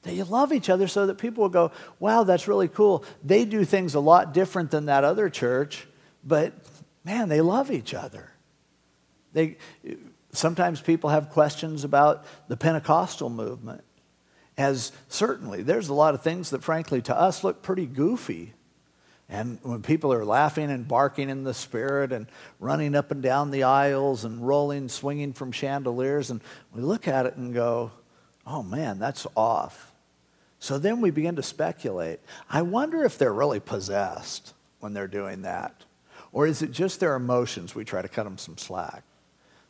That 0.00 0.14
you 0.14 0.24
love 0.24 0.50
each 0.50 0.70
other 0.70 0.88
so 0.88 1.04
that 1.04 1.18
people 1.18 1.42
will 1.42 1.50
go, 1.50 1.72
wow, 1.98 2.24
that's 2.24 2.48
really 2.48 2.68
cool. 2.68 3.04
They 3.22 3.44
do 3.44 3.66
things 3.66 3.94
a 3.94 4.00
lot 4.00 4.32
different 4.32 4.70
than 4.70 4.86
that 4.86 5.04
other 5.04 5.28
church, 5.28 5.86
but 6.24 6.54
man, 7.04 7.28
they 7.28 7.42
love 7.42 7.70
each 7.70 7.92
other. 7.92 8.30
They, 9.34 9.58
sometimes 10.32 10.80
people 10.80 11.10
have 11.10 11.28
questions 11.28 11.84
about 11.84 12.24
the 12.48 12.56
Pentecostal 12.56 13.28
movement, 13.28 13.84
as 14.56 14.90
certainly 15.08 15.62
there's 15.62 15.90
a 15.90 15.94
lot 15.94 16.14
of 16.14 16.22
things 16.22 16.48
that, 16.48 16.62
frankly, 16.64 17.02
to 17.02 17.14
us 17.14 17.44
look 17.44 17.60
pretty 17.60 17.84
goofy 17.84 18.54
and 19.30 19.60
when 19.62 19.80
people 19.80 20.12
are 20.12 20.24
laughing 20.24 20.72
and 20.72 20.88
barking 20.88 21.30
in 21.30 21.44
the 21.44 21.54
spirit 21.54 22.10
and 22.10 22.26
running 22.58 22.96
up 22.96 23.12
and 23.12 23.22
down 23.22 23.52
the 23.52 23.62
aisles 23.62 24.24
and 24.24 24.46
rolling, 24.46 24.88
swinging 24.88 25.32
from 25.32 25.52
chandeliers, 25.52 26.30
and 26.30 26.40
we 26.74 26.82
look 26.82 27.06
at 27.06 27.26
it 27.26 27.36
and 27.36 27.54
go, 27.54 27.92
oh 28.44 28.64
man, 28.64 28.98
that's 28.98 29.28
off. 29.36 29.92
So 30.58 30.78
then 30.78 31.00
we 31.00 31.12
begin 31.12 31.36
to 31.36 31.44
speculate. 31.44 32.18
I 32.50 32.62
wonder 32.62 33.04
if 33.04 33.18
they're 33.18 33.32
really 33.32 33.60
possessed 33.60 34.52
when 34.80 34.94
they're 34.94 35.06
doing 35.06 35.42
that. 35.42 35.84
Or 36.32 36.48
is 36.48 36.60
it 36.60 36.72
just 36.72 36.98
their 36.98 37.14
emotions? 37.14 37.72
We 37.72 37.84
try 37.84 38.02
to 38.02 38.08
cut 38.08 38.24
them 38.24 38.36
some 38.36 38.58
slack. 38.58 39.04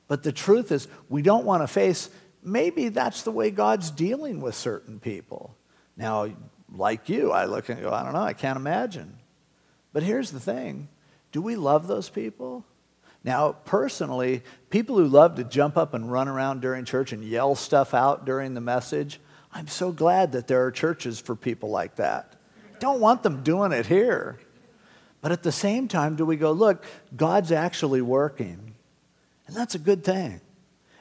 But 0.08 0.22
the 0.22 0.32
truth 0.32 0.72
is, 0.72 0.88
we 1.10 1.20
don't 1.20 1.44
want 1.44 1.62
to 1.62 1.68
face 1.68 2.08
maybe 2.42 2.88
that's 2.88 3.22
the 3.22 3.30
way 3.30 3.50
God's 3.50 3.90
dealing 3.90 4.40
with 4.40 4.54
certain 4.54 4.98
people. 4.98 5.54
Now, 5.98 6.30
like 6.74 7.10
you, 7.10 7.30
I 7.30 7.44
look 7.44 7.68
and 7.68 7.80
go, 7.82 7.92
I 7.92 8.02
don't 8.02 8.14
know, 8.14 8.22
I 8.22 8.32
can't 8.32 8.56
imagine. 8.56 9.19
But 9.92 10.02
here's 10.02 10.30
the 10.30 10.40
thing 10.40 10.88
do 11.32 11.42
we 11.42 11.56
love 11.56 11.86
those 11.86 12.08
people? 12.08 12.64
Now, 13.22 13.52
personally, 13.52 14.42
people 14.70 14.96
who 14.96 15.06
love 15.06 15.36
to 15.36 15.44
jump 15.44 15.76
up 15.76 15.92
and 15.92 16.10
run 16.10 16.26
around 16.26 16.62
during 16.62 16.86
church 16.86 17.12
and 17.12 17.22
yell 17.22 17.54
stuff 17.54 17.92
out 17.92 18.24
during 18.24 18.54
the 18.54 18.62
message, 18.62 19.20
I'm 19.52 19.68
so 19.68 19.92
glad 19.92 20.32
that 20.32 20.46
there 20.46 20.64
are 20.64 20.70
churches 20.70 21.20
for 21.20 21.36
people 21.36 21.68
like 21.68 21.96
that. 21.96 22.36
Don't 22.78 23.00
want 23.00 23.22
them 23.22 23.42
doing 23.42 23.72
it 23.72 23.86
here. 23.86 24.40
But 25.20 25.32
at 25.32 25.42
the 25.42 25.52
same 25.52 25.86
time, 25.86 26.16
do 26.16 26.24
we 26.24 26.36
go, 26.36 26.52
look, 26.52 26.84
God's 27.14 27.52
actually 27.52 28.00
working. 28.00 28.74
And 29.46 29.54
that's 29.54 29.74
a 29.74 29.78
good 29.78 30.02
thing. 30.02 30.40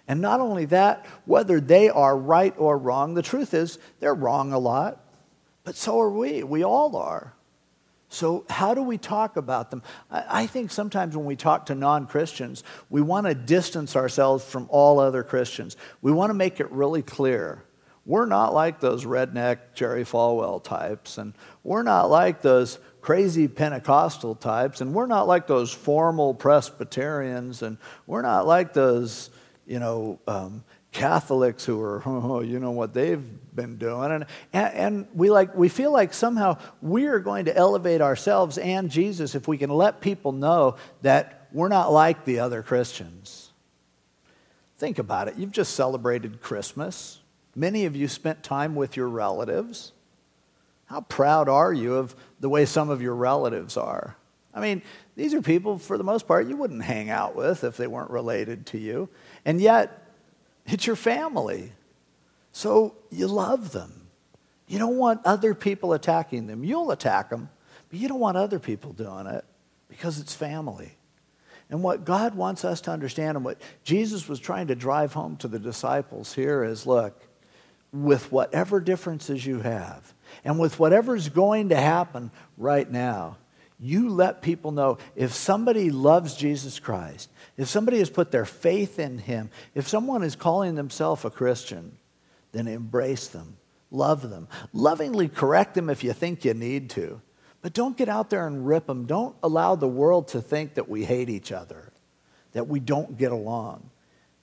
And 0.05 0.19
not 0.19 0.41
only 0.41 0.65
that, 0.65 1.05
whether 1.25 1.61
they 1.61 1.87
are 1.87 2.17
right 2.17 2.53
or 2.57 2.77
wrong, 2.77 3.13
the 3.13 3.21
truth 3.21 3.53
is 3.53 3.79
they're 3.99 4.13
wrong 4.13 4.51
a 4.51 4.59
lot, 4.59 5.05
but 5.63 5.75
so 5.75 5.99
are 6.01 6.09
we. 6.09 6.43
We 6.43 6.63
all 6.63 6.97
are. 6.97 7.33
So, 8.11 8.43
how 8.49 8.73
do 8.73 8.81
we 8.81 8.97
talk 8.97 9.37
about 9.37 9.69
them? 9.69 9.83
I 10.09 10.47
think 10.47 10.71
sometimes 10.71 11.15
when 11.15 11.27
we 11.27 11.35
talk 11.35 11.67
to 11.67 11.75
non 11.75 12.07
Christians, 12.07 12.63
we 12.89 13.01
want 13.01 13.27
to 13.27 13.35
distance 13.35 13.95
ourselves 13.95 14.43
from 14.43 14.67
all 14.69 14.99
other 14.99 15.23
Christians. 15.23 15.77
We 16.01 16.11
want 16.11 16.31
to 16.31 16.33
make 16.33 16.59
it 16.59 16.71
really 16.71 17.03
clear. 17.03 17.63
We're 18.05 18.25
not 18.25 18.55
like 18.55 18.79
those 18.79 19.05
redneck 19.05 19.75
Jerry 19.75 20.03
Falwell 20.03 20.63
types, 20.63 21.19
and 21.19 21.35
we're 21.63 21.83
not 21.83 22.09
like 22.09 22.41
those 22.41 22.79
crazy 23.01 23.47
Pentecostal 23.47 24.33
types, 24.33 24.81
and 24.81 24.95
we're 24.95 25.05
not 25.05 25.27
like 25.27 25.45
those 25.45 25.71
formal 25.71 26.33
Presbyterians, 26.33 27.61
and 27.61 27.77
we're 28.07 28.23
not 28.23 28.47
like 28.47 28.73
those, 28.73 29.29
you 29.67 29.77
know, 29.77 30.19
um, 30.27 30.63
Catholics 30.91 31.65
who 31.65 31.81
are, 31.81 32.01
oh, 32.05 32.41
you 32.41 32.59
know 32.59 32.71
what 32.71 32.93
they've 32.93 33.23
been 33.55 33.77
doing. 33.77 34.11
And, 34.11 34.25
and, 34.53 35.07
we, 35.13 35.29
like, 35.29 35.55
we 35.55 35.69
feel 35.69 35.91
like 35.91 36.13
somehow 36.13 36.57
we 36.81 37.05
are 37.05 37.19
going 37.19 37.45
to 37.45 37.55
elevate 37.55 38.01
ourselves 38.01 38.57
and 38.57 38.89
Jesus 38.89 39.35
if 39.35 39.47
we 39.47 39.57
can 39.57 39.69
let 39.69 40.01
people 40.01 40.31
know 40.31 40.77
that 41.01 41.47
we're 41.51 41.67
not 41.67 41.91
like 41.91 42.25
the 42.25 42.39
other 42.39 42.63
Christians. 42.63 43.51
Think 44.77 44.97
about 44.97 45.27
it. 45.27 45.35
You've 45.35 45.51
just 45.51 45.75
celebrated 45.75 46.41
Christmas. 46.41 47.19
Many 47.55 47.85
of 47.85 47.95
you 47.95 48.07
spent 48.07 48.43
time 48.43 48.75
with 48.75 48.95
your 48.95 49.09
relatives. 49.09 49.91
How 50.85 51.01
proud 51.01 51.49
are 51.49 51.73
you 51.73 51.95
of 51.95 52.15
the 52.39 52.49
way 52.49 52.65
some 52.65 52.89
of 52.89 53.01
your 53.01 53.13
relatives 53.13 53.77
are? 53.77 54.15
I 54.53 54.61
mean, 54.61 54.81
these 55.15 55.33
are 55.33 55.41
people, 55.41 55.77
for 55.77 55.97
the 55.97 56.03
most 56.03 56.27
part, 56.27 56.47
you 56.47 56.57
wouldn't 56.57 56.83
hang 56.83 57.09
out 57.09 57.35
with 57.35 57.63
if 57.63 57.77
they 57.77 57.87
weren't 57.87 58.09
related 58.09 58.65
to 58.67 58.79
you. 58.79 59.09
And 59.45 59.61
yet, 59.61 60.08
it's 60.71 60.87
your 60.87 60.95
family. 60.95 61.71
So 62.51 62.95
you 63.09 63.27
love 63.27 63.71
them. 63.71 64.07
You 64.67 64.79
don't 64.79 64.97
want 64.97 65.21
other 65.25 65.53
people 65.53 65.93
attacking 65.93 66.47
them. 66.47 66.63
You'll 66.63 66.91
attack 66.91 67.29
them, 67.29 67.49
but 67.89 67.99
you 67.99 68.07
don't 68.07 68.19
want 68.19 68.37
other 68.37 68.59
people 68.59 68.93
doing 68.93 69.25
it 69.25 69.43
because 69.87 70.19
it's 70.19 70.35
family. 70.35 70.95
And 71.69 71.83
what 71.83 72.05
God 72.05 72.35
wants 72.35 72.65
us 72.65 72.81
to 72.81 72.91
understand 72.91 73.37
and 73.37 73.45
what 73.45 73.61
Jesus 73.83 74.27
was 74.27 74.39
trying 74.39 74.67
to 74.67 74.75
drive 74.75 75.13
home 75.13 75.37
to 75.37 75.47
the 75.47 75.59
disciples 75.59 76.33
here 76.33 76.63
is 76.63 76.85
look, 76.85 77.27
with 77.91 78.31
whatever 78.31 78.79
differences 78.79 79.45
you 79.45 79.61
have 79.61 80.13
and 80.43 80.59
with 80.59 80.79
whatever's 80.79 81.29
going 81.29 81.69
to 81.69 81.75
happen 81.75 82.31
right 82.57 82.89
now, 82.89 83.37
you 83.79 84.09
let 84.09 84.41
people 84.41 84.71
know 84.71 84.97
if 85.15 85.33
somebody 85.33 85.89
loves 85.89 86.35
Jesus 86.35 86.79
Christ, 86.79 87.29
if 87.57 87.67
somebody 87.67 87.99
has 87.99 88.09
put 88.09 88.31
their 88.31 88.45
faith 88.45 88.99
in 88.99 89.19
him, 89.19 89.49
if 89.73 89.87
someone 89.87 90.23
is 90.23 90.35
calling 90.35 90.75
themselves 90.75 91.23
a 91.23 91.29
Christian, 91.29 91.97
then 92.51 92.67
embrace 92.67 93.27
them, 93.27 93.57
love 93.89 94.29
them, 94.29 94.47
lovingly 94.73 95.29
correct 95.29 95.75
them 95.75 95.89
if 95.89 96.03
you 96.03 96.13
think 96.13 96.43
you 96.43 96.53
need 96.53 96.89
to. 96.91 97.21
But 97.61 97.73
don't 97.73 97.97
get 97.97 98.09
out 98.09 98.29
there 98.29 98.47
and 98.47 98.65
rip 98.65 98.85
them. 98.87 99.05
Don't 99.05 99.35
allow 99.43 99.75
the 99.75 99.87
world 99.87 100.29
to 100.29 100.41
think 100.41 100.75
that 100.75 100.89
we 100.89 101.05
hate 101.05 101.29
each 101.29 101.51
other, 101.51 101.91
that 102.53 102.67
we 102.67 102.79
don't 102.79 103.17
get 103.17 103.31
along. 103.31 103.89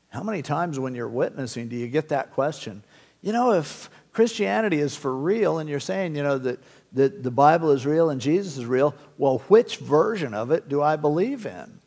How 0.09 0.23
many 0.23 0.43
times 0.43 0.79
when 0.79 0.95
you're 0.95 1.09
witnessing 1.09 1.69
do 1.69 1.77
you 1.77 1.89
get 1.89 2.09
that 2.09 2.33
question? 2.33 2.83
You 3.23 3.33
know, 3.33 3.53
if 3.53 3.91
Christianity 4.17 4.79
is 4.79 4.97
for 4.97 5.15
real 5.15 5.59
and 5.59 5.69
you're 5.69 5.79
saying, 5.79 6.17
you 6.17 6.23
know, 6.23 6.39
that 6.39 6.59
that 6.93 7.23
the 7.23 7.31
Bible 7.31 7.71
is 7.71 7.85
real 7.85 8.09
and 8.09 8.19
Jesus 8.19 8.57
is 8.57 8.65
real, 8.65 8.95
well, 9.19 9.39
which 9.49 9.77
version 9.77 10.33
of 10.33 10.51
it 10.51 10.71
do 10.71 10.83
I 10.83 10.97
believe 10.97 11.45
in? 11.45 11.81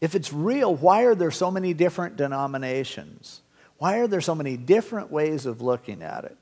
If 0.00 0.16
it's 0.16 0.32
real, 0.32 0.74
why 0.74 1.04
are 1.04 1.14
there 1.14 1.30
so 1.30 1.52
many 1.52 1.74
different 1.74 2.16
denominations? 2.16 3.42
Why 3.76 3.98
are 3.98 4.08
there 4.08 4.20
so 4.20 4.34
many 4.34 4.56
different 4.56 5.12
ways 5.12 5.46
of 5.46 5.62
looking 5.62 6.02
at 6.02 6.24
it? 6.24 6.36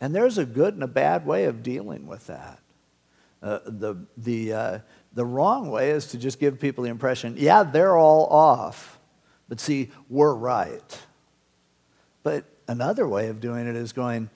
And 0.00 0.14
there's 0.14 0.38
a 0.38 0.46
good 0.46 0.74
and 0.74 0.84
a 0.84 0.88
bad 0.88 1.26
way 1.26 1.46
of 1.46 1.64
dealing 1.64 2.06
with 2.06 2.28
that. 2.28 2.60
Uh, 3.42 3.58
the, 3.66 3.96
the, 4.16 4.52
uh, 4.52 4.78
the 5.12 5.24
wrong 5.24 5.70
way 5.70 5.90
is 5.90 6.06
to 6.08 6.18
just 6.18 6.38
give 6.38 6.60
people 6.60 6.84
the 6.84 6.90
impression, 6.90 7.34
yeah, 7.36 7.64
they're 7.64 7.98
all 7.98 8.26
off, 8.26 9.00
but 9.48 9.58
see, 9.58 9.90
we're 10.08 10.34
right. 10.34 11.00
But 12.22 12.44
another 12.68 13.08
way 13.08 13.26
of 13.26 13.40
doing 13.40 13.66
it 13.66 13.74
is 13.74 13.92
going, 13.92 14.30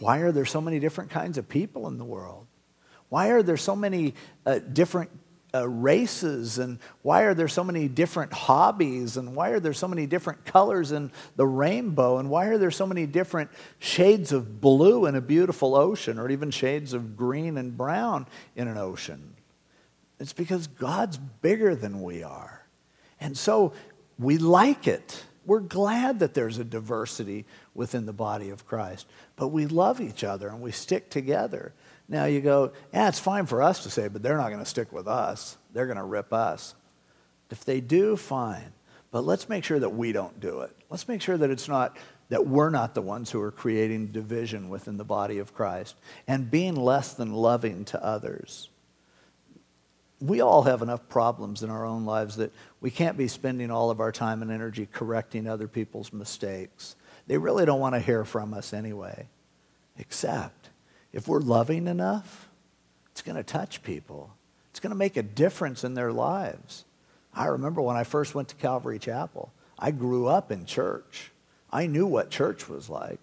why 0.00 0.18
are 0.18 0.32
there 0.32 0.46
so 0.46 0.60
many 0.60 0.80
different 0.80 1.10
kinds 1.10 1.38
of 1.38 1.48
people 1.48 1.86
in 1.86 1.98
the 1.98 2.04
world? 2.04 2.46
Why 3.10 3.28
are 3.28 3.42
there 3.42 3.56
so 3.56 3.76
many 3.76 4.14
uh, 4.46 4.58
different 4.58 5.10
uh, 5.54 5.68
races 5.68 6.58
and 6.58 6.78
why 7.02 7.22
are 7.22 7.34
there 7.34 7.48
so 7.48 7.64
many 7.64 7.88
different 7.88 8.32
hobbies 8.32 9.16
and 9.16 9.34
why 9.34 9.50
are 9.50 9.60
there 9.60 9.72
so 9.72 9.88
many 9.88 10.06
different 10.06 10.44
colors 10.44 10.92
in 10.92 11.10
the 11.36 11.46
rainbow 11.46 12.18
and 12.18 12.30
why 12.30 12.46
are 12.46 12.58
there 12.58 12.70
so 12.70 12.86
many 12.86 13.06
different 13.06 13.50
shades 13.78 14.32
of 14.32 14.60
blue 14.60 15.06
in 15.06 15.16
a 15.16 15.20
beautiful 15.20 15.74
ocean 15.74 16.18
or 16.18 16.30
even 16.30 16.50
shades 16.50 16.92
of 16.92 17.16
green 17.16 17.58
and 17.58 17.76
brown 17.76 18.26
in 18.54 18.68
an 18.68 18.78
ocean? 18.78 19.34
It's 20.20 20.32
because 20.32 20.66
god's 20.66 21.18
bigger 21.18 21.74
than 21.74 22.02
we 22.02 22.22
are. 22.22 22.64
And 23.20 23.36
so 23.36 23.72
we 24.18 24.38
like 24.38 24.86
it 24.86 25.24
we're 25.50 25.58
glad 25.58 26.20
that 26.20 26.32
there's 26.32 26.58
a 26.58 26.64
diversity 26.64 27.44
within 27.74 28.06
the 28.06 28.12
body 28.12 28.50
of 28.50 28.68
Christ, 28.68 29.04
but 29.34 29.48
we 29.48 29.66
love 29.66 30.00
each 30.00 30.22
other 30.22 30.46
and 30.46 30.60
we 30.60 30.70
stick 30.70 31.10
together. 31.10 31.72
Now 32.08 32.26
you 32.26 32.40
go, 32.40 32.70
yeah, 32.94 33.08
it's 33.08 33.18
fine 33.18 33.46
for 33.46 33.60
us 33.60 33.82
to 33.82 33.90
say, 33.90 34.06
but 34.06 34.22
they're 34.22 34.36
not 34.36 34.50
going 34.50 34.60
to 34.60 34.64
stick 34.64 34.92
with 34.92 35.08
us. 35.08 35.58
They're 35.72 35.86
going 35.86 35.98
to 35.98 36.04
rip 36.04 36.32
us. 36.32 36.76
If 37.50 37.64
they 37.64 37.80
do, 37.80 38.16
fine. 38.16 38.72
But 39.10 39.24
let's 39.24 39.48
make 39.48 39.64
sure 39.64 39.80
that 39.80 39.88
we 39.88 40.12
don't 40.12 40.38
do 40.38 40.60
it. 40.60 40.70
Let's 40.88 41.08
make 41.08 41.20
sure 41.20 41.36
that 41.36 41.50
it's 41.50 41.66
not 41.66 41.96
that 42.28 42.46
we're 42.46 42.70
not 42.70 42.94
the 42.94 43.02
ones 43.02 43.32
who 43.32 43.40
are 43.40 43.50
creating 43.50 44.12
division 44.12 44.68
within 44.68 44.98
the 44.98 45.04
body 45.04 45.38
of 45.38 45.52
Christ 45.52 45.96
and 46.28 46.48
being 46.48 46.76
less 46.76 47.14
than 47.14 47.32
loving 47.32 47.84
to 47.86 48.00
others 48.04 48.68
we 50.20 50.40
all 50.40 50.62
have 50.62 50.82
enough 50.82 51.08
problems 51.08 51.62
in 51.62 51.70
our 51.70 51.84
own 51.84 52.04
lives 52.04 52.36
that 52.36 52.52
we 52.80 52.90
can't 52.90 53.16
be 53.16 53.28
spending 53.28 53.70
all 53.70 53.90
of 53.90 54.00
our 54.00 54.12
time 54.12 54.42
and 54.42 54.50
energy 54.50 54.86
correcting 54.90 55.46
other 55.46 55.68
people's 55.68 56.12
mistakes. 56.12 56.96
They 57.26 57.36
really 57.36 57.66
don't 57.66 57.80
want 57.80 57.94
to 57.94 58.00
hear 58.00 58.24
from 58.24 58.54
us 58.54 58.72
anyway. 58.72 59.28
Except 59.98 60.70
if 61.12 61.28
we're 61.28 61.40
loving 61.40 61.86
enough, 61.86 62.48
it's 63.12 63.22
going 63.22 63.36
to 63.36 63.42
touch 63.42 63.82
people. 63.82 64.34
It's 64.70 64.80
going 64.80 64.92
to 64.92 64.96
make 64.96 65.16
a 65.16 65.22
difference 65.22 65.84
in 65.84 65.94
their 65.94 66.12
lives. 66.12 66.84
I 67.34 67.46
remember 67.46 67.82
when 67.82 67.96
I 67.96 68.04
first 68.04 68.34
went 68.34 68.48
to 68.48 68.54
Calvary 68.56 68.98
Chapel, 68.98 69.52
I 69.78 69.90
grew 69.90 70.26
up 70.26 70.50
in 70.50 70.64
church. 70.64 71.32
I 71.70 71.86
knew 71.86 72.06
what 72.06 72.30
church 72.30 72.68
was 72.68 72.88
like. 72.88 73.20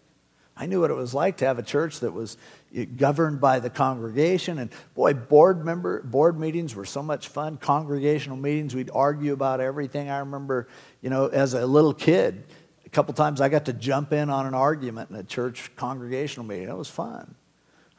I 0.59 0.65
knew 0.65 0.81
what 0.81 0.89
it 0.89 0.95
was 0.95 1.13
like 1.13 1.37
to 1.37 1.45
have 1.45 1.59
a 1.59 1.63
church 1.63 1.99
that 1.99 2.13
was 2.13 2.37
eh, 2.75 2.85
governed 2.85 3.39
by 3.39 3.59
the 3.59 3.69
congregation. 3.69 4.57
And 4.57 4.71
boy, 4.95 5.13
board 5.13 5.63
member 5.63 6.01
board 6.01 6.39
meetings 6.39 6.75
were 6.75 6.85
so 6.85 7.03
much 7.03 7.27
fun. 7.27 7.57
Congregational 7.57 8.37
meetings, 8.37 8.73
we'd 8.73 8.89
argue 8.93 9.33
about 9.33 9.61
everything. 9.61 10.09
I 10.09 10.19
remember, 10.19 10.67
you 11.01 11.09
know, 11.09 11.27
as 11.27 11.53
a 11.53 11.65
little 11.65 11.93
kid, 11.93 12.43
a 12.85 12.89
couple 12.89 13.13
times 13.13 13.39
I 13.41 13.49
got 13.49 13.65
to 13.65 13.73
jump 13.73 14.13
in 14.13 14.29
on 14.29 14.45
an 14.47 14.53
argument 14.53 15.11
in 15.11 15.17
a 15.17 15.23
church 15.23 15.71
congregational 15.75 16.45
meeting. 16.45 16.69
It 16.69 16.77
was 16.77 16.89
fun. 16.89 17.35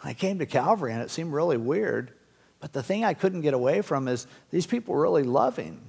I 0.03 0.15
came 0.15 0.39
to 0.39 0.47
Calvary 0.47 0.93
and 0.93 1.03
it 1.03 1.11
seemed 1.11 1.33
really 1.33 1.57
weird. 1.57 2.13
But 2.61 2.73
the 2.73 2.83
thing 2.83 3.05
I 3.05 3.15
couldn't 3.15 3.43
get 3.43 3.55
away 3.55 3.83
from 3.83 4.09
is 4.09 4.27
these 4.51 4.67
people 4.67 4.95
were 4.95 5.03
really 5.03 5.23
loving. 5.23 5.81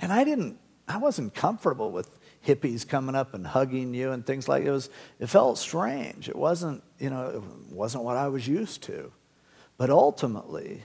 And 0.00 0.12
I 0.12 0.24
didn't, 0.24 0.58
I 0.88 0.96
wasn't 0.96 1.34
comfortable 1.34 1.90
with 1.90 2.10
hippies 2.44 2.86
coming 2.86 3.14
up 3.14 3.34
and 3.34 3.46
hugging 3.46 3.94
you 3.94 4.12
and 4.12 4.24
things 4.26 4.48
like 4.48 4.64
it 4.64 4.70
was 4.70 4.90
it 5.18 5.26
felt 5.26 5.58
strange. 5.58 6.28
It 6.28 6.36
wasn't 6.36 6.82
you 6.98 7.10
know 7.10 7.26
it 7.26 7.72
wasn't 7.72 8.04
what 8.04 8.16
i 8.16 8.28
was 8.28 8.46
used 8.46 8.82
to. 8.84 9.12
But 9.76 9.90
ultimately 9.90 10.84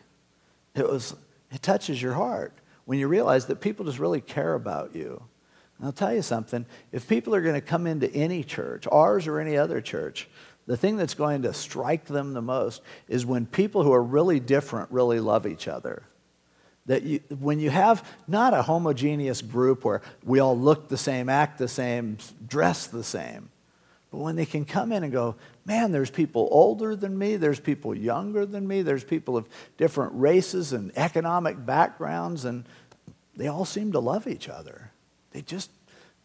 it 0.76 0.90
was 0.90 1.16
it 1.52 1.62
touches 1.62 2.02
your 2.02 2.14
heart 2.14 2.54
when 2.86 3.00
you 3.00 3.08
realize 3.08 3.46
that 3.48 3.62
people 3.62 3.86
just 3.86 4.00
really 4.00 4.22
care 4.22 4.54
about 4.54 4.96
you. 4.96 5.22
And 5.78 5.86
i'll 5.86 5.94
tell 5.94 6.14
you 6.14 6.22
something 6.22 6.66
if 6.92 7.08
people 7.08 7.36
are 7.36 7.42
going 7.42 7.56
to 7.56 7.62
come 7.62 7.88
into 7.88 8.14
any 8.14 8.44
church 8.44 8.88
ours 8.92 9.28
or 9.28 9.40
any 9.40 9.58
other 9.58 9.82
church 9.82 10.28
the 10.68 10.78
thing 10.78 10.98
that's 10.98 11.16
going 11.16 11.42
to 11.42 11.54
strike 11.54 12.06
them 12.06 12.34
the 12.34 12.42
most 12.44 12.84
is 13.08 13.26
when 13.26 13.48
people 13.48 13.84
who 13.84 13.92
are 13.92 14.04
really 14.04 14.40
different 14.40 14.92
really 14.92 15.20
love 15.20 15.48
each 15.48 15.68
other 15.68 16.04
that 16.86 17.04
you, 17.04 17.20
when 17.40 17.60
you 17.60 17.70
have 17.70 18.08
not 18.28 18.54
a 18.54 18.64
homogeneous 18.64 19.42
group 19.42 19.86
where 19.86 20.02
we 20.24 20.40
all 20.40 20.58
look 20.58 20.88
the 20.88 20.98
same, 20.98 21.30
act 21.30 21.58
the 21.58 21.68
same, 21.68 22.18
dress 22.48 22.88
the 22.88 23.04
same, 23.04 23.50
But 24.12 24.20
when 24.20 24.36
they 24.36 24.46
can 24.46 24.66
come 24.66 24.92
in 24.92 25.04
and 25.04 25.14
go, 25.14 25.36
man, 25.66 25.92
there's 25.92 26.10
people 26.10 26.48
older 26.52 26.96
than 26.96 27.18
me, 27.18 27.36
there's 27.36 27.60
people 27.60 27.96
younger 27.96 28.46
than 28.46 28.68
me, 28.68 28.82
there's 28.82 29.04
people 29.04 29.38
of 29.38 29.48
different 29.78 30.14
races 30.16 30.74
and 30.74 30.92
economic 30.98 31.64
backgrounds, 31.64 32.46
and 32.46 32.66
they 33.36 33.48
all 33.48 33.66
seem 33.66 33.92
to 33.92 34.00
love 34.00 34.28
each 34.28 34.50
other. 34.50 34.92
They 35.32 35.42
just, 35.42 35.70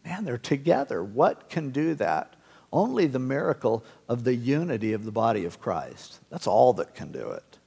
man, 0.03 0.25
they're 0.25 0.37
together. 0.37 1.03
What 1.03 1.49
can 1.49 1.69
do 1.69 1.93
that? 1.95 2.35
Only 2.73 3.05
the 3.05 3.19
miracle 3.19 3.85
of 4.09 4.23
the 4.23 4.35
unity 4.35 4.93
of 4.93 5.05
the 5.05 5.11
body 5.11 5.45
of 5.45 5.61
Christ. 5.61 6.19
That's 6.29 6.47
all 6.47 6.73
that 6.73 6.95
can 6.95 7.11
do 7.11 7.29
it. 7.31 7.57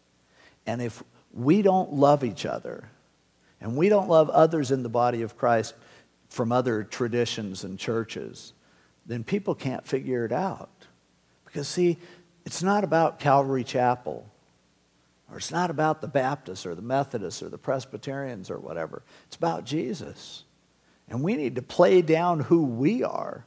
And 0.66 0.82
if 0.82 1.02
we 1.38 1.62
don't 1.62 1.92
love 1.92 2.24
each 2.24 2.44
other, 2.44 2.88
and 3.60 3.76
we 3.76 3.88
don't 3.88 4.08
love 4.08 4.28
others 4.30 4.70
in 4.70 4.82
the 4.82 4.88
body 4.88 5.22
of 5.22 5.36
Christ 5.36 5.74
from 6.28 6.52
other 6.52 6.84
traditions 6.84 7.64
and 7.64 7.78
churches, 7.78 8.52
then 9.06 9.24
people 9.24 9.54
can't 9.54 9.86
figure 9.86 10.24
it 10.24 10.32
out. 10.32 10.70
Because, 11.44 11.68
see, 11.68 11.96
it's 12.44 12.62
not 12.62 12.84
about 12.84 13.18
Calvary 13.18 13.64
Chapel, 13.64 14.26
or 15.30 15.38
it's 15.38 15.50
not 15.50 15.70
about 15.70 16.00
the 16.00 16.08
Baptists 16.08 16.66
or 16.66 16.74
the 16.74 16.82
Methodists 16.82 17.42
or 17.42 17.48
the 17.48 17.58
Presbyterians 17.58 18.50
or 18.50 18.58
whatever. 18.58 19.02
It's 19.26 19.36
about 19.36 19.64
Jesus. 19.64 20.44
And 21.08 21.22
we 21.22 21.36
need 21.36 21.54
to 21.54 21.62
play 21.62 22.02
down 22.02 22.40
who 22.40 22.64
we 22.64 23.02
are 23.02 23.44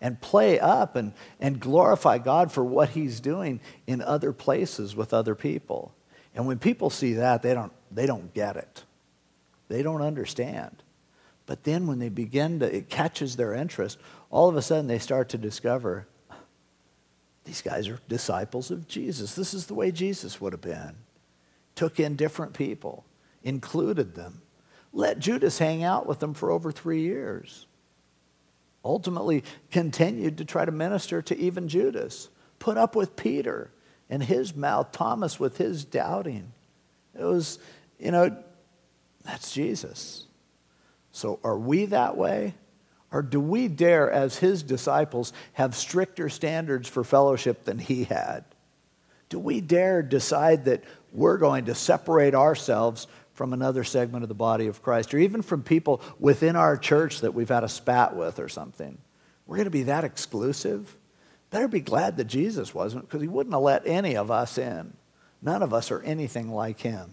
and 0.00 0.20
play 0.20 0.58
up 0.60 0.96
and, 0.96 1.12
and 1.40 1.60
glorify 1.60 2.18
God 2.18 2.52
for 2.52 2.64
what 2.64 2.90
He's 2.90 3.20
doing 3.20 3.60
in 3.86 4.02
other 4.02 4.32
places 4.32 4.94
with 4.94 5.14
other 5.14 5.34
people. 5.34 5.94
And 6.34 6.46
when 6.46 6.58
people 6.58 6.90
see 6.90 7.14
that, 7.14 7.42
they 7.42 7.54
don't, 7.54 7.72
they 7.90 8.06
don't 8.06 8.32
get 8.32 8.56
it. 8.56 8.84
They 9.68 9.82
don't 9.82 10.02
understand. 10.02 10.82
But 11.46 11.64
then 11.64 11.86
when 11.86 11.98
they 11.98 12.08
begin 12.08 12.60
to, 12.60 12.74
it 12.74 12.88
catches 12.88 13.36
their 13.36 13.54
interest, 13.54 13.98
all 14.30 14.48
of 14.48 14.56
a 14.56 14.62
sudden 14.62 14.86
they 14.86 14.98
start 14.98 15.28
to 15.30 15.38
discover 15.38 16.06
these 17.44 17.62
guys 17.62 17.88
are 17.88 17.98
disciples 18.08 18.70
of 18.70 18.86
Jesus. 18.86 19.34
This 19.34 19.52
is 19.52 19.66
the 19.66 19.74
way 19.74 19.90
Jesus 19.90 20.40
would 20.40 20.52
have 20.52 20.60
been. 20.60 20.94
Took 21.74 21.98
in 21.98 22.16
different 22.16 22.52
people, 22.52 23.04
included 23.42 24.14
them, 24.14 24.42
let 24.92 25.18
Judas 25.18 25.58
hang 25.58 25.82
out 25.82 26.06
with 26.06 26.18
them 26.18 26.34
for 26.34 26.50
over 26.50 26.70
three 26.70 27.00
years. 27.00 27.66
Ultimately, 28.84 29.42
continued 29.70 30.38
to 30.38 30.44
try 30.44 30.64
to 30.64 30.72
minister 30.72 31.22
to 31.22 31.38
even 31.38 31.68
Judas, 31.68 32.28
put 32.58 32.76
up 32.76 32.94
with 32.94 33.16
Peter 33.16 33.70
and 34.12 34.22
his 34.22 34.54
mouth, 34.54 34.92
Thomas 34.92 35.40
with 35.40 35.56
his 35.56 35.86
doubting. 35.86 36.52
It 37.18 37.24
was, 37.24 37.58
you 37.98 38.10
know, 38.10 38.36
that's 39.24 39.54
Jesus. 39.54 40.26
So 41.12 41.40
are 41.42 41.56
we 41.56 41.86
that 41.86 42.14
way? 42.14 42.52
Or 43.10 43.22
do 43.22 43.40
we 43.40 43.68
dare, 43.68 44.10
as 44.10 44.36
his 44.36 44.62
disciples, 44.62 45.32
have 45.54 45.74
stricter 45.74 46.28
standards 46.28 46.88
for 46.88 47.04
fellowship 47.04 47.64
than 47.64 47.78
he 47.78 48.04
had? 48.04 48.44
Do 49.30 49.38
we 49.38 49.62
dare 49.62 50.02
decide 50.02 50.66
that 50.66 50.84
we're 51.14 51.38
going 51.38 51.64
to 51.64 51.74
separate 51.74 52.34
ourselves 52.34 53.06
from 53.32 53.54
another 53.54 53.82
segment 53.82 54.24
of 54.24 54.28
the 54.28 54.34
body 54.34 54.66
of 54.66 54.82
Christ, 54.82 55.14
or 55.14 55.18
even 55.20 55.40
from 55.40 55.62
people 55.62 56.02
within 56.18 56.54
our 56.54 56.76
church 56.76 57.22
that 57.22 57.32
we've 57.32 57.48
had 57.48 57.64
a 57.64 57.68
spat 57.68 58.14
with 58.14 58.38
or 58.38 58.50
something? 58.50 58.98
We're 59.46 59.56
going 59.56 59.64
to 59.64 59.70
be 59.70 59.84
that 59.84 60.04
exclusive? 60.04 60.98
Better 61.52 61.68
be 61.68 61.80
glad 61.80 62.16
that 62.16 62.24
Jesus 62.24 62.74
wasn't, 62.74 63.06
because 63.06 63.20
he 63.20 63.28
wouldn't 63.28 63.54
have 63.54 63.62
let 63.62 63.86
any 63.86 64.16
of 64.16 64.30
us 64.30 64.56
in. 64.56 64.94
None 65.42 65.62
of 65.62 65.74
us 65.74 65.90
are 65.90 66.00
anything 66.00 66.50
like 66.50 66.80
him. 66.80 67.10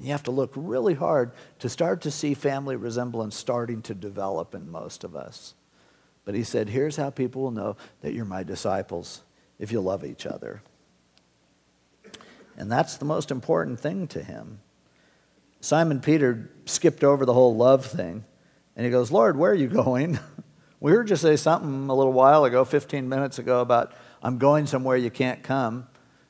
You 0.00 0.12
have 0.12 0.22
to 0.24 0.30
look 0.30 0.52
really 0.54 0.94
hard 0.94 1.32
to 1.58 1.68
start 1.68 2.00
to 2.02 2.10
see 2.12 2.34
family 2.34 2.76
resemblance 2.76 3.34
starting 3.34 3.82
to 3.82 3.94
develop 3.94 4.54
in 4.54 4.70
most 4.70 5.02
of 5.02 5.16
us. 5.16 5.54
But 6.24 6.36
he 6.36 6.44
said, 6.44 6.68
Here's 6.68 6.96
how 6.96 7.10
people 7.10 7.42
will 7.42 7.50
know 7.50 7.76
that 8.00 8.14
you're 8.14 8.24
my 8.24 8.44
disciples 8.44 9.22
if 9.58 9.72
you 9.72 9.80
love 9.80 10.04
each 10.04 10.24
other. 10.24 10.62
And 12.56 12.70
that's 12.70 12.96
the 12.96 13.04
most 13.04 13.32
important 13.32 13.80
thing 13.80 14.06
to 14.08 14.22
him. 14.22 14.60
Simon 15.60 16.00
Peter 16.00 16.48
skipped 16.66 17.02
over 17.02 17.26
the 17.26 17.34
whole 17.34 17.56
love 17.56 17.86
thing. 17.86 18.24
And 18.76 18.84
he 18.84 18.90
goes, 18.92 19.10
Lord, 19.10 19.36
where 19.36 19.50
are 19.50 19.54
you 19.54 19.68
going? 19.84 20.20
We 20.84 20.90
heard 20.92 21.08
you 21.08 21.16
say 21.16 21.34
something 21.36 21.88
a 21.88 21.94
little 21.94 22.12
while 22.12 22.44
ago, 22.44 22.62
15 22.62 23.08
minutes 23.08 23.38
ago, 23.38 23.62
about 23.62 23.94
I'm 24.22 24.36
going 24.36 24.66
somewhere 24.66 24.98
you 24.98 25.10
can't 25.10 25.42
come. 25.42 25.86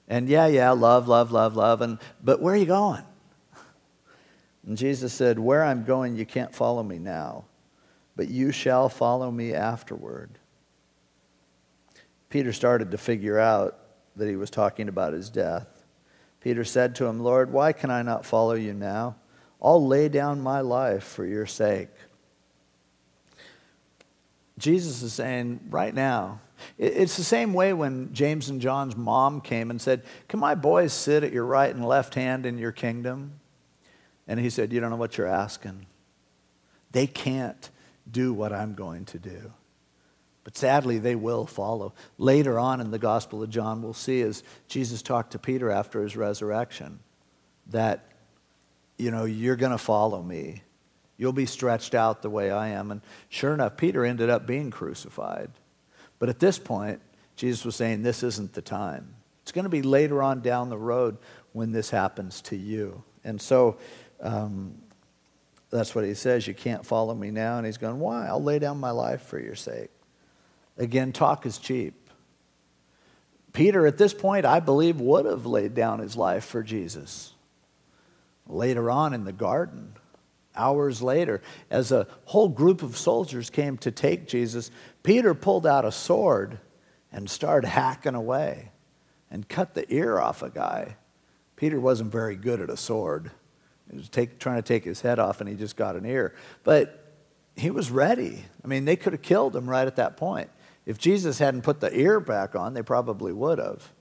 And 0.07 0.29
yeah, 0.29 0.47
yeah, 0.47 0.71
love, 0.71 1.09
love, 1.09 1.33
love, 1.33 1.57
love. 1.57 1.81
And, 1.81 1.99
but 2.23 2.41
where 2.41 2.55
are 2.55 2.57
you 2.57 2.65
going? 2.65 3.03
And 4.65 4.77
Jesus 4.77 5.13
said, 5.13 5.41
Where 5.41 5.65
I'm 5.65 5.83
going, 5.83 6.15
you 6.15 6.25
can't 6.25 6.55
follow 6.55 6.85
me 6.85 7.01
now, 7.01 7.47
but 8.15 8.29
you 8.29 8.53
shall 8.53 8.89
follow 8.89 9.29
me 9.29 9.53
afterward. 9.53 10.39
Peter 12.29 12.53
started 12.53 12.93
to 12.93 12.97
figure 12.97 13.41
out 13.41 13.77
that 14.15 14.29
he 14.29 14.37
was 14.37 14.51
talking 14.51 14.89
about 14.89 15.15
his 15.15 15.31
death. 15.31 15.83
Peter 16.39 16.63
said 16.63 16.95
to 16.95 17.07
him, 17.07 17.19
Lord, 17.19 17.53
why 17.53 17.73
can 17.73 17.91
I 17.91 18.03
not 18.03 18.25
follow 18.25 18.55
you 18.55 18.73
now? 18.73 19.17
I'll 19.61 19.85
lay 19.85 20.09
down 20.09 20.41
my 20.41 20.61
life 20.61 21.03
for 21.03 21.27
your 21.27 21.47
sake. 21.47 21.89
Jesus 24.59 25.03
is 25.03 25.13
saying, 25.13 25.61
right 25.71 25.95
now, 25.95 26.41
it's 26.79 27.17
the 27.17 27.25
same 27.25 27.53
way 27.53 27.73
when 27.73 28.13
James 28.13 28.49
and 28.49 28.61
John's 28.61 28.97
mom 28.97 29.41
came 29.41 29.71
and 29.71 29.81
said, 29.81 30.03
Can 30.29 30.39
my 30.39 30.55
boys 30.55 30.93
sit 30.93 31.25
at 31.25 31.33
your 31.33 31.45
right 31.45 31.75
and 31.75 31.85
left 31.85 32.15
hand 32.15 32.47
in 32.47 32.59
your 32.59 32.73
kingdom? 32.73 33.41
And 34.27 34.41
he 34.41 34.51
said, 34.51 34.73
You 34.73 34.81
don't 34.81 34.91
know 34.91 34.97
what 34.97 35.19
you're 35.19 35.27
asking. 35.27 35.87
They 36.93 37.07
can't 37.07 37.71
do 38.11 38.33
what 38.33 38.53
I'm 38.53 38.75
going 38.75 39.05
to 39.07 39.19
do. 39.19 39.53
But 40.45 40.57
sadly, 40.57 40.99
they 40.99 41.17
will 41.17 41.47
follow. 41.47 41.95
Later 42.19 42.59
on 42.59 42.81
in 42.81 42.91
the 42.91 42.99
Gospel 42.99 43.43
of 43.43 43.51
John, 43.51 43.83
we'll 43.83 43.95
see 43.95 44.21
as 44.21 44.43
Jesus 44.69 45.01
talked 45.01 45.33
to 45.33 45.39
Peter 45.39 45.71
after 45.71 46.03
his 46.03 46.17
resurrection 46.17 47.01
that, 47.69 48.05
you 48.99 49.11
know, 49.11 49.25
you're 49.25 49.57
going 49.57 49.73
to 49.73 49.79
follow 49.79 50.23
me. 50.23 50.63
You'll 51.17 51.33
be 51.33 51.47
stretched 51.47 51.95
out 51.95 52.23
the 52.23 52.31
way 52.31 52.51
I 52.51 52.69
am. 52.69 52.91
And 52.91 53.01
sure 53.29 53.55
enough, 53.55 53.77
Peter 53.77 54.05
ended 54.05 54.31
up 54.31 54.47
being 54.47 54.71
crucified. 54.71 55.51
But 56.19 56.29
at 56.29 56.41
this 56.41 56.59
point, 56.59 57.01
Jesus 57.37 57.65
was 57.65 57.77
saying, 57.77 58.03
This 58.03 58.23
isn't 58.23 58.53
the 58.53 58.63
time. 58.63 59.15
It's 59.43 59.53
going 59.53 59.65
to 59.65 59.71
be 59.71 59.83
later 59.83 60.23
on 60.23 60.41
down 60.41 60.71
the 60.71 60.79
road 60.79 61.19
when 61.53 61.73
this 61.73 61.91
happens 61.91 62.41
to 62.43 62.57
you. 62.57 63.03
And 63.25 63.41
so, 63.41 63.77
um, 64.21 64.79
that's 65.71 65.95
what 65.95 66.05
he 66.05 66.15
says. 66.15 66.47
You 66.47 66.55
can't 66.55 66.87
follow 66.87 67.15
me 67.15 67.31
now. 67.31 67.59
And 67.59 67.67
he's 67.67 67.79
going, 67.79 67.99
Why? 67.99 68.27
I'll 68.27 68.43
lay 68.43 68.59
down 68.59 68.79
my 68.79 68.91
life 68.91 69.23
for 69.23 69.39
your 69.39 69.55
sake. 69.55 69.91
Again, 70.77 71.13
talk 71.13 71.47
is 71.47 71.59
cheap. 71.59 71.95
Peter, 73.53 73.87
at 73.87 73.99
this 73.99 74.13
point, 74.13 74.45
I 74.45 74.59
believe, 74.59 75.01
would 75.01 75.27
have 75.27 75.47
laid 75.47 75.75
down 75.75 76.01
his 76.01 76.17
life 76.17 76.45
for 76.45 76.63
Jesus. 76.63 77.33
Later 78.47 78.91
on 78.91 79.15
in 79.15 79.25
the 79.25 79.33
garden, 79.33 79.95
hours 80.57 81.03
later, 81.03 81.43
as 81.71 81.93
a 81.93 82.07
whole 82.25 82.49
group 82.49 82.83
of 82.83 82.97
soldiers 82.97 83.51
came 83.51 83.77
to 83.79 83.91
take 83.91 84.27
Jesus, 84.27 84.71
Peter 85.03 85.35
pulled 85.35 85.67
out 85.67 85.85
a 85.85 85.93
sword 85.93 86.59
and 87.13 87.29
started 87.29 87.69
hacking 87.69 88.15
away 88.15 88.71
and 89.31 89.49
cut 89.49 89.75
the 89.75 89.93
ear 89.93 90.19
off 90.19 90.43
a 90.43 90.51
guy. 90.51 90.97
Peter 91.57 91.81
wasn't 91.81 92.11
very 92.11 92.37
good 92.37 92.61
at 92.61 92.71
a 92.71 92.77
sword. 92.77 93.31
He 93.91 93.97
was 93.97 94.09
take, 94.09 94.39
trying 94.39 94.57
to 94.57 94.63
take 94.63 94.85
his 94.85 95.01
head 95.01 95.19
off 95.19 95.41
and 95.41 95.49
he 95.49 95.55
just 95.55 95.77
got 95.77 95.97
an 95.97 96.05
ear. 96.05 96.35
But 96.63 97.15
he 97.57 97.71
was 97.71 97.91
ready. 97.91 98.45
I 98.65 98.67
mean, 98.67 98.85
they 98.85 98.97
could 98.97 99.13
have 99.13 99.23
killed 99.23 99.55
him 99.55 99.69
right 99.69 99.87
at 99.87 99.97
that 99.97 100.17
point. 100.17 100.51
If 100.87 100.99
Jesus 100.99 101.39
hadn't 101.39 101.63
put 101.63 101.81
the 101.81 101.97
ear 101.97 102.21
back 102.21 102.55
on, 102.55 102.75
they 102.75 102.83
probably 102.83 103.33
would 103.33 103.59
have. 103.59 103.93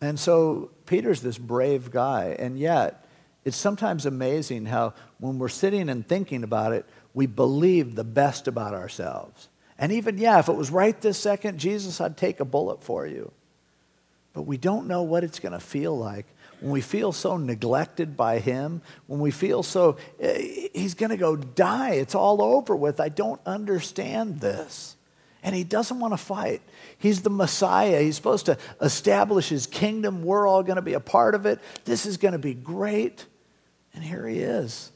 And 0.00 0.18
so 0.18 0.70
Peter's 0.86 1.20
this 1.20 1.38
brave 1.38 1.90
guy, 1.90 2.36
and 2.38 2.58
yet 2.58 3.04
it's 3.44 3.56
sometimes 3.56 4.06
amazing 4.06 4.66
how 4.66 4.94
when 5.18 5.38
we're 5.38 5.48
sitting 5.48 5.88
and 5.88 6.06
thinking 6.06 6.42
about 6.42 6.72
it, 6.72 6.84
we 7.14 7.26
believe 7.26 7.94
the 7.94 8.04
best 8.04 8.48
about 8.48 8.74
ourselves. 8.74 9.48
And 9.78 9.92
even, 9.92 10.18
yeah, 10.18 10.38
if 10.38 10.48
it 10.48 10.56
was 10.56 10.70
right 10.70 11.00
this 11.00 11.18
second, 11.18 11.58
Jesus, 11.58 12.00
I'd 12.00 12.16
take 12.16 12.40
a 12.40 12.44
bullet 12.44 12.82
for 12.82 13.06
you. 13.06 13.32
But 14.34 14.42
we 14.42 14.56
don't 14.56 14.86
know 14.86 15.02
what 15.02 15.24
it's 15.24 15.38
going 15.38 15.52
to 15.52 15.60
feel 15.60 15.96
like 15.96 16.26
when 16.60 16.72
we 16.72 16.80
feel 16.80 17.12
so 17.12 17.36
neglected 17.36 18.16
by 18.16 18.40
Him, 18.40 18.82
when 19.06 19.20
we 19.20 19.30
feel 19.30 19.62
so, 19.62 19.96
eh, 20.20 20.68
He's 20.74 20.94
going 20.94 21.10
to 21.10 21.16
go 21.16 21.36
die. 21.36 21.92
It's 21.92 22.14
all 22.14 22.42
over 22.42 22.74
with. 22.74 23.00
I 23.00 23.08
don't 23.08 23.40
understand 23.46 24.40
this. 24.40 24.96
And 25.48 25.56
He 25.56 25.64
doesn't 25.64 25.98
want 25.98 26.12
to 26.12 26.18
fight. 26.18 26.60
He's 26.98 27.22
the 27.22 27.30
Messiah. 27.30 28.02
He's 28.02 28.16
supposed 28.16 28.44
to 28.46 28.58
establish 28.82 29.48
His 29.48 29.66
kingdom. 29.66 30.22
We're 30.22 30.46
all 30.46 30.62
going 30.62 30.76
to 30.76 30.82
be 30.82 30.92
a 30.92 31.00
part 31.00 31.34
of 31.34 31.46
it. 31.46 31.58
This 31.86 32.04
is 32.04 32.18
going 32.18 32.32
to 32.32 32.38
be 32.38 32.52
great. 32.52 33.24
And 33.94 34.04
here 34.04 34.28
He 34.28 34.40
is. 34.40 34.92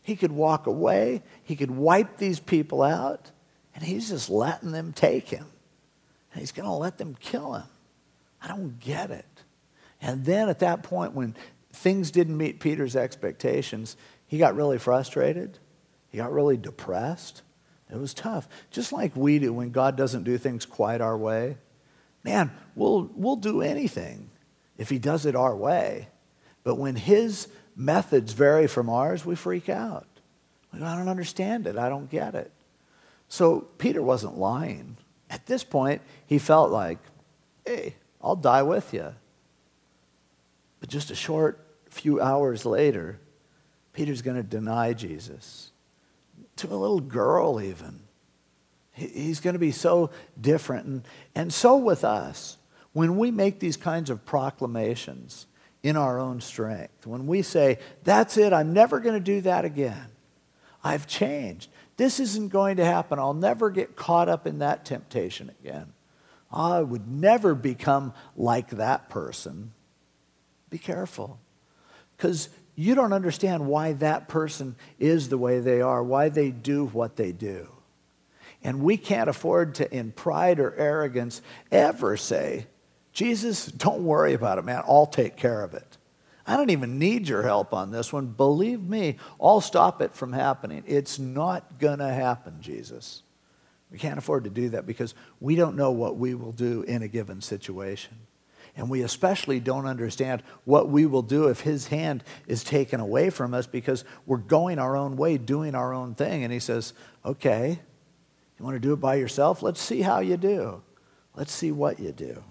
He 0.00 0.16
could 0.16 0.32
walk 0.32 0.66
away, 0.66 1.22
He 1.44 1.54
could 1.54 1.70
wipe 1.70 2.16
these 2.16 2.40
people 2.40 2.80
out, 2.80 3.30
and 3.74 3.84
He's 3.84 4.08
just 4.08 4.30
letting 4.30 4.72
them 4.72 4.94
take 4.94 5.28
Him. 5.28 5.44
And 6.32 6.40
He's 6.40 6.52
going 6.52 6.66
to 6.66 6.74
let 6.74 6.96
them 6.96 7.14
kill 7.20 7.52
Him. 7.52 7.68
I 8.40 8.48
don't 8.48 8.80
get 8.80 9.10
it. 9.10 9.26
And 10.00 10.24
then 10.24 10.48
at 10.48 10.60
that 10.60 10.82
point, 10.82 11.12
when 11.12 11.36
things 11.74 12.10
didn't 12.10 12.38
meet 12.38 12.58
Peter's 12.58 12.96
expectations, 12.96 13.98
he 14.26 14.38
got 14.38 14.56
really 14.56 14.78
frustrated. 14.78 15.58
He 16.08 16.16
got 16.16 16.32
really 16.32 16.56
depressed. 16.56 17.42
It 17.92 17.98
was 17.98 18.14
tough. 18.14 18.48
Just 18.70 18.92
like 18.92 19.16
we 19.16 19.38
do 19.38 19.52
when 19.52 19.70
God 19.70 19.96
doesn't 19.96 20.24
do 20.24 20.38
things 20.38 20.64
quite 20.64 21.00
our 21.00 21.16
way. 21.16 21.56
Man, 22.24 22.50
we'll, 22.74 23.10
we'll 23.14 23.36
do 23.36 23.62
anything 23.62 24.30
if 24.78 24.88
He 24.88 24.98
does 24.98 25.26
it 25.26 25.34
our 25.34 25.56
way. 25.56 26.08
But 26.62 26.76
when 26.76 26.96
His 26.96 27.48
methods 27.74 28.32
vary 28.32 28.66
from 28.66 28.88
ours, 28.88 29.24
we 29.24 29.34
freak 29.34 29.68
out. 29.68 30.06
I 30.72 30.78
don't 30.78 31.08
understand 31.08 31.66
it. 31.66 31.76
I 31.76 31.88
don't 31.88 32.10
get 32.10 32.34
it. 32.34 32.52
So 33.28 33.62
Peter 33.78 34.02
wasn't 34.02 34.38
lying. 34.38 34.96
At 35.28 35.46
this 35.46 35.64
point, 35.64 36.02
he 36.26 36.38
felt 36.38 36.70
like, 36.70 36.98
hey, 37.64 37.96
I'll 38.22 38.36
die 38.36 38.62
with 38.62 38.92
you. 38.92 39.14
But 40.80 40.88
just 40.88 41.10
a 41.10 41.14
short 41.14 41.64
few 41.88 42.20
hours 42.20 42.66
later, 42.66 43.20
Peter's 43.92 44.22
going 44.22 44.36
to 44.36 44.42
deny 44.42 44.92
Jesus 44.92 45.69
to 46.60 46.68
a 46.68 46.76
little 46.76 47.00
girl, 47.00 47.60
even. 47.60 48.00
He's 48.92 49.40
going 49.40 49.54
to 49.54 49.60
be 49.60 49.72
so 49.72 50.10
different. 50.40 50.86
And, 50.86 51.08
and 51.34 51.52
so 51.52 51.76
with 51.76 52.04
us, 52.04 52.56
when 52.92 53.16
we 53.16 53.30
make 53.30 53.60
these 53.60 53.76
kinds 53.76 54.10
of 54.10 54.24
proclamations 54.24 55.46
in 55.82 55.96
our 55.96 56.18
own 56.18 56.40
strength, 56.40 57.06
when 57.06 57.26
we 57.26 57.42
say, 57.42 57.78
That's 58.04 58.36
it, 58.36 58.52
I'm 58.52 58.72
never 58.72 59.00
going 59.00 59.14
to 59.14 59.20
do 59.20 59.40
that 59.42 59.64
again, 59.64 60.06
I've 60.82 61.06
changed. 61.06 61.70
This 61.96 62.18
isn't 62.18 62.48
going 62.48 62.78
to 62.78 62.84
happen. 62.84 63.18
I'll 63.18 63.34
never 63.34 63.68
get 63.68 63.94
caught 63.94 64.30
up 64.30 64.46
in 64.46 64.60
that 64.60 64.86
temptation 64.86 65.50
again. 65.60 65.92
I 66.50 66.80
would 66.80 67.06
never 67.06 67.54
become 67.54 68.14
like 68.36 68.70
that 68.70 69.10
person. 69.10 69.72
Be 70.70 70.78
careful. 70.78 71.38
Because 72.16 72.48
you 72.80 72.94
don't 72.94 73.12
understand 73.12 73.66
why 73.66 73.92
that 73.92 74.26
person 74.26 74.74
is 74.98 75.28
the 75.28 75.36
way 75.36 75.60
they 75.60 75.82
are, 75.82 76.02
why 76.02 76.30
they 76.30 76.50
do 76.50 76.86
what 76.86 77.16
they 77.16 77.30
do. 77.30 77.68
And 78.64 78.82
we 78.82 78.96
can't 78.96 79.28
afford 79.28 79.74
to, 79.74 79.94
in 79.94 80.12
pride 80.12 80.58
or 80.58 80.74
arrogance, 80.74 81.42
ever 81.70 82.16
say, 82.16 82.68
Jesus, 83.12 83.66
don't 83.66 84.04
worry 84.04 84.32
about 84.32 84.56
it, 84.56 84.64
man. 84.64 84.82
I'll 84.86 85.04
take 85.04 85.36
care 85.36 85.62
of 85.62 85.74
it. 85.74 85.98
I 86.46 86.56
don't 86.56 86.70
even 86.70 86.98
need 86.98 87.28
your 87.28 87.42
help 87.42 87.74
on 87.74 87.90
this 87.90 88.14
one. 88.14 88.28
Believe 88.28 88.80
me, 88.80 89.18
I'll 89.38 89.60
stop 89.60 90.00
it 90.00 90.14
from 90.14 90.32
happening. 90.32 90.82
It's 90.86 91.18
not 91.18 91.78
going 91.78 91.98
to 91.98 92.08
happen, 92.08 92.62
Jesus. 92.62 93.22
We 93.90 93.98
can't 93.98 94.16
afford 94.16 94.44
to 94.44 94.50
do 94.50 94.70
that 94.70 94.86
because 94.86 95.14
we 95.38 95.54
don't 95.54 95.76
know 95.76 95.90
what 95.90 96.16
we 96.16 96.34
will 96.34 96.52
do 96.52 96.80
in 96.82 97.02
a 97.02 97.08
given 97.08 97.42
situation. 97.42 98.16
And 98.80 98.88
we 98.88 99.02
especially 99.02 99.60
don't 99.60 99.84
understand 99.84 100.42
what 100.64 100.88
we 100.88 101.04
will 101.04 101.20
do 101.20 101.48
if 101.48 101.60
his 101.60 101.88
hand 101.88 102.24
is 102.46 102.64
taken 102.64 102.98
away 102.98 103.28
from 103.28 103.52
us 103.52 103.66
because 103.66 104.06
we're 104.24 104.38
going 104.38 104.78
our 104.78 104.96
own 104.96 105.18
way, 105.18 105.36
doing 105.36 105.74
our 105.74 105.92
own 105.92 106.14
thing. 106.14 106.44
And 106.44 106.52
he 106.52 106.60
says, 106.60 106.94
Okay, 107.22 107.78
you 108.58 108.64
want 108.64 108.76
to 108.76 108.80
do 108.80 108.94
it 108.94 108.96
by 108.96 109.16
yourself? 109.16 109.62
Let's 109.62 109.82
see 109.82 110.00
how 110.00 110.20
you 110.20 110.38
do. 110.38 110.80
Let's 111.36 111.52
see 111.52 111.70
what 111.70 112.00
you 112.00 112.10
do. 112.10 112.42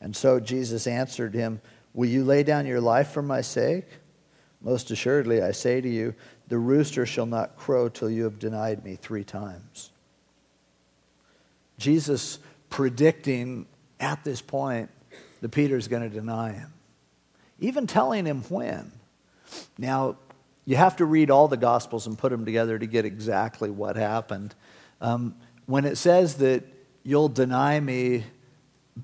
And 0.00 0.14
so 0.14 0.38
Jesus 0.38 0.86
answered 0.86 1.34
him, 1.34 1.60
Will 1.94 2.08
you 2.08 2.22
lay 2.22 2.44
down 2.44 2.64
your 2.64 2.80
life 2.80 3.08
for 3.08 3.22
my 3.22 3.40
sake? 3.40 3.86
Most 4.60 4.92
assuredly, 4.92 5.42
I 5.42 5.50
say 5.50 5.80
to 5.80 5.88
you, 5.88 6.14
the 6.46 6.58
rooster 6.58 7.06
shall 7.06 7.26
not 7.26 7.56
crow 7.56 7.88
till 7.88 8.08
you 8.08 8.22
have 8.22 8.38
denied 8.38 8.84
me 8.84 8.94
three 8.94 9.24
times. 9.24 9.90
Jesus 11.76 12.38
predicting 12.70 13.66
at 13.98 14.22
this 14.22 14.40
point 14.40 14.90
that 15.44 15.50
Peter's 15.50 15.88
going 15.88 16.02
to 16.02 16.08
deny 16.08 16.52
him, 16.52 16.72
even 17.60 17.86
telling 17.86 18.24
him 18.24 18.40
when. 18.48 18.90
Now, 19.76 20.16
you 20.64 20.76
have 20.76 20.96
to 20.96 21.04
read 21.04 21.30
all 21.30 21.48
the 21.48 21.58
Gospels 21.58 22.06
and 22.06 22.16
put 22.16 22.30
them 22.30 22.46
together 22.46 22.78
to 22.78 22.86
get 22.86 23.04
exactly 23.04 23.68
what 23.68 23.96
happened. 23.96 24.54
Um, 25.02 25.34
when 25.66 25.84
it 25.84 25.96
says 25.96 26.36
that 26.36 26.64
you'll 27.02 27.28
deny 27.28 27.78
me 27.78 28.24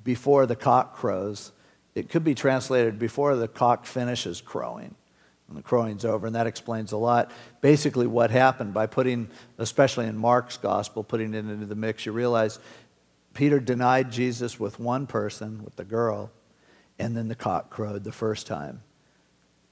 before 0.03 0.47
the 0.47 0.57
cock 0.57 0.97
crows, 0.97 1.53
it 1.95 2.09
could 2.09 2.25
be 2.25 2.35
translated 2.35 2.99
before 2.99 3.37
the 3.37 3.47
cock 3.47 3.85
finishes 3.85 4.41
crowing. 4.41 4.95
And 5.47 5.59
the 5.59 5.63
crowing's 5.63 6.07
over, 6.07 6.27
and 6.27 6.37
that 6.37 6.47
explains 6.47 6.93
a 6.93 6.97
lot. 6.97 7.33
Basically, 7.61 8.07
what 8.07 8.31
happened 8.31 8.73
by 8.73 8.87
putting, 8.87 9.29
especially 9.59 10.07
in 10.07 10.17
Mark's 10.17 10.57
gospel, 10.57 11.05
putting 11.05 11.35
it 11.35 11.39
into 11.41 11.67
the 11.67 11.75
mix, 11.75 12.07
you 12.07 12.13
realize 12.13 12.59
Peter 13.35 13.61
denied 13.61 14.11
Jesus 14.11 14.59
with 14.59 14.81
one 14.81 15.07
person, 15.07 15.65
with 15.65 15.77
the 15.77 15.85
girl, 15.85 16.31
and 16.99 17.17
then 17.17 17.29
the 17.29 17.35
cock 17.35 17.71
crowed 17.71 18.05
the 18.05 18.13
first 18.13 18.47
time. 18.47 18.83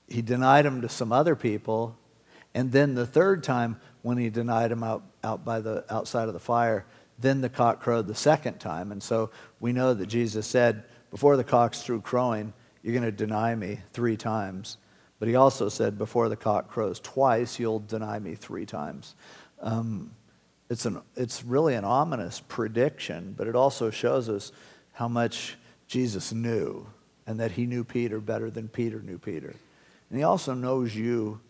He 0.06 0.22
denied 0.22 0.64
him 0.64 0.80
to 0.82 0.88
some 0.88 1.12
other 1.12 1.36
people, 1.36 1.96
and 2.54 2.72
then 2.72 2.94
the 2.94 3.06
third 3.06 3.42
time, 3.42 3.80
when 4.02 4.16
he 4.16 4.30
denied 4.30 4.72
him 4.72 4.82
out, 4.82 5.02
out 5.22 5.44
by 5.44 5.60
the 5.60 5.84
outside 5.90 6.28
of 6.28 6.34
the 6.34 6.40
fire, 6.40 6.86
then 7.18 7.40
the 7.40 7.48
cock 7.48 7.80
crowed 7.80 8.06
the 8.06 8.14
second 8.14 8.58
time. 8.58 8.92
And 8.92 9.02
so 9.02 9.30
we 9.60 9.72
know 9.72 9.92
that 9.92 10.06
Jesus 10.06 10.46
said, 10.46 10.84
before 11.10 11.36
the 11.36 11.44
cock's 11.44 11.82
through 11.82 12.02
crowing, 12.02 12.52
you're 12.82 12.94
going 12.94 13.04
to 13.04 13.12
deny 13.12 13.54
me 13.54 13.80
three 13.92 14.16
times. 14.16 14.78
But 15.18 15.28
he 15.28 15.34
also 15.34 15.68
said, 15.68 15.98
before 15.98 16.28
the 16.28 16.36
cock 16.36 16.68
crows 16.70 17.00
twice, 17.00 17.58
you'll 17.58 17.80
deny 17.80 18.18
me 18.20 18.36
three 18.36 18.66
times. 18.66 19.16
Um, 19.60 20.12
it's, 20.68 20.84
an, 20.86 21.00
it's 21.16 21.44
really 21.44 21.74
an 21.74 21.84
ominous 21.84 22.42
prediction, 22.48 23.34
but 23.36 23.46
it 23.46 23.56
also 23.56 23.90
shows 23.90 24.28
us 24.28 24.52
how 24.92 25.08
much 25.08 25.56
Jesus 25.86 26.32
knew 26.32 26.86
and 27.26 27.40
that 27.40 27.52
he 27.52 27.66
knew 27.66 27.84
Peter 27.84 28.20
better 28.20 28.50
than 28.50 28.68
Peter 28.68 29.00
knew 29.00 29.18
Peter. 29.18 29.54
And 30.10 30.18
he 30.18 30.24
also 30.24 30.54
knows 30.54 30.94
you 30.94 31.40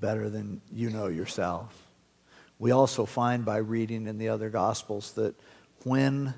better 0.00 0.28
than 0.28 0.60
you 0.72 0.90
know 0.90 1.08
yourself. 1.08 1.86
We 2.58 2.72
also 2.72 3.06
find 3.06 3.44
by 3.44 3.58
reading 3.58 4.06
in 4.06 4.18
the 4.18 4.28
other 4.28 4.50
Gospels 4.50 5.12
that 5.12 5.34
when 5.84 6.34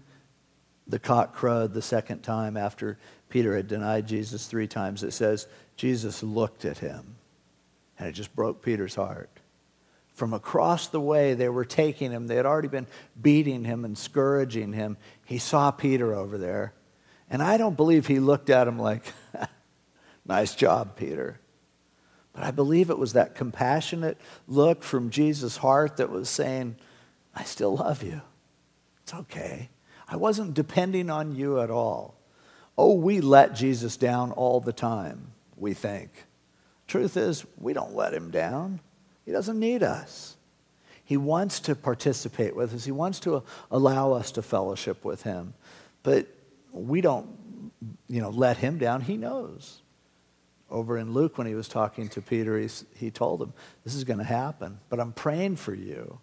the 0.90 0.98
cock 0.98 1.34
crowed 1.34 1.72
the 1.72 1.82
second 1.82 2.22
time 2.22 2.56
after 2.56 2.98
Peter 3.28 3.54
had 3.56 3.68
denied 3.68 4.08
Jesus 4.08 4.46
three 4.46 4.66
times. 4.66 5.02
It 5.02 5.12
says, 5.12 5.46
Jesus 5.76 6.22
looked 6.22 6.64
at 6.64 6.78
him, 6.78 7.16
and 7.98 8.08
it 8.08 8.12
just 8.12 8.34
broke 8.34 8.62
Peter's 8.62 8.96
heart. 8.96 9.30
From 10.20 10.34
across 10.34 10.88
the 10.88 11.00
way, 11.00 11.32
they 11.32 11.48
were 11.48 11.64
taking 11.64 12.10
him. 12.10 12.26
They 12.26 12.36
had 12.36 12.44
already 12.44 12.68
been 12.68 12.86
beating 13.18 13.64
him 13.64 13.86
and 13.86 13.96
scourging 13.96 14.74
him. 14.74 14.98
He 15.24 15.38
saw 15.38 15.70
Peter 15.70 16.14
over 16.14 16.36
there. 16.36 16.74
And 17.30 17.42
I 17.42 17.56
don't 17.56 17.74
believe 17.74 18.06
he 18.06 18.20
looked 18.20 18.50
at 18.50 18.68
him 18.68 18.78
like, 18.78 19.02
nice 20.26 20.54
job, 20.54 20.94
Peter. 20.94 21.40
But 22.34 22.44
I 22.44 22.50
believe 22.50 22.90
it 22.90 22.98
was 22.98 23.14
that 23.14 23.34
compassionate 23.34 24.20
look 24.46 24.82
from 24.82 25.08
Jesus' 25.08 25.56
heart 25.56 25.96
that 25.96 26.10
was 26.10 26.28
saying, 26.28 26.76
I 27.34 27.44
still 27.44 27.76
love 27.76 28.02
you. 28.02 28.20
It's 29.04 29.14
okay. 29.14 29.70
I 30.06 30.16
wasn't 30.16 30.52
depending 30.52 31.08
on 31.08 31.34
you 31.34 31.60
at 31.60 31.70
all. 31.70 32.20
Oh, 32.76 32.92
we 32.92 33.22
let 33.22 33.54
Jesus 33.54 33.96
down 33.96 34.32
all 34.32 34.60
the 34.60 34.74
time, 34.74 35.32
we 35.56 35.72
think. 35.72 36.26
Truth 36.88 37.16
is, 37.16 37.46
we 37.56 37.72
don't 37.72 37.96
let 37.96 38.12
him 38.12 38.30
down. 38.30 38.80
He 39.24 39.32
doesn't 39.32 39.58
need 39.58 39.82
us. 39.82 40.36
He 41.04 41.16
wants 41.16 41.60
to 41.60 41.74
participate 41.74 42.54
with 42.54 42.74
us, 42.74 42.84
he 42.84 42.92
wants 42.92 43.18
to 43.20 43.36
uh, 43.36 43.40
allow 43.70 44.12
us 44.12 44.30
to 44.32 44.42
fellowship 44.42 45.04
with 45.04 45.22
him. 45.22 45.54
But 46.02 46.28
we 46.72 47.00
don't, 47.00 47.28
you 48.08 48.20
know, 48.20 48.30
let 48.30 48.58
him 48.58 48.78
down. 48.78 49.00
He 49.00 49.16
knows. 49.16 49.82
Over 50.70 50.98
in 50.98 51.12
Luke, 51.12 51.36
when 51.36 51.48
he 51.48 51.56
was 51.56 51.66
talking 51.66 52.08
to 52.10 52.22
Peter, 52.22 52.56
he, 52.56 52.68
he 52.94 53.10
told 53.10 53.42
him, 53.42 53.52
This 53.82 53.96
is 53.96 54.04
going 54.04 54.20
to 54.20 54.24
happen, 54.24 54.78
but 54.88 55.00
I'm 55.00 55.12
praying 55.12 55.56
for 55.56 55.74
you. 55.74 56.20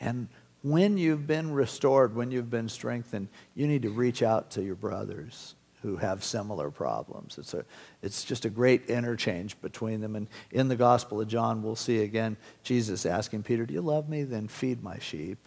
And 0.00 0.28
when 0.62 0.96
you've 0.96 1.26
been 1.26 1.52
restored, 1.52 2.16
when 2.16 2.30
you've 2.30 2.50
been 2.50 2.70
strengthened, 2.70 3.28
you 3.54 3.66
need 3.66 3.82
to 3.82 3.90
reach 3.90 4.22
out 4.22 4.52
to 4.52 4.62
your 4.62 4.74
brothers 4.74 5.54
who 5.82 5.96
have 5.96 6.24
similar 6.24 6.70
problems. 6.70 7.38
It's, 7.38 7.54
a, 7.54 7.64
it's 8.02 8.24
just 8.24 8.44
a 8.44 8.50
great 8.50 8.88
interchange 8.88 9.60
between 9.60 10.00
them. 10.00 10.16
And 10.16 10.28
in 10.50 10.68
the 10.68 10.76
Gospel 10.76 11.20
of 11.20 11.28
John, 11.28 11.62
we'll 11.62 11.76
see 11.76 12.00
again 12.00 12.36
Jesus 12.62 13.04
asking 13.04 13.42
Peter, 13.42 13.66
Do 13.66 13.74
you 13.74 13.80
love 13.80 14.08
me? 14.08 14.22
Then 14.22 14.48
feed 14.48 14.82
my 14.82 14.98
sheep, 14.98 15.38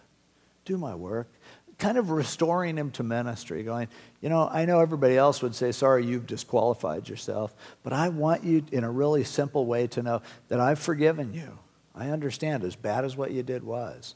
do 0.66 0.78
my 0.78 0.96
work. 0.96 1.30
Kind 1.78 1.98
of 1.98 2.10
restoring 2.10 2.78
him 2.78 2.92
to 2.92 3.04
ministry, 3.04 3.64
going, 3.64 3.90
You 4.22 4.30
know, 4.30 4.48
I 4.50 4.66
know 4.66 4.80
everybody 4.80 5.18
else 5.18 5.42
would 5.42 5.56
say, 5.56 5.72
Sorry, 5.72 6.06
you've 6.06 6.28
disqualified 6.28 7.10
yourself, 7.10 7.56
but 7.84 7.94
I 7.94 8.10
want 8.10 8.44
you 8.44 8.64
in 8.72 8.84
a 8.84 8.92
really 8.92 9.24
simple 9.24 9.66
way 9.66 9.88
to 9.88 10.04
know 10.04 10.22
that 10.48 10.60
I've 10.60 10.80
forgiven 10.80 11.34
you. 11.34 11.60
I 11.94 12.10
understand, 12.10 12.64
as 12.64 12.76
bad 12.76 13.06
as 13.06 13.16
what 13.16 13.32
you 13.32 13.42
did 13.42 13.64
was 13.64 14.16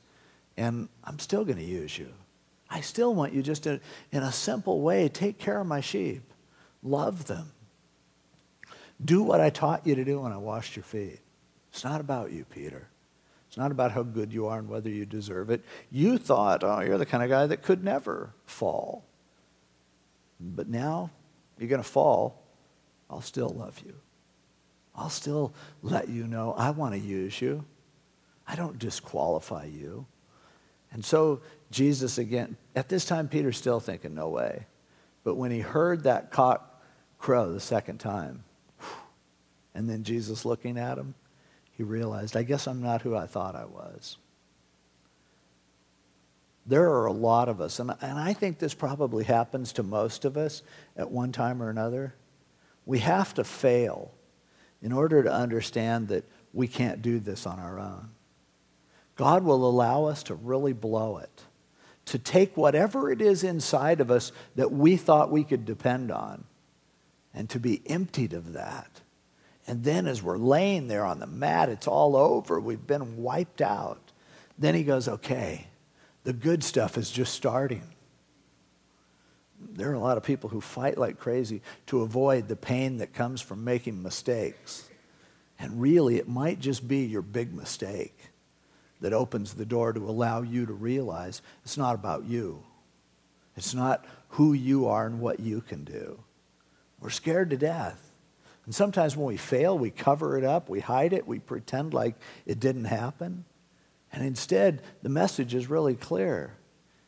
and 0.59 0.89
I'm 1.05 1.17
still 1.19 1.45
going 1.45 1.57
to 1.57 1.63
use 1.63 1.97
you. 1.97 2.09
I 2.69 2.81
still 2.81 3.15
want 3.15 3.33
you 3.33 3.41
just 3.41 3.63
to, 3.63 3.79
in 4.11 4.23
a 4.23 4.31
simple 4.31 4.81
way, 4.81 5.09
take 5.09 5.39
care 5.39 5.59
of 5.59 5.67
my 5.67 5.81
sheep, 5.81 6.21
love 6.83 7.25
them. 7.25 7.51
Do 9.03 9.23
what 9.23 9.41
I 9.41 9.49
taught 9.49 9.87
you 9.87 9.95
to 9.95 10.03
do 10.05 10.21
when 10.21 10.31
I 10.31 10.37
washed 10.37 10.75
your 10.75 10.83
feet. 10.83 11.19
It's 11.71 11.83
not 11.83 12.01
about 12.01 12.31
you, 12.31 12.45
Peter. 12.45 12.89
It's 13.47 13.57
not 13.57 13.71
about 13.71 13.91
how 13.91 14.03
good 14.03 14.31
you 14.31 14.47
are 14.47 14.59
and 14.59 14.69
whether 14.69 14.89
you 14.89 15.05
deserve 15.05 15.49
it. 15.49 15.63
You 15.89 16.17
thought, 16.17 16.63
oh, 16.63 16.81
you're 16.81 16.99
the 16.99 17.05
kind 17.05 17.23
of 17.23 17.29
guy 17.29 17.47
that 17.47 17.63
could 17.63 17.83
never 17.83 18.33
fall. 18.45 19.05
But 20.39 20.67
now 20.67 21.09
you're 21.57 21.69
going 21.69 21.81
to 21.81 21.87
fall. 21.87 22.43
I'll 23.09 23.21
still 23.21 23.49
love 23.49 23.81
you. 23.83 23.95
I'll 24.95 25.09
still 25.09 25.53
let 25.81 26.09
you 26.09 26.27
know 26.27 26.53
I 26.53 26.71
want 26.71 26.93
to 26.93 26.99
use 26.99 27.41
you. 27.41 27.65
I 28.47 28.55
don't 28.55 28.77
disqualify 28.77 29.65
you. 29.65 30.05
And 30.91 31.03
so 31.03 31.41
Jesus 31.71 32.17
again, 32.17 32.57
at 32.75 32.89
this 32.89 33.05
time, 33.05 33.27
Peter's 33.27 33.57
still 33.57 33.79
thinking, 33.79 34.15
no 34.15 34.29
way. 34.29 34.65
But 35.23 35.35
when 35.35 35.51
he 35.51 35.59
heard 35.59 36.03
that 36.03 36.31
cock 36.31 36.81
crow 37.19 37.51
the 37.51 37.59
second 37.59 37.99
time, 37.99 38.43
and 39.75 39.89
then 39.89 40.03
Jesus 40.03 40.45
looking 40.45 40.77
at 40.77 40.97
him, 40.97 41.13
he 41.71 41.83
realized, 41.83 42.35
I 42.35 42.43
guess 42.43 42.67
I'm 42.67 42.81
not 42.81 43.01
who 43.01 43.15
I 43.15 43.27
thought 43.27 43.55
I 43.55 43.65
was. 43.65 44.17
There 46.65 46.89
are 46.89 47.05
a 47.05 47.13
lot 47.13 47.49
of 47.49 47.61
us, 47.61 47.79
and, 47.79 47.91
and 48.01 48.19
I 48.19 48.33
think 48.33 48.59
this 48.59 48.73
probably 48.73 49.23
happens 49.23 49.73
to 49.73 49.83
most 49.83 50.25
of 50.25 50.37
us 50.37 50.61
at 50.97 51.09
one 51.09 51.31
time 51.31 51.63
or 51.63 51.69
another. 51.69 52.13
We 52.85 52.99
have 52.99 53.33
to 53.35 53.43
fail 53.43 54.11
in 54.81 54.91
order 54.91 55.23
to 55.23 55.31
understand 55.31 56.09
that 56.09 56.25
we 56.53 56.67
can't 56.67 57.01
do 57.01 57.19
this 57.19 57.45
on 57.45 57.59
our 57.59 57.79
own. 57.79 58.09
God 59.15 59.43
will 59.43 59.67
allow 59.67 60.05
us 60.05 60.23
to 60.23 60.35
really 60.35 60.73
blow 60.73 61.17
it, 61.17 61.43
to 62.09 62.17
take 62.19 62.57
whatever 62.57 63.11
it 63.11 63.21
is 63.21 63.43
inside 63.43 64.01
of 64.01 64.09
us 64.09 64.31
that 64.55 64.71
we 64.71 64.97
thought 64.97 65.31
we 65.31 65.43
could 65.43 65.63
depend 65.63 66.11
on, 66.11 66.43
and 67.33 67.49
to 67.51 67.59
be 67.59 67.83
emptied 67.85 68.33
of 68.33 68.53
that. 68.53 69.01
And 69.67 69.83
then 69.83 70.07
as 70.07 70.23
we're 70.23 70.37
laying 70.37 70.87
there 70.87 71.05
on 71.05 71.19
the 71.19 71.27
mat, 71.27 71.69
it's 71.69 71.87
all 71.87 72.15
over. 72.15 72.59
We've 72.59 72.87
been 72.87 73.17
wiped 73.17 73.61
out. 73.61 74.11
Then 74.57 74.73
he 74.73 74.83
goes, 74.83 75.07
okay, 75.07 75.67
the 76.23 76.33
good 76.33 76.63
stuff 76.63 76.97
is 76.97 77.11
just 77.11 77.35
starting. 77.35 77.83
There 79.59 79.91
are 79.91 79.93
a 79.93 79.99
lot 79.99 80.17
of 80.17 80.23
people 80.23 80.49
who 80.49 80.61
fight 80.61 80.97
like 80.97 81.19
crazy 81.19 81.61
to 81.87 82.01
avoid 82.01 82.47
the 82.47 82.55
pain 82.55 82.97
that 82.97 83.13
comes 83.13 83.41
from 83.41 83.63
making 83.63 84.01
mistakes. 84.01 84.89
And 85.59 85.79
really, 85.79 86.17
it 86.17 86.27
might 86.27 86.59
just 86.59 86.87
be 86.87 87.05
your 87.05 87.21
big 87.21 87.53
mistake 87.53 88.17
that 89.01 89.13
opens 89.13 89.53
the 89.53 89.65
door 89.65 89.93
to 89.93 90.09
allow 90.09 90.41
you 90.41 90.65
to 90.65 90.73
realize 90.73 91.41
it's 91.63 91.77
not 91.77 91.95
about 91.95 92.25
you. 92.25 92.63
It's 93.55 93.73
not 93.73 94.05
who 94.29 94.53
you 94.53 94.87
are 94.87 95.05
and 95.05 95.19
what 95.19 95.39
you 95.39 95.61
can 95.61 95.83
do. 95.83 96.23
We're 96.99 97.09
scared 97.09 97.49
to 97.51 97.57
death. 97.57 98.01
And 98.65 98.75
sometimes 98.75 99.17
when 99.17 99.25
we 99.25 99.37
fail, 99.37 99.77
we 99.77 99.89
cover 99.89 100.37
it 100.37 100.43
up, 100.43 100.69
we 100.69 100.79
hide 100.79 101.13
it, 101.13 101.27
we 101.27 101.39
pretend 101.39 101.93
like 101.93 102.15
it 102.45 102.59
didn't 102.59 102.85
happen. 102.85 103.45
And 104.11 104.23
instead, 104.23 104.81
the 105.01 105.09
message 105.09 105.53
is 105.53 105.69
really 105.69 105.95
clear. 105.95 106.55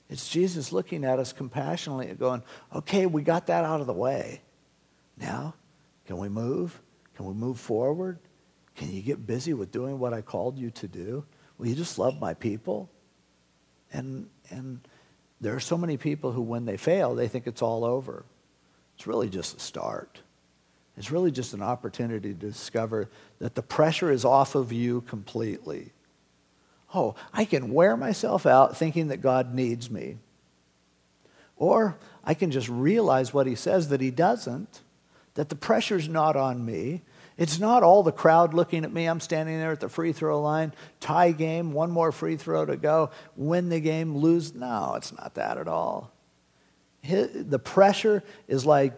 It's 0.09 0.29
Jesus 0.29 0.71
looking 0.73 1.05
at 1.05 1.19
us 1.19 1.33
compassionately 1.33 2.09
and 2.09 2.19
going, 2.19 2.43
okay, 2.75 3.05
we 3.05 3.21
got 3.21 3.47
that 3.47 3.63
out 3.63 3.79
of 3.79 3.87
the 3.87 3.93
way. 3.93 4.41
Now, 5.17 5.55
can 6.05 6.17
we 6.17 6.29
move? 6.29 6.81
Can 7.15 7.25
we 7.25 7.33
move 7.33 7.59
forward? 7.59 8.19
Can 8.75 8.91
you 8.91 9.01
get 9.01 9.25
busy 9.25 9.53
with 9.53 9.71
doing 9.71 9.99
what 9.99 10.13
I 10.13 10.21
called 10.21 10.57
you 10.57 10.71
to 10.71 10.87
do? 10.87 11.25
Will 11.61 11.67
you 11.67 11.75
just 11.75 11.97
love 11.97 12.19
my 12.19 12.33
people? 12.33 12.89
And, 13.93 14.27
and 14.49 14.81
there 15.39 15.55
are 15.55 15.61
so 15.61 15.77
many 15.77 15.95
people 15.95 16.33
who, 16.33 16.41
when 16.41 16.65
they 16.65 16.75
fail, 16.75 17.15
they 17.15 17.29
think 17.29 17.47
it's 17.47 17.61
all 17.61 17.85
over. 17.85 18.25
It's 18.97 19.07
really 19.07 19.29
just 19.29 19.55
a 19.55 19.59
start. 19.61 20.19
It's 20.97 21.11
really 21.11 21.31
just 21.31 21.53
an 21.53 21.61
opportunity 21.61 22.33
to 22.33 22.35
discover 22.35 23.09
that 23.39 23.55
the 23.55 23.61
pressure 23.61 24.11
is 24.11 24.25
off 24.25 24.55
of 24.55 24.73
you 24.73 25.01
completely 25.01 25.93
oh, 26.93 27.15
I 27.33 27.45
can 27.45 27.73
wear 27.73 27.95
myself 27.95 28.45
out 28.45 28.77
thinking 28.77 29.07
that 29.07 29.21
God 29.21 29.53
needs 29.53 29.89
me. 29.89 30.17
Or 31.55 31.97
I 32.23 32.33
can 32.33 32.51
just 32.51 32.69
realize 32.69 33.33
what 33.33 33.47
he 33.47 33.55
says 33.55 33.89
that 33.89 34.01
he 34.01 34.11
doesn't, 34.11 34.81
that 35.35 35.49
the 35.49 35.55
pressure's 35.55 36.09
not 36.09 36.35
on 36.35 36.65
me. 36.65 37.01
It's 37.37 37.59
not 37.59 37.81
all 37.81 38.03
the 38.03 38.11
crowd 38.11 38.53
looking 38.53 38.83
at 38.83 38.93
me. 38.93 39.05
I'm 39.05 39.19
standing 39.19 39.57
there 39.57 39.71
at 39.71 39.79
the 39.79 39.89
free 39.89 40.13
throw 40.13 40.41
line, 40.41 40.73
tie 40.99 41.31
game, 41.31 41.71
one 41.71 41.89
more 41.89 42.11
free 42.11 42.35
throw 42.35 42.65
to 42.65 42.77
go, 42.77 43.09
win 43.35 43.69
the 43.69 43.79
game, 43.79 44.15
lose. 44.17 44.53
No, 44.53 44.93
it's 44.95 45.11
not 45.11 45.35
that 45.35 45.57
at 45.57 45.67
all. 45.67 46.13
The 47.03 47.59
pressure 47.59 48.23
is 48.47 48.65
like 48.65 48.93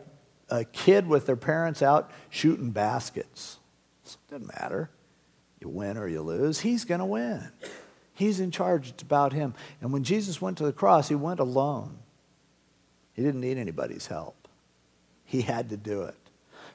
a 0.50 0.66
kid 0.66 1.08
with 1.08 1.26
their 1.26 1.38
parents 1.38 1.82
out 1.82 2.12
shooting 2.30 2.72
baskets. 2.72 3.60
It 4.06 4.18
doesn't 4.30 4.48
matter. 4.60 4.90
You 5.62 5.70
win 5.70 5.98
or 5.98 6.08
you 6.08 6.22
lose, 6.22 6.60
he's 6.60 6.84
going 6.84 7.00
to 7.00 7.06
win. 7.06 7.50
He's 8.14 8.40
in 8.42 8.52
charge. 8.52 8.90
It's 8.90 9.02
about 9.02 9.32
him. 9.32 9.54
And 9.82 9.94
when 9.94 10.04
Jesus 10.04 10.42
went 10.42 10.58
to 10.58 10.66
the 10.66 10.74
cross, 10.74 11.08
he 11.08 11.16
went 11.16 11.40
alone. 11.40 12.00
He 13.14 13.24
didn't 13.24 13.42
need 13.42 13.58
anybody's 13.58 14.08
help. 14.08 14.48
He 15.24 15.42
had 15.42 15.70
to 15.70 15.78
do 15.78 16.02
it. 16.02 16.23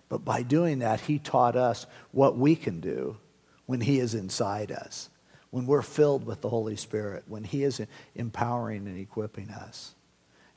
But 0.09 0.25
by 0.25 0.43
doing 0.43 0.79
that, 0.81 1.01
he 1.01 1.19
taught 1.19 1.57
us 1.57 1.87
what 2.13 2.37
we 2.37 2.57
can 2.57 2.81
do 2.81 3.19
when 3.67 3.81
he 3.81 3.99
is 3.99 4.15
inside 4.15 4.73
us, 4.73 5.11
when 5.51 5.67
we're 5.67 5.83
filled 5.83 6.25
with 6.25 6.41
the 6.41 6.49
Holy 6.49 6.77
Spirit, 6.77 7.25
when 7.27 7.45
he 7.45 7.63
is 7.63 7.81
empowering 8.15 8.87
and 8.87 8.99
equipping 8.99 9.51
us. 9.51 9.95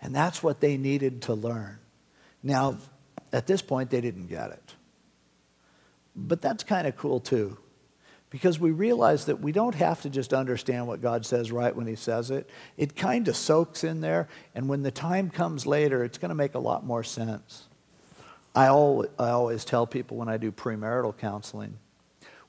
And 0.02 0.16
that's 0.16 0.42
what 0.42 0.62
they 0.62 0.78
needed 0.78 1.24
to 1.24 1.34
learn. 1.34 1.80
Now, 2.42 2.78
at 3.34 3.48
this 3.48 3.62
point, 3.62 3.90
they 3.90 4.02
didn't 4.02 4.28
get 4.28 4.52
it. 4.52 4.76
But 6.16 6.42
that's 6.42 6.64
kind 6.64 6.88
of 6.88 6.96
cool, 6.96 7.20
too 7.20 7.58
because 8.32 8.58
we 8.58 8.72
realize 8.72 9.26
that 9.26 9.42
we 9.42 9.52
don't 9.52 9.76
have 9.76 10.02
to 10.02 10.10
just 10.10 10.34
understand 10.34 10.88
what 10.88 11.02
God 11.02 11.26
says 11.26 11.52
right 11.52 11.76
when 11.76 11.86
He 11.86 11.96
says 11.96 12.32
it. 12.32 12.50
It 12.78 12.96
kind 12.96 13.28
of 13.28 13.36
soaks 13.36 13.84
in 13.84 14.02
there, 14.02 14.30
and 14.56 14.68
when 14.68 14.82
the 14.82 14.90
time 14.90 15.30
comes 15.30 15.68
later, 15.68 16.04
it's 16.04 16.18
going 16.18 16.30
to 16.30 16.36
make 16.36 16.56
a 16.56 16.60
lot 16.60 16.86
more 16.86 17.04
sense. 17.04 17.68
I 18.54 18.68
always, 18.68 19.10
I 19.18 19.30
always 19.30 19.66
tell 19.66 19.88
people 19.88 20.18
when 20.18 20.30
I 20.30 20.38
do 20.38 20.52
premarital 20.52 21.18
counseling, 21.18 21.78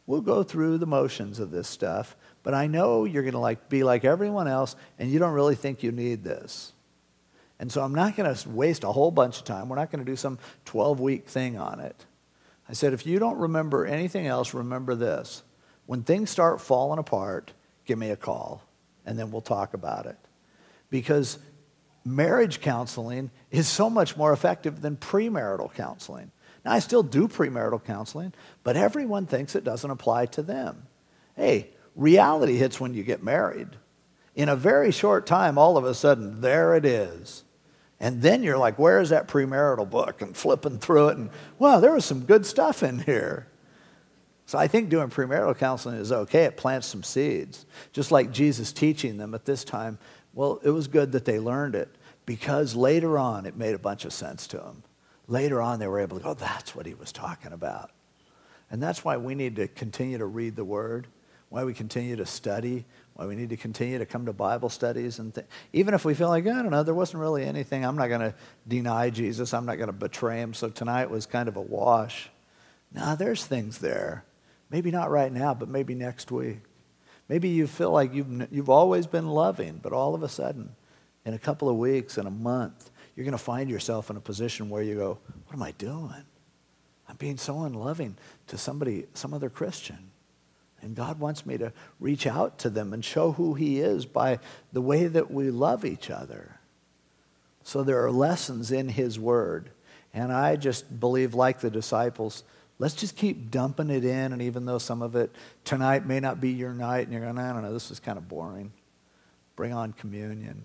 we'll 0.06 0.20
go 0.20 0.42
through 0.42 0.78
the 0.78 0.86
motions 0.86 1.38
of 1.38 1.50
this 1.50 1.68
stuff, 1.68 2.16
but 2.42 2.54
I 2.54 2.66
know 2.66 3.04
you're 3.04 3.22
going 3.22 3.34
to 3.34 3.38
like 3.38 3.68
be 3.68 3.84
like 3.84 4.04
everyone 4.04 4.48
else, 4.48 4.74
and 4.98 5.10
you 5.10 5.18
don't 5.18 5.32
really 5.32 5.54
think 5.54 5.82
you 5.82 5.92
need 5.92 6.24
this. 6.24 6.72
And 7.58 7.70
so 7.70 7.82
I'm 7.82 7.94
not 7.94 8.16
going 8.16 8.34
to 8.34 8.48
waste 8.48 8.82
a 8.82 8.90
whole 8.90 9.12
bunch 9.12 9.38
of 9.38 9.44
time. 9.44 9.68
We're 9.68 9.76
not 9.76 9.92
going 9.92 10.04
to 10.04 10.10
do 10.10 10.16
some 10.16 10.38
12 10.64 10.98
week 10.98 11.28
thing 11.28 11.56
on 11.56 11.78
it. 11.78 12.06
I 12.68 12.72
said, 12.72 12.92
if 12.92 13.06
you 13.06 13.18
don't 13.18 13.38
remember 13.38 13.86
anything 13.86 14.26
else, 14.26 14.54
remember 14.54 14.94
this 14.94 15.44
when 15.86 16.02
things 16.02 16.30
start 16.30 16.60
falling 16.60 16.98
apart, 16.98 17.52
give 17.84 17.98
me 17.98 18.10
a 18.10 18.16
call 18.16 18.62
and 19.04 19.18
then 19.18 19.30
we'll 19.30 19.40
talk 19.40 19.74
about 19.74 20.06
it. 20.06 20.16
Because 20.90 21.38
marriage 22.04 22.60
counseling 22.60 23.30
is 23.50 23.68
so 23.68 23.88
much 23.88 24.16
more 24.16 24.32
effective 24.32 24.80
than 24.80 24.96
premarital 24.96 25.72
counseling. 25.74 26.30
Now, 26.64 26.72
I 26.72 26.78
still 26.78 27.02
do 27.02 27.28
premarital 27.28 27.84
counseling, 27.84 28.32
but 28.62 28.76
everyone 28.76 29.26
thinks 29.26 29.54
it 29.54 29.64
doesn't 29.64 29.90
apply 29.90 30.26
to 30.26 30.42
them. 30.42 30.86
Hey, 31.36 31.70
reality 31.96 32.56
hits 32.56 32.80
when 32.80 32.94
you 32.94 33.02
get 33.02 33.22
married. 33.22 33.68
In 34.34 34.48
a 34.48 34.56
very 34.56 34.92
short 34.92 35.26
time, 35.26 35.58
all 35.58 35.76
of 35.76 35.84
a 35.84 35.94
sudden, 35.94 36.40
there 36.40 36.74
it 36.74 36.84
is. 36.84 37.44
And 38.00 38.22
then 38.22 38.42
you're 38.42 38.58
like, 38.58 38.78
where 38.78 39.00
is 39.00 39.10
that 39.10 39.28
premarital 39.28 39.88
book? 39.88 40.22
And 40.22 40.36
flipping 40.36 40.78
through 40.78 41.08
it, 41.08 41.18
and 41.18 41.30
wow, 41.58 41.80
there 41.80 41.92
was 41.92 42.04
some 42.04 42.24
good 42.24 42.46
stuff 42.46 42.82
in 42.82 43.00
here. 43.00 43.48
So 44.46 44.58
I 44.58 44.66
think 44.66 44.90
doing 44.90 45.08
premarital 45.08 45.56
counseling 45.56 45.96
is 45.96 46.12
okay. 46.12 46.44
It 46.44 46.56
plants 46.56 46.86
some 46.86 47.02
seeds. 47.02 47.64
Just 47.92 48.10
like 48.10 48.32
Jesus 48.32 48.72
teaching 48.72 49.16
them 49.16 49.34
at 49.34 49.44
this 49.44 49.64
time, 49.64 49.98
well, 50.34 50.60
it 50.62 50.70
was 50.70 50.88
good 50.88 51.12
that 51.12 51.24
they 51.24 51.38
learned 51.38 51.74
it 51.74 51.88
because 52.26 52.74
later 52.74 53.18
on 53.18 53.46
it 53.46 53.56
made 53.56 53.74
a 53.74 53.78
bunch 53.78 54.04
of 54.04 54.12
sense 54.12 54.46
to 54.48 54.56
them. 54.58 54.82
Later 55.28 55.60
on 55.60 55.78
they 55.78 55.86
were 55.86 56.00
able 56.00 56.18
to 56.18 56.24
go, 56.24 56.34
that's 56.34 56.74
what 56.74 56.86
he 56.86 56.94
was 56.94 57.12
talking 57.12 57.52
about. 57.52 57.90
And 58.70 58.82
that's 58.82 59.04
why 59.04 59.16
we 59.16 59.34
need 59.34 59.56
to 59.56 59.68
continue 59.68 60.18
to 60.18 60.24
read 60.24 60.56
the 60.56 60.64
word, 60.64 61.06
why 61.50 61.64
we 61.64 61.74
continue 61.74 62.16
to 62.16 62.24
study, 62.24 62.84
why 63.14 63.26
we 63.26 63.36
need 63.36 63.50
to 63.50 63.56
continue 63.56 63.98
to 63.98 64.06
come 64.06 64.24
to 64.26 64.32
Bible 64.32 64.70
studies. 64.70 65.18
And 65.18 65.34
th- 65.34 65.46
even 65.74 65.92
if 65.92 66.04
we 66.04 66.14
feel 66.14 66.28
like, 66.28 66.46
I 66.46 66.62
don't 66.62 66.70
know, 66.70 66.82
there 66.82 66.94
wasn't 66.94 67.20
really 67.20 67.44
anything, 67.44 67.84
I'm 67.84 67.96
not 67.96 68.08
going 68.08 68.22
to 68.22 68.34
deny 68.66 69.10
Jesus, 69.10 69.52
I'm 69.52 69.66
not 69.66 69.76
going 69.76 69.88
to 69.88 69.92
betray 69.92 70.40
him. 70.40 70.54
So 70.54 70.70
tonight 70.70 71.10
was 71.10 71.26
kind 71.26 71.48
of 71.48 71.56
a 71.56 71.60
wash. 71.60 72.30
Now, 72.94 73.14
there's 73.14 73.44
things 73.44 73.78
there 73.78 74.24
Maybe 74.72 74.90
not 74.90 75.10
right 75.10 75.30
now, 75.30 75.52
but 75.52 75.68
maybe 75.68 75.94
next 75.94 76.32
week. 76.32 76.60
Maybe 77.32 77.48
you 77.48 77.66
feel 77.66 77.90
like 77.90 78.12
you've, 78.12 78.46
you've 78.52 78.68
always 78.68 79.06
been 79.06 79.26
loving, 79.26 79.80
but 79.82 79.94
all 79.94 80.14
of 80.14 80.22
a 80.22 80.28
sudden, 80.28 80.76
in 81.24 81.32
a 81.32 81.38
couple 81.38 81.66
of 81.70 81.76
weeks, 81.76 82.18
in 82.18 82.26
a 82.26 82.30
month, 82.30 82.90
you're 83.16 83.24
going 83.24 83.32
to 83.32 83.42
find 83.42 83.70
yourself 83.70 84.10
in 84.10 84.18
a 84.18 84.20
position 84.20 84.68
where 84.68 84.82
you 84.82 84.96
go, 84.96 85.18
What 85.46 85.54
am 85.54 85.62
I 85.62 85.70
doing? 85.70 86.26
I'm 87.08 87.16
being 87.16 87.38
so 87.38 87.60
unloving 87.62 88.18
to 88.48 88.58
somebody, 88.58 89.06
some 89.14 89.32
other 89.32 89.48
Christian. 89.48 90.10
And 90.82 90.94
God 90.94 91.20
wants 91.20 91.46
me 91.46 91.56
to 91.56 91.72
reach 92.00 92.26
out 92.26 92.58
to 92.58 92.68
them 92.68 92.92
and 92.92 93.02
show 93.02 93.32
who 93.32 93.54
He 93.54 93.80
is 93.80 94.04
by 94.04 94.38
the 94.74 94.82
way 94.82 95.06
that 95.06 95.30
we 95.30 95.50
love 95.50 95.86
each 95.86 96.10
other. 96.10 96.60
So 97.62 97.82
there 97.82 98.04
are 98.04 98.10
lessons 98.10 98.70
in 98.70 98.90
His 98.90 99.18
Word. 99.18 99.70
And 100.12 100.30
I 100.30 100.56
just 100.56 101.00
believe, 101.00 101.32
like 101.32 101.60
the 101.60 101.70
disciples, 101.70 102.44
Let's 102.82 102.94
just 102.94 103.14
keep 103.14 103.52
dumping 103.52 103.90
it 103.90 104.04
in, 104.04 104.32
and 104.32 104.42
even 104.42 104.64
though 104.64 104.78
some 104.78 105.02
of 105.02 105.14
it 105.14 105.30
tonight 105.62 106.04
may 106.04 106.18
not 106.18 106.40
be 106.40 106.50
your 106.50 106.74
night, 106.74 107.04
and 107.04 107.12
you're 107.12 107.22
going, 107.22 107.38
I 107.38 107.52
don't 107.52 107.62
know, 107.62 107.72
this 107.72 107.92
is 107.92 108.00
kind 108.00 108.18
of 108.18 108.26
boring. 108.26 108.72
Bring 109.54 109.72
on 109.72 109.92
communion. 109.92 110.64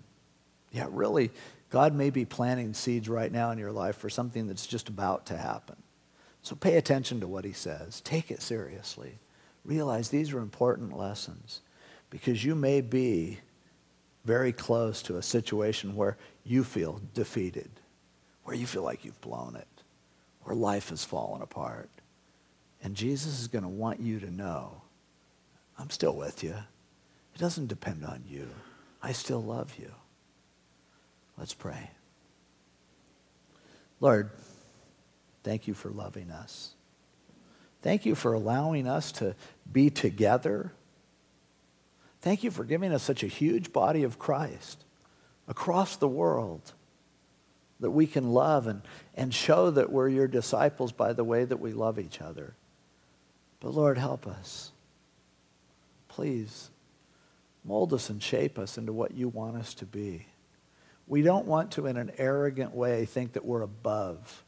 Yeah, 0.72 0.88
really, 0.90 1.30
God 1.70 1.94
may 1.94 2.10
be 2.10 2.24
planting 2.24 2.74
seeds 2.74 3.08
right 3.08 3.30
now 3.30 3.52
in 3.52 3.58
your 3.58 3.70
life 3.70 3.98
for 3.98 4.10
something 4.10 4.48
that's 4.48 4.66
just 4.66 4.88
about 4.88 5.26
to 5.26 5.36
happen. 5.36 5.76
So 6.42 6.56
pay 6.56 6.76
attention 6.76 7.20
to 7.20 7.28
what 7.28 7.44
he 7.44 7.52
says. 7.52 8.00
Take 8.00 8.32
it 8.32 8.42
seriously. 8.42 9.20
Realize 9.64 10.08
these 10.08 10.32
are 10.32 10.40
important 10.40 10.98
lessons 10.98 11.60
because 12.10 12.44
you 12.44 12.56
may 12.56 12.80
be 12.80 13.38
very 14.24 14.52
close 14.52 15.02
to 15.02 15.18
a 15.18 15.22
situation 15.22 15.94
where 15.94 16.16
you 16.42 16.64
feel 16.64 17.00
defeated, 17.14 17.70
where 18.42 18.56
you 18.56 18.66
feel 18.66 18.82
like 18.82 19.04
you've 19.04 19.20
blown 19.20 19.54
it, 19.54 19.68
where 20.42 20.56
life 20.56 20.88
has 20.88 21.04
fallen 21.04 21.42
apart. 21.42 21.88
And 22.82 22.94
Jesus 22.94 23.40
is 23.40 23.48
going 23.48 23.64
to 23.64 23.68
want 23.68 24.00
you 24.00 24.20
to 24.20 24.30
know, 24.30 24.82
I'm 25.78 25.90
still 25.90 26.14
with 26.14 26.42
you. 26.42 26.54
It 27.34 27.38
doesn't 27.38 27.66
depend 27.66 28.04
on 28.04 28.24
you. 28.28 28.48
I 29.02 29.12
still 29.12 29.42
love 29.42 29.74
you. 29.78 29.92
Let's 31.36 31.54
pray. 31.54 31.90
Lord, 34.00 34.30
thank 35.44 35.68
you 35.68 35.74
for 35.74 35.90
loving 35.90 36.30
us. 36.30 36.74
Thank 37.82 38.04
you 38.06 38.14
for 38.14 38.32
allowing 38.32 38.88
us 38.88 39.12
to 39.12 39.34
be 39.70 39.90
together. 39.90 40.72
Thank 42.20 42.42
you 42.42 42.50
for 42.50 42.64
giving 42.64 42.92
us 42.92 43.02
such 43.02 43.22
a 43.22 43.28
huge 43.28 43.72
body 43.72 44.02
of 44.02 44.18
Christ 44.18 44.84
across 45.46 45.96
the 45.96 46.08
world 46.08 46.72
that 47.80 47.90
we 47.92 48.06
can 48.06 48.32
love 48.32 48.66
and, 48.66 48.82
and 49.14 49.32
show 49.32 49.70
that 49.70 49.92
we're 49.92 50.08
your 50.08 50.26
disciples 50.26 50.90
by 50.90 51.12
the 51.12 51.22
way 51.22 51.44
that 51.44 51.60
we 51.60 51.72
love 51.72 51.98
each 51.98 52.20
other. 52.20 52.54
But 53.60 53.74
Lord, 53.74 53.98
help 53.98 54.26
us. 54.26 54.72
Please 56.08 56.70
mold 57.64 57.92
us 57.92 58.08
and 58.08 58.22
shape 58.22 58.58
us 58.58 58.78
into 58.78 58.92
what 58.92 59.14
you 59.14 59.28
want 59.28 59.56
us 59.56 59.74
to 59.74 59.86
be. 59.86 60.26
We 61.06 61.22
don't 61.22 61.46
want 61.46 61.72
to, 61.72 61.86
in 61.86 61.96
an 61.96 62.12
arrogant 62.18 62.74
way, 62.74 63.04
think 63.04 63.32
that 63.32 63.44
we're 63.44 63.62
above 63.62 64.44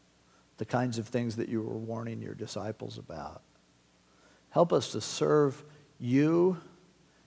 the 0.59 0.65
kinds 0.65 0.99
of 0.99 1.09
things 1.09 1.37
that 1.37 1.49
you 1.49 1.63
were 1.63 1.79
warning 1.79 2.21
your 2.21 2.35
disciples 2.35 2.99
about. 2.99 3.41
Help 4.51 4.73
us 4.73 4.93
to 4.93 5.01
serve 5.01 5.65
you, 5.99 6.59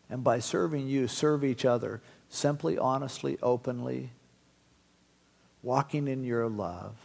and 0.09 0.23
by 0.23 0.39
serving 0.39 0.87
you, 0.87 1.07
serve 1.07 1.43
each 1.43 1.65
other 1.65 2.01
simply, 2.29 2.77
honestly, 2.77 3.37
openly, 3.41 4.11
walking 5.63 6.07
in 6.07 6.23
your 6.23 6.47
love, 6.47 6.95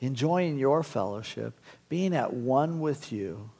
enjoying 0.00 0.56
your 0.56 0.82
fellowship, 0.82 1.60
being 1.88 2.14
at 2.14 2.32
one 2.32 2.80
with 2.80 3.12
you 3.12 3.50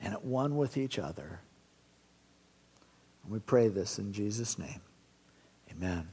and 0.00 0.12
at 0.12 0.24
one 0.24 0.56
with 0.56 0.76
each 0.76 0.98
other. 0.98 1.40
And 3.22 3.32
we 3.32 3.38
pray 3.38 3.68
this 3.68 3.98
in 3.98 4.12
Jesus' 4.12 4.58
name. 4.58 4.80
Amen. 5.70 6.08